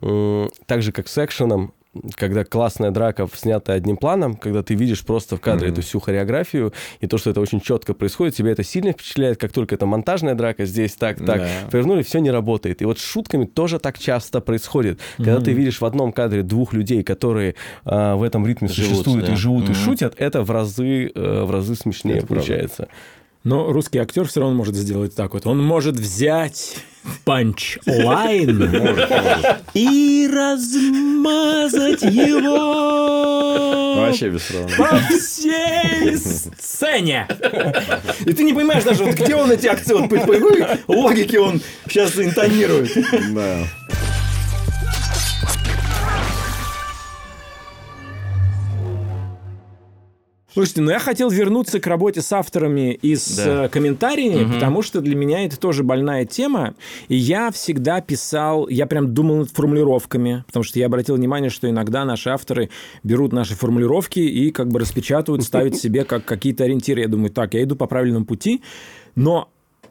так 0.00 0.82
же, 0.82 0.92
как 0.92 1.08
с 1.08 1.24
экшеном, 1.24 1.72
когда 2.14 2.44
классная 2.44 2.90
драка 2.90 3.26
снята 3.34 3.72
одним 3.72 3.96
планом, 3.96 4.36
когда 4.36 4.62
ты 4.62 4.74
видишь 4.74 5.02
просто 5.02 5.36
в 5.36 5.40
кадре 5.40 5.70
эту 5.70 5.80
всю 5.80 5.98
хореографию, 5.98 6.74
и 7.00 7.06
то, 7.06 7.16
что 7.16 7.30
это 7.30 7.40
очень 7.40 7.58
четко 7.60 7.94
происходит, 7.94 8.34
тебя 8.34 8.50
это 8.50 8.62
сильно 8.62 8.92
впечатляет, 8.92 9.38
как 9.38 9.52
только 9.52 9.74
это 9.76 9.86
монтажная 9.86 10.34
драка, 10.34 10.66
здесь 10.66 10.92
так, 10.94 11.16
так, 11.24 11.38
Да. 11.40 11.48
повернули, 11.70 12.02
все 12.02 12.18
не 12.18 12.30
работает. 12.30 12.82
И 12.82 12.84
вот 12.84 12.98
с 12.98 13.02
шутками 13.02 13.46
тоже 13.46 13.78
так 13.78 13.98
часто 13.98 14.42
происходит. 14.42 15.00
Когда 15.16 15.40
ты 15.40 15.52
видишь 15.52 15.80
в 15.80 15.86
одном 15.86 16.12
кадре 16.12 16.42
двух 16.42 16.74
людей, 16.74 17.02
которые 17.02 17.54
а, 17.86 18.16
в 18.16 18.22
этом 18.22 18.46
ритме 18.46 18.68
Живут, 18.68 18.90
существуют 18.90 19.26
да. 19.26 19.32
и 19.32 19.36
живут, 19.36 19.64
и 19.64 19.70
Мгм. 19.70 19.74
шутят, 19.74 20.14
это 20.18 20.42
в 20.42 20.50
разы, 20.50 21.10
э, 21.14 21.42
в 21.44 21.50
разы 21.50 21.74
смешнее 21.76 22.18
Это 22.18 22.26
правда. 22.26 22.88
Но 23.46 23.72
русский 23.72 23.98
актер 23.98 24.26
все 24.26 24.40
равно 24.40 24.56
может 24.56 24.74
сделать 24.74 25.14
так 25.14 25.34
вот. 25.34 25.46
Он 25.46 25.62
может 25.62 25.94
взять 25.94 26.78
punchline 27.24 28.60
и 29.74 30.28
размазать 30.28 32.02
его 32.02 33.94
Вообще 33.98 34.30
без 34.30 34.42
по 34.76 34.98
всей 35.08 36.16
сцене. 36.16 37.28
И 38.24 38.32
ты 38.32 38.42
не 38.42 38.52
понимаешь 38.52 38.82
даже, 38.82 39.04
вот 39.04 39.14
где 39.14 39.36
он 39.36 39.52
эти 39.52 39.68
акценты, 39.68 40.18
по 40.18 40.32
какой 40.32 40.66
логике 40.88 41.38
он 41.38 41.60
сейчас 41.88 42.18
интонирует. 42.18 42.98
Да. 43.32 43.58
Слушайте, 50.56 50.80
ну 50.80 50.90
я 50.90 50.98
хотел 50.98 51.28
вернуться 51.28 51.80
к 51.80 51.86
работе 51.86 52.22
с 52.22 52.32
авторами 52.32 52.94
и 52.94 53.14
с 53.14 53.36
Да. 53.36 53.64
э, 53.66 53.68
комментариями, 53.68 54.50
потому 54.54 54.80
что 54.80 55.02
для 55.02 55.14
меня 55.14 55.44
это 55.44 55.58
тоже 55.60 55.82
больная 55.82 56.24
тема. 56.24 56.74
И 57.08 57.14
я 57.14 57.50
всегда 57.50 58.00
писал, 58.00 58.66
я 58.66 58.86
прям 58.86 59.12
думал 59.12 59.36
над 59.36 59.50
формулировками, 59.50 60.44
потому 60.46 60.62
что 60.62 60.78
я 60.78 60.86
обратил 60.86 61.16
внимание, 61.16 61.50
что 61.50 61.68
иногда 61.68 62.06
наши 62.06 62.30
авторы 62.30 62.70
берут 63.02 63.34
наши 63.34 63.54
формулировки 63.54 64.20
и 64.20 64.50
как 64.50 64.68
бы 64.68 64.80
распечатывают, 64.80 65.42
ставят 65.44 65.76
себе 65.76 66.04
как 66.04 66.24
какие-то 66.24 66.64
ориентиры. 66.64 67.02
Я 67.02 67.08
думаю, 67.08 67.28
так, 67.28 67.52
я 67.52 67.62
иду 67.62 67.76
по 67.76 67.84
правильному 67.86 68.24
пути, 68.24 68.62
но 69.14 69.50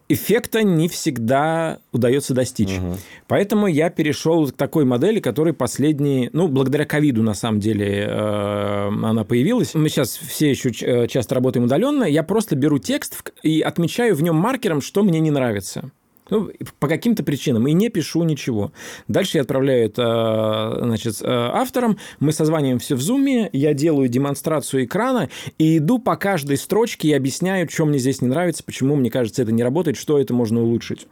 эффекта 0.09 0.63
не 0.63 0.87
всегда 0.87 1.79
удается 1.91 2.33
достичь. 2.33 2.79
Поэтому 3.27 3.67
я 3.67 3.89
перешел 3.89 4.47
к 4.47 4.53
такой 4.53 4.85
модели, 4.85 5.19
которая 5.19 5.53
последние, 5.53 6.29
ну, 6.33 6.47
благодаря 6.47 6.85
ковиду, 6.85 7.23
на 7.23 7.33
самом 7.33 7.59
деле, 7.59 8.05
э, 8.07 8.87
она 8.87 9.23
появилась. 9.23 9.73
Мы 9.73 9.89
сейчас 9.89 10.17
все 10.17 10.49
еще 10.49 10.69
э, 10.69 11.07
часто 11.07 11.35
работаем 11.35 11.65
удаленно. 11.65 12.03
Я 12.03 12.23
просто 12.23 12.55
беру 12.55 12.77
текст 12.77 13.31
и 13.43 13.61
отмечаю 13.61 14.15
в 14.15 14.23
нем 14.23 14.35
маркером, 14.35 14.81
что 14.81 15.03
мне 15.03 15.19
не 15.19 15.31
нравится. 15.31 15.91
Ну, 16.29 16.49
по 16.79 16.87
каким-то 16.87 17.23
причинам. 17.23 17.67
И 17.67 17.73
не 17.73 17.89
пишу 17.89 18.23
ничего. 18.23 18.71
Дальше 19.07 19.37
я 19.37 19.41
отправляю 19.41 19.85
это 19.85 20.79
значит, 20.81 21.21
э, 21.21 21.25
авторам. 21.27 21.97
Мы 22.19 22.31
созваниваем 22.31 22.79
все 22.79 22.95
в 22.95 23.01
зуме. 23.01 23.49
Я 23.53 23.73
делаю 23.73 24.09
демонстрацию 24.09 24.85
экрана 24.85 25.29
и 25.57 25.77
иду 25.77 25.99
по 25.99 26.15
каждой 26.15 26.57
строчке 26.57 27.09
и 27.09 27.13
объясняю, 27.13 27.69
что 27.69 27.85
мне 27.85 27.99
здесь 27.99 28.21
не 28.21 28.27
нравится, 28.27 28.63
почему 28.63 28.95
мне 28.95 29.11
кажется, 29.11 29.43
это 29.43 29.51
не 29.51 29.63
работает, 29.63 29.97
что 29.97 30.19
это 30.19 30.33
можно 30.33 30.61
улучшить. 30.61 31.07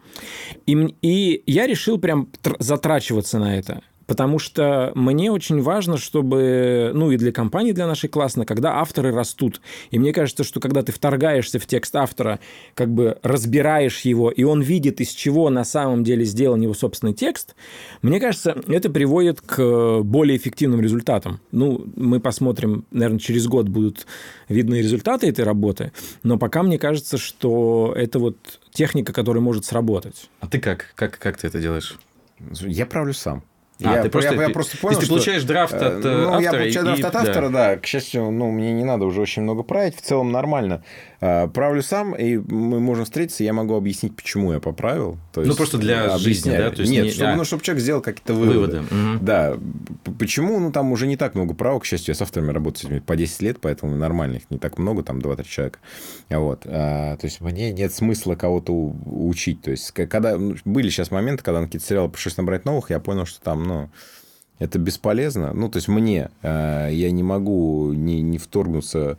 И, 0.65 0.95
и 1.01 1.43
я 1.45 1.67
решил 1.67 1.99
прям 1.99 2.29
тр- 2.41 2.55
затрачиваться 2.59 3.37
на 3.39 3.57
это. 3.57 3.81
Потому 4.07 4.39
что 4.39 4.91
мне 4.95 5.31
очень 5.31 5.61
важно, 5.61 5.97
чтобы, 5.97 6.91
ну 6.93 7.11
и 7.11 7.17
для 7.17 7.31
компании, 7.31 7.71
для 7.71 7.87
нашей 7.87 8.09
классно, 8.09 8.45
когда 8.45 8.75
авторы 8.79 9.11
растут. 9.13 9.61
И 9.91 9.99
мне 9.99 10.13
кажется, 10.13 10.43
что 10.43 10.59
когда 10.59 10.81
ты 10.83 10.91
вторгаешься 10.91 11.59
в 11.59 11.65
текст 11.65 11.95
автора, 11.95 12.39
как 12.75 12.89
бы 12.89 13.17
разбираешь 13.23 14.01
его, 14.01 14.29
и 14.29 14.43
он 14.43 14.61
видит, 14.61 15.01
из 15.01 15.09
чего 15.09 15.49
на 15.49 15.63
самом 15.63 16.03
деле 16.03 16.25
сделан 16.25 16.61
его 16.61 16.73
собственный 16.73 17.13
текст, 17.13 17.55
мне 18.01 18.19
кажется, 18.19 18.57
это 18.67 18.89
приводит 18.89 19.41
к 19.41 20.01
более 20.01 20.37
эффективным 20.37 20.81
результатам. 20.81 21.39
Ну, 21.51 21.85
мы 21.95 22.19
посмотрим, 22.19 22.85
наверное, 22.91 23.19
через 23.19 23.47
год 23.47 23.69
будут 23.69 24.05
видны 24.49 24.75
результаты 24.75 25.27
этой 25.27 25.45
работы, 25.45 25.91
но 26.23 26.37
пока 26.37 26.63
мне 26.63 26.77
кажется, 26.77 27.17
что 27.17 27.93
это 27.95 28.19
вот 28.19 28.37
техника, 28.71 29.13
которая 29.13 29.41
может 29.41 29.65
сработать. 29.65 30.29
А 30.39 30.47
ты 30.47 30.59
как? 30.59 30.93
Как, 30.95 31.17
как 31.17 31.37
ты 31.37 31.47
это 31.47 31.59
делаешь? 31.59 31.97
Я 32.61 32.85
правлю 32.85 33.13
сам. 33.13 33.43
А, 33.85 33.95
я, 33.95 34.03
ты 34.03 34.09
просто- 34.09 34.33
я, 34.35 34.41
я 34.43 34.49
просто 34.49 34.77
то 34.77 34.81
понял, 34.81 34.99
ты 34.99 35.05
что, 35.05 35.13
получаешь 35.15 35.43
драфт 35.43 35.73
э, 35.73 35.77
от, 35.77 36.05
э, 36.05 36.09
ну, 36.09 36.39
я 36.39 36.47
автора 36.49 36.61
получаю 36.61 36.85
и- 36.85 36.87
драфт 36.87 37.05
от 37.05 37.13
да. 37.13 37.19
автора, 37.21 37.49
да. 37.49 37.77
К 37.77 37.85
счастью, 37.85 38.31
ну, 38.31 38.51
мне 38.51 38.71
не 38.73 38.83
надо 38.83 39.05
уже 39.05 39.21
очень 39.21 39.41
много 39.43 39.63
править. 39.63 39.95
В 39.95 40.01
целом 40.01 40.31
нормально. 40.31 40.83
Э, 41.23 41.47
Правлю 41.47 41.81
сам, 41.81 42.13
и 42.15 42.35
мы 42.35 42.81
можем 42.81 43.05
встретиться, 43.05 43.45
я 43.45 43.53
могу 43.53 43.75
объяснить, 43.75 44.13
почему 44.13 44.51
я 44.51 44.59
поправил. 44.59 45.17
То 45.31 45.39
Ну, 45.41 45.55
просто 45.55 45.77
для 45.77 46.15
э, 46.15 46.17
жизни, 46.17 46.49
да? 46.51 46.69
То 46.69 46.81
есть 46.81 46.91
Нет, 46.91 47.05
не- 47.05 47.11
чтобы, 47.11 47.29
а. 47.31 47.35
ну, 47.37 47.45
чтобы 47.45 47.63
человек 47.63 47.81
сделал 47.81 48.01
какие-то 48.01 48.33
выводы. 48.33 48.81
Выводы. 48.81 48.81
Мгм. 48.93 49.19
Да. 49.25 49.57
Почему? 50.19 50.59
Ну, 50.59 50.73
там 50.73 50.91
уже 50.91 51.07
не 51.07 51.15
так 51.15 51.35
много 51.35 51.53
правок. 51.53 51.83
К 51.83 51.85
счастью, 51.85 52.11
я 52.11 52.15
с 52.15 52.21
авторами 52.21 52.51
работаю 52.51 53.01
по 53.01 53.15
10 53.15 53.41
лет, 53.41 53.59
поэтому 53.61 53.95
нормально. 53.95 54.35
Их 54.35 54.51
не 54.51 54.57
так 54.57 54.77
много, 54.77 55.01
там 55.01 55.19
2-3 55.19 55.47
человека. 55.47 55.79
Вот. 56.29 56.63
А, 56.65 57.15
то 57.15 57.25
есть, 57.25 57.39
мне 57.39 57.71
нет 57.71 57.93
смысла 57.93 58.35
кого-то 58.35 58.73
учить. 58.73 59.61
То 59.61 59.71
есть, 59.71 59.91
когда 59.91 60.37
ну, 60.37 60.57
были 60.65 60.89
сейчас 60.89 61.09
моменты, 61.09 61.41
когда 61.41 61.61
на 61.61 61.67
какие-то 61.67 61.87
сериалы 61.87 62.09
пришлось 62.09 62.35
набрать 62.35 62.65
новых, 62.65 62.89
я 62.89 62.99
понял, 62.99 63.25
что 63.25 63.39
там, 63.39 63.63
ну, 63.63 63.89
это 64.59 64.77
бесполезно. 64.77 65.53
Ну, 65.53 65.69
то 65.69 65.77
есть, 65.77 65.87
мне 65.87 66.31
э, 66.41 66.89
я 66.91 67.11
не 67.11 67.23
могу 67.23 67.93
не, 67.93 68.21
не 68.21 68.37
вторгнуться 68.39 69.17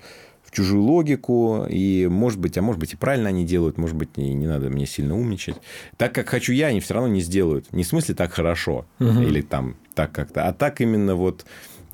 чужую 0.54 0.82
логику, 0.82 1.66
и, 1.68 2.06
может 2.10 2.38
быть, 2.38 2.56
а 2.56 2.62
может 2.62 2.80
быть, 2.80 2.94
и 2.94 2.96
правильно 2.96 3.28
они 3.28 3.44
делают, 3.44 3.76
может 3.76 3.96
быть, 3.96 4.16
не, 4.16 4.32
не 4.32 4.46
надо 4.46 4.70
мне 4.70 4.86
сильно 4.86 5.14
умничать. 5.16 5.56
Так, 5.96 6.14
как 6.14 6.28
хочу 6.28 6.52
я, 6.52 6.68
они 6.68 6.80
все 6.80 6.94
равно 6.94 7.08
не 7.08 7.20
сделают. 7.20 7.72
Не 7.72 7.82
в 7.82 7.86
смысле 7.86 8.14
так 8.14 8.32
хорошо, 8.32 8.86
или 8.98 9.42
там 9.42 9.76
так 9.94 10.12
как-то, 10.12 10.46
а 10.48 10.52
так 10.52 10.80
именно 10.80 11.14
вот... 11.14 11.44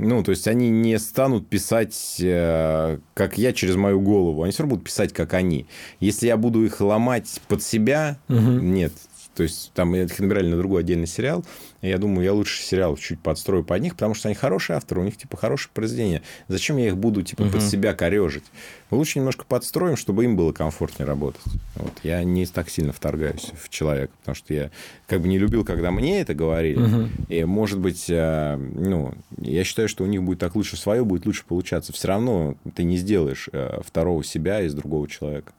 Ну, 0.02 0.22
то 0.22 0.30
есть 0.30 0.48
они 0.48 0.70
не 0.70 0.98
станут 0.98 1.46
писать, 1.46 2.16
э, 2.20 2.98
как 3.12 3.36
я, 3.36 3.52
через 3.52 3.76
мою 3.76 4.00
голову. 4.00 4.42
Они 4.42 4.50
все 4.50 4.62
равно 4.62 4.76
будут 4.76 4.86
писать, 4.86 5.12
как 5.12 5.34
они. 5.34 5.66
Если 6.00 6.26
я 6.26 6.38
буду 6.38 6.64
их 6.64 6.80
ломать 6.80 7.38
под 7.48 7.62
себя, 7.62 8.16
нет. 8.62 8.94
То 9.41 9.45
есть 9.45 9.72
там 9.72 9.95
их 9.95 10.18
набирали 10.18 10.49
на 10.49 10.59
другой 10.59 10.82
отдельный 10.82 11.07
сериал. 11.07 11.47
И 11.80 11.88
я 11.88 11.97
думаю, 11.97 12.26
я 12.26 12.34
лучше 12.34 12.62
сериал 12.62 12.99
чуть 12.99 13.20
подстрою 13.20 13.64
под 13.64 13.80
них, 13.80 13.95
потому 13.95 14.12
что 14.12 14.28
они 14.28 14.34
хорошие 14.34 14.76
авторы, 14.76 15.01
у 15.01 15.05
них 15.05 15.16
типа 15.16 15.38
хорошее 15.38 15.70
произведение. 15.72 16.20
Зачем 16.49 16.76
я 16.76 16.88
их 16.88 16.99
буду 16.99 17.22
типа 17.22 17.47
под 17.49 17.62
себя 17.62 17.95
корежить? 17.95 18.45
Мы 18.91 18.99
лучше 18.99 19.18
немножко 19.18 19.47
подстроим, 19.47 19.97
чтобы 19.97 20.24
им 20.24 20.36
было 20.36 20.53
комфортнее 20.53 21.07
работать. 21.07 21.41
Вот. 21.76 21.95
Я 22.03 22.22
не 22.22 22.45
так 22.45 22.68
сильно 22.68 22.93
вторгаюсь 22.93 23.51
в 23.59 23.70
человека, 23.70 24.12
потому 24.18 24.34
что 24.34 24.53
я 24.53 24.70
как 25.07 25.22
бы 25.22 25.28
не 25.28 25.38
любил, 25.38 25.64
когда 25.64 25.91
мне 25.91 26.20
это 26.20 26.34
говорили. 26.34 27.09
И, 27.30 27.43
может 27.45 27.78
быть, 27.78 28.11
э, 28.11 28.57
ну, 28.57 29.14
я 29.38 29.64
считаю, 29.64 29.88
что 29.88 30.05
у 30.05 30.07
них 30.07 30.22
будет 30.22 30.41
так 30.41 30.55
лучше 30.55 30.76
свое, 30.76 31.03
будет 31.03 31.24
лучше 31.24 31.47
получаться. 31.47 31.95
Все 31.95 32.09
равно 32.09 32.57
ты 32.74 32.82
не 32.82 32.99
сделаешь 32.99 33.49
э, 33.55 33.80
второго 33.86 34.22
себя 34.22 34.61
из 34.61 34.74
другого 34.74 35.09
человека. 35.09 35.55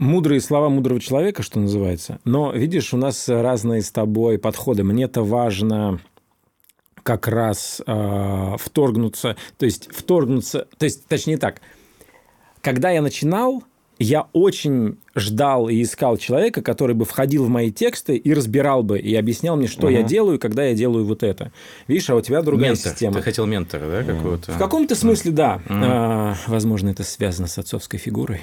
Мудрые 0.00 0.40
слова 0.40 0.70
мудрого 0.70 0.98
человека, 0.98 1.42
что 1.42 1.60
называется. 1.60 2.20
Но, 2.24 2.52
видишь, 2.52 2.94
у 2.94 2.96
нас 2.96 3.28
разные 3.28 3.82
с 3.82 3.92
тобой 3.92 4.38
подходы. 4.38 4.82
Мне-то 4.82 5.22
важно 5.22 6.00
как 7.02 7.28
раз 7.28 7.82
э, 7.86 8.56
вторгнуться, 8.58 9.36
то 9.58 9.66
есть 9.66 9.94
вторгнуться, 9.94 10.68
то 10.78 10.84
есть, 10.84 11.06
точнее 11.06 11.36
так, 11.36 11.60
когда 12.62 12.88
я 12.90 13.02
начинал, 13.02 13.62
я 14.00 14.26
очень 14.32 14.96
ждал 15.14 15.68
и 15.68 15.82
искал 15.82 16.16
человека, 16.16 16.62
который 16.62 16.94
бы 16.94 17.04
входил 17.04 17.44
в 17.44 17.48
мои 17.50 17.70
тексты 17.70 18.16
и 18.16 18.32
разбирал 18.32 18.82
бы, 18.82 18.98
и 18.98 19.14
объяснял 19.14 19.56
мне, 19.56 19.68
что 19.68 19.90
я 19.90 20.02
делаю, 20.02 20.38
когда 20.38 20.64
я 20.64 20.74
делаю 20.74 21.04
вот 21.04 21.22
это. 21.22 21.52
Видишь, 21.86 22.08
а 22.08 22.16
у 22.16 22.22
тебя 22.22 22.40
другая 22.40 22.70
Ментор. 22.70 22.92
система. 22.92 23.14
Ты 23.16 23.22
хотел 23.22 23.44
ментора, 23.44 23.90
да, 23.90 24.02
какого-то? 24.02 24.52
В 24.52 24.58
каком-то 24.58 24.94
смысле, 24.94 25.32
да. 25.32 25.60
А, 25.68 26.34
возможно, 26.46 26.88
это 26.88 27.04
связано 27.04 27.46
с 27.46 27.58
отцовской 27.58 27.98
фигурой. 27.98 28.40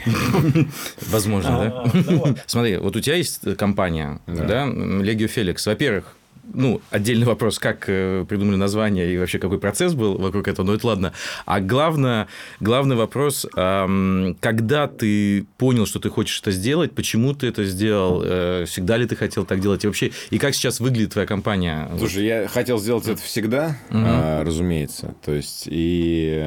Возможно, 1.10 1.91
да? 2.05 2.36
Смотри, 2.45 2.78
вот 2.78 2.95
у 2.95 2.99
тебя 2.99 3.16
есть 3.16 3.41
компания, 3.58 4.22
да, 4.28 4.68
Легио 4.68 5.28
Феликс. 5.28 5.66
Во-первых, 5.66 6.16
ну, 6.54 6.82
отдельный 6.89 7.26
вопрос, 7.26 7.60
как 7.60 7.86
э, 7.88 8.26
придумали 8.28 8.56
название 8.56 9.14
и 9.14 9.18
вообще 9.18 9.39
какой 9.39 9.60
процесс 9.60 9.93
был 9.93 10.18
вокруг 10.18 10.48
этого, 10.48 10.66
но 10.66 10.74
это 10.74 10.88
ладно. 10.88 11.14
А 11.45 11.60
главное, 11.60 12.28
главный 12.60 12.95
вопрос, 12.95 13.45
когда 13.54 14.88
ты 14.88 15.45
понял, 15.58 15.86
что 15.86 16.00
ты 16.00 16.10
хочешь 16.10 16.39
это 16.41 16.52
сделать, 16.52 16.93
почему 16.93 17.34
ты 17.34 17.48
это 17.48 17.66
сделал, 17.66 18.22
э, 18.24 18.66
всегда 18.68 18.98
ли 18.98 19.06
ты 19.06 19.16
хотел 19.16 19.45
так 19.45 19.60
делать 19.60 19.84
и 19.84 19.88
вообще, 19.88 20.12
и 20.30 20.38
как 20.38 20.56
сейчас 20.56 20.80
выглядит 20.80 21.14
твоя 21.14 21.28
компания? 21.28 21.89
Слушай, 21.98 22.26
я 22.26 22.48
хотел 22.48 22.80
сделать 22.80 23.08
это 23.08 23.22
всегда, 23.22 23.78
угу. 23.89 24.43
разумеется, 24.43 25.16
то 25.24 25.34
есть, 25.34 25.64
и 25.66 26.45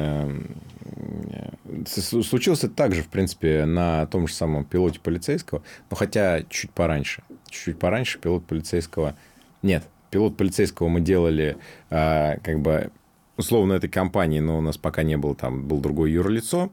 случилось 1.85 2.63
это 2.63 2.73
также, 2.73 3.03
в 3.03 3.07
принципе, 3.07 3.65
на 3.65 4.05
том 4.07 4.27
же 4.27 4.33
самом 4.33 4.65
пилоте 4.65 4.99
полицейского, 4.99 5.63
но 5.89 5.95
хотя 5.95 6.43
чуть 6.49 6.71
пораньше. 6.71 7.23
Чуть 7.49 7.79
пораньше 7.79 8.19
пилот 8.19 8.45
полицейского... 8.45 9.15
Нет, 9.61 9.83
пилот 10.09 10.37
полицейского 10.37 10.87
мы 10.87 11.01
делали 11.01 11.57
а, 11.89 12.37
как 12.43 12.59
бы 12.59 12.91
условно 13.37 13.73
этой 13.73 13.89
компании, 13.89 14.39
но 14.39 14.57
у 14.57 14.61
нас 14.61 14.77
пока 14.77 15.03
не 15.03 15.17
было 15.17 15.35
там, 15.35 15.67
был 15.67 15.79
другое 15.79 16.11
юрлицо. 16.11 16.71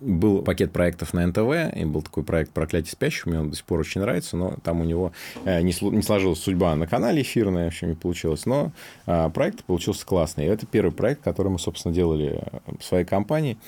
Был 0.00 0.40
пакет 0.40 0.72
проектов 0.72 1.12
на 1.12 1.26
НТВ, 1.26 1.76
и 1.76 1.84
был 1.84 2.00
такой 2.00 2.22
проект 2.22 2.52
«Проклятие 2.52 2.90
спящих», 2.90 3.26
мне 3.26 3.38
он 3.38 3.50
до 3.50 3.56
сих 3.56 3.66
пор 3.66 3.80
очень 3.80 4.00
нравится, 4.00 4.34
но 4.34 4.56
там 4.64 4.80
у 4.80 4.84
него 4.84 5.12
э, 5.44 5.60
не 5.60 5.72
сложилась 5.72 6.38
судьба 6.38 6.74
на 6.74 6.86
канале 6.86 7.20
эфирная, 7.20 7.64
в 7.64 7.68
общем, 7.68 7.90
не 7.90 7.94
получилось, 7.96 8.46
но 8.46 8.72
а, 9.04 9.28
проект 9.28 9.62
получился 9.64 10.06
классный. 10.06 10.46
И 10.46 10.48
это 10.48 10.64
первый 10.64 10.90
проект, 10.90 11.22
который 11.22 11.48
мы, 11.48 11.58
собственно, 11.58 11.94
делали 11.94 12.42
в 12.78 12.82
своей 12.82 13.04
компании. 13.04 13.58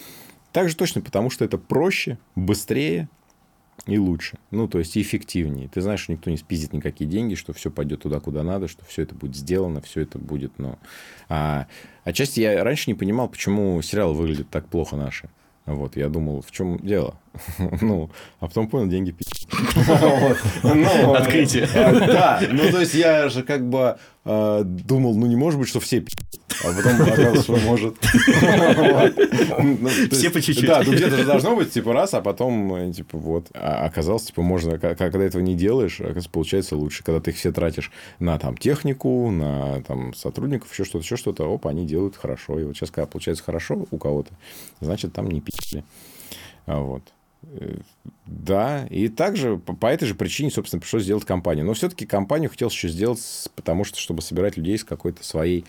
Также 0.53 0.75
точно 0.75 1.03
потому, 1.03 1.29
что 1.29 1.45
это 1.45 1.59
проще, 1.59 2.16
быстрее, 2.35 3.11
и 3.87 3.99
лучше. 3.99 4.39
Ну, 4.51 4.68
то 4.68 4.79
есть, 4.79 4.97
эффективнее. 4.97 5.68
Ты 5.68 5.81
знаешь, 5.81 6.01
что 6.01 6.12
никто 6.12 6.31
не 6.31 6.37
спиздит 6.37 6.73
никакие 6.73 7.09
деньги, 7.09 7.35
что 7.35 7.53
все 7.53 7.70
пойдет 7.70 8.03
туда, 8.03 8.20
куда 8.20 8.43
надо, 8.43 8.68
что 8.68 8.85
все 8.85 9.03
это 9.03 9.14
будет 9.14 9.35
сделано, 9.35 9.81
все 9.81 10.03
это 10.03 10.18
будет, 10.18 10.53
ну... 10.59 10.79
А, 11.29 11.66
отчасти 12.05 12.41
я 12.41 12.62
раньше 12.62 12.91
не 12.91 12.95
понимал, 12.95 13.29
почему 13.29 13.81
сериалы 13.83 14.14
выглядят 14.14 14.49
так 14.51 14.66
плохо 14.68 14.97
наши. 14.97 15.29
Вот, 15.66 15.97
я 15.97 16.09
думал, 16.09 16.43
в 16.43 16.51
чем 16.51 16.79
дело? 16.79 17.18
ну, 17.80 18.11
а 18.41 18.47
потом 18.47 18.68
понял, 18.68 18.89
деньги 18.89 19.11
пить. 19.11 19.49
Ну, 20.62 21.14
Открытие. 21.14 21.68
Да, 21.72 22.41
ну, 22.51 22.70
то 22.70 22.80
есть, 22.80 22.95
я 22.95 23.28
же 23.28 23.43
как 23.43 23.68
бы 23.68 23.97
а, 24.24 24.62
думал, 24.62 25.14
ну, 25.16 25.26
не 25.26 25.37
может 25.37 25.59
быть, 25.59 25.68
что 25.68 25.80
все 25.80 26.01
пить. 26.01 26.16
А 26.64 26.72
потом 26.72 27.03
оказалось, 27.03 27.43
что 27.43 27.57
может. 27.57 27.97
Ну, 29.59 29.89
все 30.11 30.30
по 30.30 30.41
чуть-чуть. 30.41 30.66
Да, 30.66 30.83
ну 30.85 30.93
где-то 30.93 31.16
же 31.16 31.24
должно 31.24 31.57
быть, 31.57 31.72
типа, 31.72 31.93
раз, 31.93 32.14
а 32.14 32.20
потом, 32.20 32.74
э, 32.74 32.93
типа, 32.93 33.18
вот. 33.18 33.49
А 33.55 33.85
оказалось, 33.85 34.24
типа, 34.24 34.43
можно, 34.43 34.78
когда 34.78 35.22
этого 35.22 35.43
не 35.43 35.55
делаешь, 35.55 36.01
получается 36.30 36.76
лучше. 36.76 37.03
Когда 37.03 37.20
ты 37.20 37.30
их 37.30 37.37
все 37.37 37.53
тратишь 37.53 37.91
на 38.20 38.39
там 38.39 38.57
технику, 38.57 39.30
на 39.30 39.83
там 39.83 40.14
сотрудников, 40.14 40.72
еще 40.72 40.85
что-то, 40.85 41.05
еще 41.05 41.16
что-то, 41.16 41.45
оп, 41.45 41.66
они 41.66 41.87
делают 41.87 42.16
хорошо. 42.16 42.61
И 42.61 42.64
вот 42.64 42.76
сейчас, 42.76 42.91
когда 42.91 43.07
получается 43.07 43.43
хорошо 43.43 43.87
у 43.91 43.99
кого-то, 43.99 44.33
значит, 44.80 45.12
там 45.12 45.28
не 45.30 45.41
пили. 45.41 45.85
Вот. 46.66 47.03
Да, 48.24 48.86
и 48.88 49.09
также 49.09 49.59
по 49.59 49.86
этой 49.86 50.07
же 50.07 50.14
причине, 50.14 50.51
собственно, 50.51 50.80
пришлось 50.80 51.03
сделать 51.03 51.24
компанию. 51.24 51.66
Но 51.66 51.74
все-таки 51.74 52.07
компанию 52.07 52.51
хотел 52.51 52.68
еще 52.68 52.88
сделать, 52.88 53.20
потому 53.57 53.84
что, 53.84 53.99
чтобы 53.99 54.22
собирать 54.22 54.57
людей 54.57 54.78
с 54.78 54.84
какой-то 54.84 55.24
своей, 55.24 55.64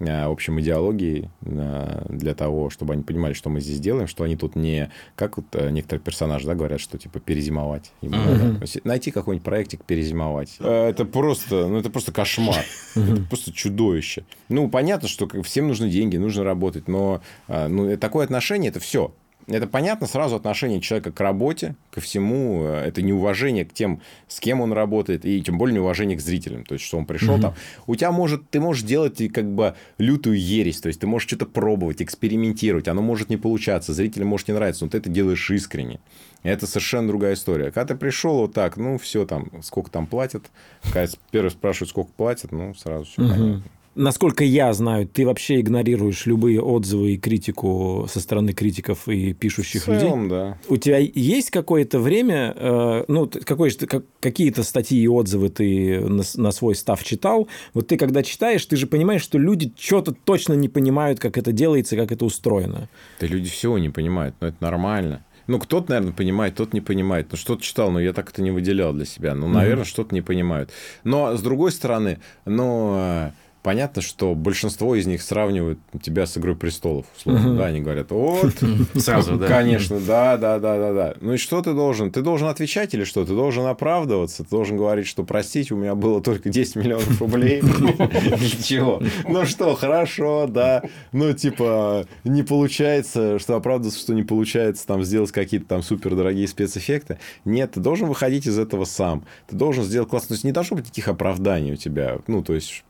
а, 0.00 0.28
в 0.28 0.32
общем, 0.32 0.58
идеологией 0.58 1.28
а, 1.42 2.06
для 2.08 2.34
того, 2.34 2.70
чтобы 2.70 2.94
они 2.94 3.02
понимали, 3.02 3.34
что 3.34 3.50
мы 3.50 3.60
здесь 3.60 3.78
делаем, 3.78 4.08
что 4.08 4.24
они 4.24 4.36
тут 4.36 4.56
не, 4.56 4.90
как 5.16 5.36
вот 5.36 5.46
а, 5.52 5.70
некоторые 5.70 6.02
персонажи, 6.02 6.46
да, 6.46 6.54
говорят, 6.54 6.80
что 6.80 6.98
типа 6.98 7.20
перезимовать. 7.20 7.92
Uh-huh. 8.02 8.80
Найти 8.84 9.10
какой-нибудь 9.10 9.44
проектик 9.44 9.84
перезимовать. 9.84 10.56
Это 10.58 11.04
просто, 11.04 11.68
ну, 11.68 11.78
это 11.78 11.90
просто 11.90 12.10
кошмар. 12.10 12.64
Это 12.96 13.22
просто 13.28 13.52
чудовище. 13.52 14.24
Ну, 14.48 14.68
понятно, 14.68 15.08
что 15.08 15.28
всем 15.42 15.68
нужны 15.68 15.88
деньги, 15.88 16.16
нужно 16.16 16.42
работать, 16.42 16.88
но 16.88 17.20
ну, 17.48 17.96
такое 17.96 18.24
отношение, 18.24 18.70
это 18.70 18.80
все 18.80 19.12
это 19.48 19.66
понятно 19.66 20.06
сразу 20.06 20.36
отношение 20.36 20.80
человека 20.80 21.10
к 21.10 21.20
работе, 21.20 21.74
ко 21.90 22.00
всему. 22.00 22.64
Это 22.64 23.00
неуважение 23.02 23.64
к 23.64 23.72
тем, 23.72 24.00
с 24.28 24.40
кем 24.40 24.60
он 24.60 24.72
работает, 24.72 25.24
и 25.24 25.40
тем 25.42 25.58
более 25.58 25.76
неуважение 25.76 26.16
к 26.16 26.20
зрителям. 26.20 26.64
То 26.64 26.74
есть, 26.74 26.84
что 26.84 26.98
он 26.98 27.06
пришел 27.06 27.34
угу. 27.34 27.42
там. 27.42 27.54
У 27.86 27.96
тебя 27.96 28.12
может, 28.12 28.48
ты 28.50 28.60
можешь 28.60 28.82
делать 28.82 29.20
как 29.32 29.50
бы 29.50 29.74
лютую 29.96 30.38
ересь. 30.38 30.80
То 30.80 30.88
есть, 30.88 31.00
ты 31.00 31.06
можешь 31.06 31.26
что-то 31.26 31.46
пробовать, 31.46 32.02
экспериментировать. 32.02 32.88
Оно 32.88 33.00
может 33.00 33.30
не 33.30 33.36
получаться. 33.36 33.94
Зрителям 33.94 34.28
может 34.28 34.48
не 34.48 34.54
нравиться, 34.54 34.84
но 34.84 34.90
ты 34.90 34.98
это 34.98 35.08
делаешь 35.08 35.50
искренне. 35.50 36.00
Это 36.42 36.66
совершенно 36.66 37.08
другая 37.08 37.34
история. 37.34 37.72
Когда 37.72 37.94
ты 37.94 37.96
пришел 37.96 38.38
вот 38.38 38.52
так, 38.52 38.76
ну, 38.76 38.98
все 38.98 39.24
там, 39.24 39.50
сколько 39.62 39.90
там 39.90 40.06
платят. 40.06 40.44
Когда 40.92 41.10
первый 41.30 41.50
спрашивают, 41.50 41.90
сколько 41.90 42.12
платят, 42.12 42.52
ну, 42.52 42.74
сразу 42.74 43.06
все 43.06 43.22
угу. 43.22 43.30
понятно 43.30 43.62
насколько 43.98 44.44
я 44.44 44.72
знаю, 44.72 45.06
ты 45.06 45.26
вообще 45.26 45.60
игнорируешь 45.60 46.24
любые 46.26 46.62
отзывы 46.62 47.12
и 47.12 47.18
критику 47.18 48.06
со 48.08 48.20
стороны 48.20 48.52
критиков 48.52 49.08
и 49.08 49.34
пишущих 49.34 49.82
В 49.82 49.86
целом, 49.86 50.24
людей. 50.24 50.38
да. 50.38 50.58
У 50.68 50.76
тебя 50.76 50.98
есть 50.98 51.50
какое-то 51.50 51.98
время, 51.98 52.54
э, 52.56 53.04
ну, 53.08 53.28
как, 53.28 54.04
какие-то 54.20 54.62
статьи 54.62 55.00
и 55.00 55.08
отзывы 55.08 55.48
ты 55.50 56.00
на, 56.00 56.22
на 56.36 56.50
свой 56.52 56.74
став 56.74 57.02
читал. 57.02 57.48
Вот 57.74 57.88
ты, 57.88 57.96
когда 57.96 58.22
читаешь, 58.22 58.64
ты 58.64 58.76
же 58.76 58.86
понимаешь, 58.86 59.22
что 59.22 59.36
люди 59.36 59.72
что-то 59.76 60.12
точно 60.12 60.54
не 60.54 60.68
понимают, 60.68 61.18
как 61.18 61.36
это 61.36 61.52
делается, 61.52 61.96
как 61.96 62.12
это 62.12 62.24
устроено. 62.24 62.88
Да 63.20 63.26
люди 63.26 63.50
всего 63.50 63.78
не 63.78 63.90
понимают, 63.90 64.36
но 64.40 64.48
это 64.48 64.56
нормально. 64.60 65.24
Ну, 65.48 65.58
кто-то, 65.58 65.90
наверное, 65.90 66.12
понимает, 66.12 66.54
тот 66.56 66.74
не 66.74 66.82
понимает. 66.82 67.28
Ну, 67.30 67.38
что-то 67.38 67.62
читал, 67.62 67.90
но 67.90 67.98
я 67.98 68.12
так 68.12 68.30
это 68.30 68.42
не 68.42 68.50
выделял 68.50 68.92
для 68.92 69.06
себя. 69.06 69.34
Ну, 69.34 69.48
наверное, 69.48 69.84
mm-hmm. 69.84 69.88
что-то 69.88 70.14
не 70.14 70.20
понимают. 70.20 70.70
Но, 71.04 71.34
с 71.34 71.40
другой 71.40 71.72
стороны, 71.72 72.18
ну, 72.44 73.32
понятно, 73.62 74.02
что 74.02 74.34
большинство 74.34 74.94
из 74.94 75.06
них 75.06 75.22
сравнивают 75.22 75.78
тебя 76.02 76.26
с 76.26 76.36
Игрой 76.38 76.56
престолов, 76.56 77.06
условно, 77.16 77.56
да, 77.56 77.66
они 77.66 77.80
говорят, 77.80 78.10
вот, 78.10 78.54
сразу, 78.94 79.36
да, 79.36 79.46
конечно, 79.46 79.98
да, 80.00 80.36
да, 80.36 80.58
да, 80.58 80.78
да, 80.78 80.92
да. 80.92 81.14
Ну 81.20 81.34
и 81.34 81.36
что 81.36 81.60
ты 81.62 81.74
должен? 81.74 82.10
Ты 82.10 82.22
должен 82.22 82.48
отвечать 82.48 82.94
или 82.94 83.04
что? 83.04 83.24
Ты 83.24 83.34
должен 83.34 83.66
оправдываться, 83.66 84.44
ты 84.44 84.50
должен 84.50 84.76
говорить, 84.76 85.06
что 85.06 85.24
простите, 85.24 85.74
у 85.74 85.76
меня 85.76 85.94
было 85.94 86.20
только 86.20 86.48
10 86.48 86.76
миллионов 86.76 87.20
рублей. 87.20 87.60
Для 87.62 88.62
чего? 88.62 89.02
Ну 89.28 89.44
что, 89.44 89.74
хорошо, 89.74 90.46
да, 90.46 90.82
ну 91.12 91.32
типа 91.32 92.06
не 92.24 92.42
получается, 92.42 93.38
что 93.38 93.56
оправдываться, 93.56 94.00
что 94.00 94.14
не 94.14 94.22
получается 94.22 94.86
там 94.86 95.02
сделать 95.02 95.32
какие-то 95.32 95.66
там 95.66 95.82
супер 95.82 96.14
дорогие 96.14 96.46
спецэффекты. 96.48 97.18
Нет, 97.44 97.72
ты 97.72 97.80
должен 97.80 98.08
выходить 98.08 98.46
из 98.46 98.58
этого 98.58 98.84
сам. 98.84 99.24
Ты 99.46 99.56
должен 99.56 99.84
сделать 99.84 100.08
классно. 100.08 100.28
То 100.28 100.34
есть 100.34 100.44
не 100.44 100.52
должно 100.52 100.76
быть 100.76 100.86
никаких 100.86 101.08
оправданий 101.08 101.72
у 101.72 101.76
тебя. 101.76 102.18
Ну, 102.26 102.42
то 102.42 102.54
есть 102.54 102.84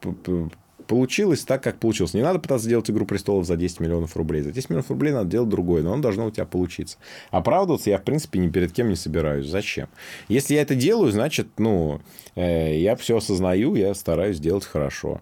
получилось 0.89 1.45
так, 1.45 1.63
как 1.63 1.79
получилось. 1.79 2.15
Не 2.15 2.23
надо 2.23 2.41
пытаться 2.41 2.65
сделать 2.65 2.91
«Игру 2.91 3.07
престолов» 3.07 3.47
за 3.47 3.57
10 3.57 3.79
миллионов 3.79 4.17
рублей. 4.17 4.43
За 4.43 4.51
10 4.51 4.71
миллионов 4.71 4.91
рублей 4.91 5.13
надо 5.13 5.31
делать 5.31 5.49
другое, 5.49 5.83
но 5.83 5.93
он 5.93 6.01
должно 6.01 6.27
у 6.27 6.31
тебя 6.31 6.47
получиться. 6.47 6.99
Оправдываться 7.31 7.91
я, 7.91 7.99
в 7.99 8.03
принципе, 8.03 8.41
ни 8.41 8.49
перед 8.49 8.73
кем 8.73 8.89
не 8.89 8.97
собираюсь. 8.97 9.47
Зачем? 9.47 9.89
Если 10.29 10.55
я 10.55 10.63
это 10.63 10.75
делаю, 10.75 11.13
значит, 11.13 11.47
ну, 11.59 12.01
э, 12.35 12.81
я 12.81 12.97
все 12.97 13.19
осознаю, 13.19 13.75
я 13.77 13.95
стараюсь 13.95 14.41
делать 14.41 14.65
хорошо. 14.65 15.21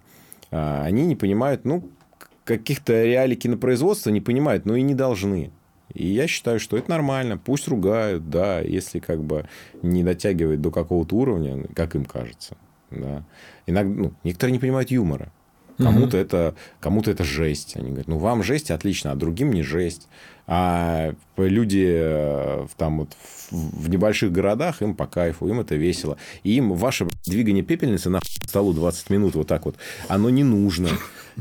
А 0.51 0.85
они 0.85 1.05
не 1.05 1.17
понимают, 1.17 1.65
ну, 1.65 1.91
каких-то 2.45 3.05
реалий 3.05 3.37
кинопроизводства 3.37 4.11
не 4.11 4.21
понимают, 4.21 4.65
но 4.65 4.77
и 4.77 4.83
не 4.83 4.95
должны. 4.95 5.51
И 5.93 6.07
я 6.07 6.29
считаю, 6.29 6.61
что 6.61 6.77
это 6.77 6.91
нормально. 6.91 7.39
Пусть 7.39 7.67
ругают, 7.67 8.31
да, 8.31 8.61
если 8.61 9.01
как 9.01 9.23
бы 9.23 9.49
не 9.83 10.05
дотягивает 10.05 10.61
до 10.61 10.71
какого-то 10.71 11.17
уровня, 11.17 11.67
как 11.75 11.97
им 11.97 12.05
кажется. 12.05 12.57
Да. 12.91 13.25
Иногда, 13.67 14.03
ну, 14.03 14.13
некоторые 14.23 14.53
не 14.53 14.59
понимают 14.61 14.91
юмора. 14.93 15.33
Кому-то, 15.79 16.17
угу. 16.17 16.25
это, 16.25 16.55
кому-то 16.81 17.11
это 17.11 17.25
жесть. 17.25 17.77
Они 17.77 17.89
говорят, 17.89 18.09
ну, 18.09 18.19
вам 18.19 18.43
жесть, 18.43 18.71
отлично, 18.71 19.13
а 19.13 19.17
другим 19.17 19.53
не 19.53 19.63
жесть. 19.63 20.09
А 20.47 21.13
люди 21.37 21.85
э, 21.87 22.67
там 22.77 23.01
вот 23.01 23.11
в 23.51 23.89
небольших 23.91 24.33
городах, 24.33 24.81
им 24.81 24.95
по 24.95 25.07
кайфу, 25.07 25.49
им 25.49 25.61
это 25.61 25.75
весело. 25.75 26.17
И 26.45 26.53
им 26.57 26.73
ваше 26.73 27.09
двигание 27.27 27.63
пепельницы 27.63 28.11
на 28.11 28.21
столу 28.47 28.73
20 28.73 29.11
минут 29.11 29.35
вот 29.35 29.49
так 29.49 29.67
вот, 29.67 29.77
оно 30.09 30.31
не 30.31 30.45
нужно. 30.45 30.89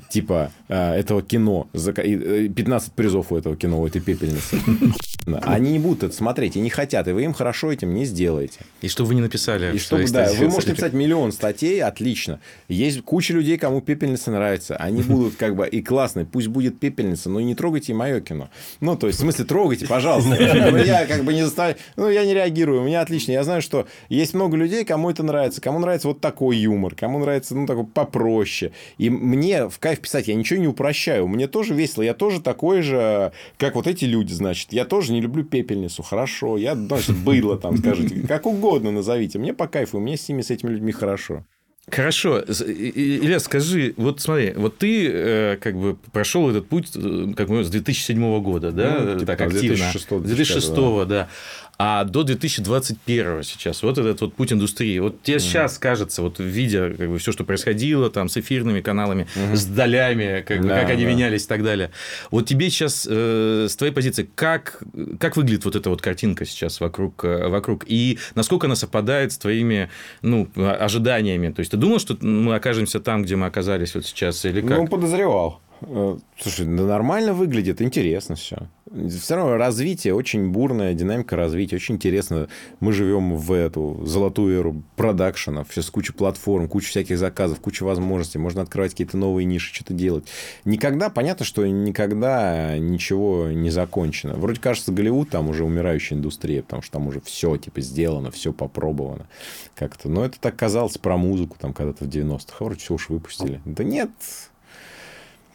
Типа 0.10 0.52
э, 0.68 0.94
этого 0.94 1.22
кино. 1.22 1.68
15 1.74 1.98
э, 2.08 2.92
призов 2.96 3.32
у 3.32 3.38
этого 3.38 3.56
кино, 3.56 3.82
у 3.82 3.88
этой 3.88 4.02
пепельницы. 4.02 4.60
Они 5.42 5.72
не 5.72 5.80
будут 5.80 6.04
это 6.04 6.16
смотреть 6.16 6.56
и 6.56 6.60
не 6.60 6.70
хотят, 6.70 7.08
и 7.08 7.12
вы 7.12 7.24
им 7.24 7.34
хорошо 7.34 7.72
этим 7.72 7.94
не 7.96 8.06
сделаете. 8.06 8.60
И 8.82 8.88
что 8.88 9.06
вы 9.06 9.16
не 9.16 9.22
написали. 9.22 9.76
И 9.76 9.80
чтобы, 9.80 10.08
да, 10.10 10.32
вы 10.38 10.50
можете 10.50 10.70
написать 10.70 10.94
миллион 10.94 11.32
статей, 11.32 11.82
отлично. 11.82 12.40
Есть 12.68 13.02
куча 13.02 13.34
людей, 13.34 13.58
кому 13.58 13.82
пепельница 13.82 14.30
нравится. 14.32 14.76
Они 14.76 15.02
будут 15.04 15.36
как 15.36 15.56
бы 15.56 15.68
и 15.68 15.82
классные. 15.82 16.26
Пусть 16.26 16.48
будет 16.48 16.80
пепельница, 16.80 17.30
но 17.30 17.40
не 17.40 17.56
трогайте 17.56 17.94
мое 17.94 18.22
кино. 18.22 18.50
Ну, 18.82 18.96
то 18.96 19.08
есть, 19.08 19.20
в 19.20 19.22
смысле, 19.22 19.46
трогайте, 19.46 19.88
пожалуйста. 19.88 20.36
Я 20.86 21.08
как 21.08 21.24
бы 21.24 21.34
не 21.34 21.44
заставляю. 21.44 21.78
Ну, 21.96 22.10
я 22.10 22.26
не 22.26 22.34
реагирую. 22.34 22.82
У 22.82 22.86
меня 22.86 23.02
отлично. 23.02 23.32
Я 23.32 23.44
знаю, 23.44 23.62
что 23.62 23.88
есть 24.10 24.34
много 24.34 24.58
людей, 24.58 24.86
кому 24.86 25.10
это 25.10 25.24
нравится. 25.24 25.62
Кому 25.62 25.80
нравится 25.80 26.08
вот 26.08 26.22
такой 26.22 26.58
юмор. 26.58 26.94
Кому 26.96 27.20
нравится, 27.20 27.56
ну, 27.56 27.66
такой 27.66 27.86
попроще. 27.86 28.72
И 28.98 29.10
мне 29.10 29.68
в 29.68 29.80
кайф 29.86 30.00
писать. 30.00 30.28
Я 30.28 30.34
ничего 30.34 30.60
не 30.60 30.68
упрощаю. 30.68 31.28
Мне 31.28 31.48
тоже 31.48 31.76
весело. 31.76 32.02
Я 32.02 32.16
тоже 32.16 32.42
такой 32.42 32.82
же, 32.82 33.32
как 33.60 33.76
вот 33.76 33.86
эти 33.86 34.06
люди, 34.06 34.34
значит. 34.34 34.74
Я 34.74 34.84
тоже 34.84 35.14
не 35.14 35.22
люблю 35.22 35.44
пепельницу, 35.44 36.02
хорошо, 36.02 36.58
я, 36.58 36.74
значит, 36.74 37.16
было 37.16 37.56
там, 37.56 37.78
скажите, 37.78 38.22
как 38.28 38.48
угодно 38.48 38.90
назовите, 38.90 39.38
мне 39.38 39.54
по 39.54 39.68
кайфу, 39.68 40.00
мне 40.00 40.18
с 40.18 40.28
ними, 40.28 40.42
с 40.42 40.50
этими 40.50 40.72
людьми 40.72 40.92
хорошо. 40.92 41.44
Хорошо. 41.92 42.40
Илья, 42.40 43.40
скажи, 43.40 43.94
вот 43.98 44.20
смотри, 44.20 44.54
вот 44.56 44.80
ты 44.80 45.08
э, 45.08 45.58
как 45.58 45.78
бы 45.78 45.96
прошел 46.12 46.50
этот 46.50 46.68
путь 46.68 46.90
э, 46.96 47.34
как 47.38 47.48
бы 47.48 47.64
с 47.64 47.70
2007 47.70 48.42
года, 48.42 48.72
да, 48.72 49.02
ну, 49.02 49.20
типа, 49.20 49.26
так 49.28 49.42
активно. 49.42 49.92
2006, 49.92 50.10
2006 50.24 50.74
да. 50.74 51.06
да. 51.06 51.30
А 51.78 52.06
до 52.06 52.24
2021 52.24 53.44
сейчас 53.44 53.84
вот 53.84 53.98
этот 53.98 54.22
вот 54.22 54.34
путь 54.34 54.54
индустрии. 54.54 55.00
Вот 55.00 55.22
тебе 55.22 55.38
mm. 55.38 55.42
сейчас 55.42 55.78
кажется, 55.78 56.22
вот 56.22 56.40
видя 56.40 56.94
как 56.96 57.10
бы 57.10 57.18
все, 57.18 57.32
что 57.32 57.44
происходило 57.44 58.10
там 58.10 58.30
с 58.30 58.38
эфирными 58.38 58.82
каналами, 58.82 59.28
mm-hmm. 59.36 59.56
с 59.56 59.66
долями, 59.66 60.44
как, 60.48 60.62
бы, 60.62 60.70
да, 60.70 60.82
как 60.82 60.92
они 60.92 61.04
да. 61.04 61.12
менялись 61.12 61.44
и 61.44 61.48
так 61.48 61.64
далее. 61.64 61.92
Вот 62.32 62.46
тебе 62.46 62.70
сейчас 62.70 63.06
э, 63.10 63.68
с 63.70 63.76
твоей 63.76 63.94
позиции 63.94 64.30
как 64.36 64.82
как 65.20 65.36
выглядит 65.36 65.66
вот 65.66 65.76
эта 65.76 65.90
вот 65.90 66.02
картинка 66.02 66.46
сейчас 66.46 66.80
вокруг 66.80 67.26
э, 67.26 67.48
вокруг 67.48 67.84
и 67.88 68.20
насколько 68.36 68.68
она 68.68 68.76
совпадает 68.76 69.34
с 69.34 69.38
твоими 69.38 69.90
ну 70.22 70.48
ожиданиями? 70.56 71.52
То 71.52 71.60
есть 71.60 71.72
ты 71.72 71.78
думал, 71.78 72.00
что 72.00 72.18
мы 72.22 72.56
окажемся 72.56 73.00
там, 73.00 73.24
где 73.24 73.36
мы 73.36 73.48
оказались 73.48 73.96
вот 73.96 74.06
сейчас 74.06 74.46
или 74.46 74.62
как? 74.62 74.78
Ну 74.78 74.88
подозревал. 74.88 75.62
Э, 75.82 76.18
слушай, 76.38 76.66
да 76.66 76.84
нормально 76.84 77.34
выглядит, 77.34 77.82
интересно 77.82 78.36
все. 78.36 78.68
Все 79.10 79.36
равно 79.36 79.58
развитие, 79.58 80.14
очень 80.14 80.52
бурная 80.52 80.94
динамика 80.94 81.36
развития, 81.36 81.76
очень 81.76 81.96
интересно. 81.96 82.48
Мы 82.80 82.94
живем 82.94 83.36
в 83.36 83.52
эту 83.52 84.02
золотую 84.06 84.58
эру 84.58 84.84
продакшена, 84.96 85.64
все 85.64 85.82
с 85.82 85.90
кучей 85.90 86.14
платформ, 86.14 86.70
куча 86.70 86.90
всяких 86.90 87.18
заказов, 87.18 87.60
куча 87.60 87.84
возможностей, 87.84 88.38
можно 88.38 88.62
открывать 88.62 88.92
какие-то 88.92 89.18
новые 89.18 89.46
ниши, 89.46 89.74
что-то 89.74 89.94
делать. 89.94 90.28
Никогда, 90.64 91.10
понятно, 91.10 91.46
что 91.46 91.66
никогда 91.66 92.78
ничего 92.78 93.48
не 93.48 93.70
закончено. 93.70 94.36
Вроде 94.36 94.62
кажется, 94.62 94.92
Голливуд 94.92 95.30
там 95.30 95.50
уже 95.50 95.66
умирающая 95.66 96.18
индустрия, 96.18 96.62
потому 96.62 96.82
что 96.82 96.94
там 96.94 97.08
уже 97.08 97.20
все 97.22 97.58
типа 97.58 97.82
сделано, 97.82 98.32
все 98.32 98.54
попробовано 98.54 99.28
как-то. 99.74 100.10
Но 100.10 100.24
это 100.24 100.40
так 100.40 100.56
казалось 100.56 100.98
про 100.98 101.18
музыку 101.18 101.58
там 101.60 101.74
когда-то 101.74 102.06
в 102.06 102.08
90-х. 102.08 102.64
Вроде 102.64 102.80
все 102.80 102.94
уж 102.94 103.10
выпустили. 103.10 103.62
Да 103.66 103.84
нет, 103.84 104.12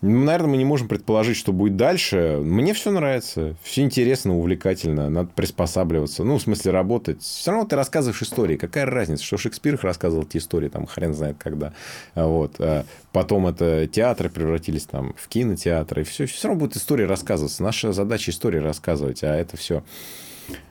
наверное, 0.00 0.50
мы 0.50 0.56
не 0.56 0.64
можем 0.64 0.88
предположить, 0.88 1.36
что 1.36 1.52
будет 1.52 1.76
дальше. 1.76 2.40
Мне 2.42 2.74
все 2.74 2.90
нравится. 2.90 3.56
Все 3.62 3.82
интересно, 3.82 4.36
увлекательно. 4.36 5.10
Надо 5.10 5.30
приспосабливаться. 5.34 6.24
Ну, 6.24 6.38
в 6.38 6.42
смысле, 6.42 6.72
работать. 6.72 7.22
Все 7.22 7.50
равно 7.50 7.66
ты 7.66 7.76
рассказываешь 7.76 8.22
истории. 8.22 8.56
Какая 8.56 8.86
разница, 8.86 9.24
что 9.24 9.36
Шекспир 9.36 9.78
рассказывал 9.82 10.24
эти 10.24 10.38
истории, 10.38 10.68
там, 10.68 10.86
хрен 10.86 11.14
знает 11.14 11.36
когда. 11.38 11.72
Вот. 12.14 12.56
А 12.58 12.84
потом 13.12 13.46
это 13.46 13.86
театры 13.86 14.30
превратились 14.30 14.86
там 14.86 15.14
в 15.16 15.28
кинотеатры. 15.28 16.04
Все, 16.04 16.26
все 16.26 16.48
равно 16.48 16.60
будет 16.60 16.76
история 16.76 17.06
рассказываться. 17.06 17.62
Наша 17.62 17.92
задача 17.92 18.30
истории 18.30 18.58
рассказывать, 18.58 19.22
а 19.22 19.34
это 19.34 19.56
все 19.56 19.82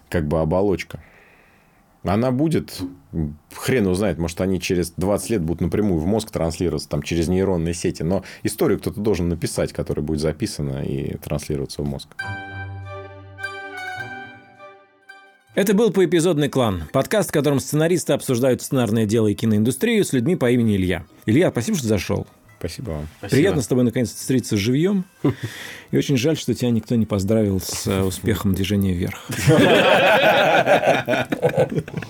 как 0.09 0.27
бы 0.27 0.39
оболочка. 0.39 0.99
Она 2.03 2.31
будет, 2.31 2.81
хрен 3.53 3.87
узнает, 3.87 4.17
может, 4.17 4.39
они 4.39 4.61
через 4.61 4.91
20 4.91 5.29
лет 5.31 5.41
будут 5.41 5.61
напрямую 5.61 5.99
в 5.99 6.05
мозг 6.05 6.31
транслироваться, 6.31 6.87
там, 6.87 7.01
через 7.01 7.27
нейронные 7.27 7.73
сети. 7.73 8.03
Но 8.03 8.23
историю 8.43 8.79
кто-то 8.79 9.01
должен 9.01 9.27
написать, 9.27 9.73
которая 9.73 10.05
будет 10.05 10.21
записана 10.21 10.83
и 10.83 11.17
транслироваться 11.17 11.81
в 11.81 11.85
мозг. 11.85 12.07
Это 15.55 15.73
был 15.73 15.91
«Поэпизодный 15.91 16.47
клан»– 16.47 16.83
подкаст, 16.93 17.31
в 17.31 17.33
котором 17.33 17.59
сценаристы 17.59 18.13
обсуждают 18.13 18.61
сценарное 18.61 19.05
дело 19.05 19.27
и 19.27 19.33
киноиндустрию 19.33 20.05
с 20.05 20.13
людьми 20.13 20.37
по 20.37 20.49
имени 20.49 20.77
Илья. 20.77 21.05
Илья, 21.25 21.51
спасибо, 21.51 21.77
что 21.77 21.87
зашел. 21.87 22.27
Спасибо 22.59 22.89
вам. 22.91 23.07
Спасибо. 23.19 23.37
Приятно 23.37 23.61
с 23.61 23.67
тобой 23.67 23.85
наконец-то 23.85 24.17
встретиться 24.17 24.57
живьем. 24.57 25.05
И 25.91 25.97
очень 25.97 26.17
жаль, 26.17 26.37
что 26.37 26.53
тебя 26.53 26.69
никто 26.71 26.95
не 26.95 27.05
поздравил 27.05 27.61
с 27.61 27.87
э, 27.87 28.01
успехом 28.03 28.53
движения 28.53 28.93
вверх. 28.93 29.17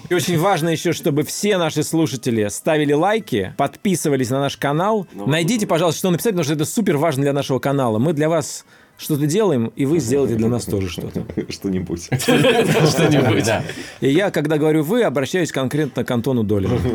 И 0.10 0.14
очень 0.14 0.40
важно 0.40 0.70
еще, 0.70 0.92
чтобы 0.92 1.24
все 1.24 1.58
наши 1.58 1.84
слушатели 1.84 2.48
ставили 2.50 2.94
лайки, 2.94 3.54
подписывались 3.58 4.32
на 4.32 4.40
наш 4.40 4.58
канал. 4.58 5.08
Ну, 5.14 5.28
Найдите, 5.28 5.68
пожалуйста, 5.68 6.00
что 6.00 6.10
написать, 6.10 6.32
потому 6.32 6.44
что 6.44 6.54
это 6.54 6.66
супер 6.66 6.98
важно 6.98 7.24
для 7.24 7.34
нашего 7.34 7.60
канала. 7.60 8.00
Мы 8.00 8.14
для 8.14 8.28
вас 8.28 8.66
что-то 9.00 9.26
делаем, 9.26 9.72
и 9.78 9.86
вы 9.86 10.00
сделаете 10.00 10.36
для 10.36 10.50
нас 10.50 10.66
тоже 10.66 10.90
что-то. 10.90 11.26
Что-нибудь. 11.50 12.04
Что-нибудь, 12.20 13.46
да. 13.46 13.64
И 14.02 14.10
я, 14.10 14.30
когда 14.30 14.58
говорю 14.58 14.84
«вы», 14.84 15.04
обращаюсь 15.04 15.52
конкретно 15.52 16.04
к 16.04 16.12
Антону 16.12 16.44
Долину. 16.44 16.80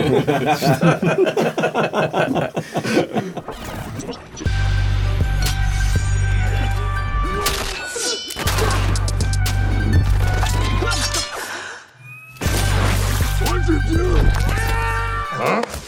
Huh? 15.36 15.83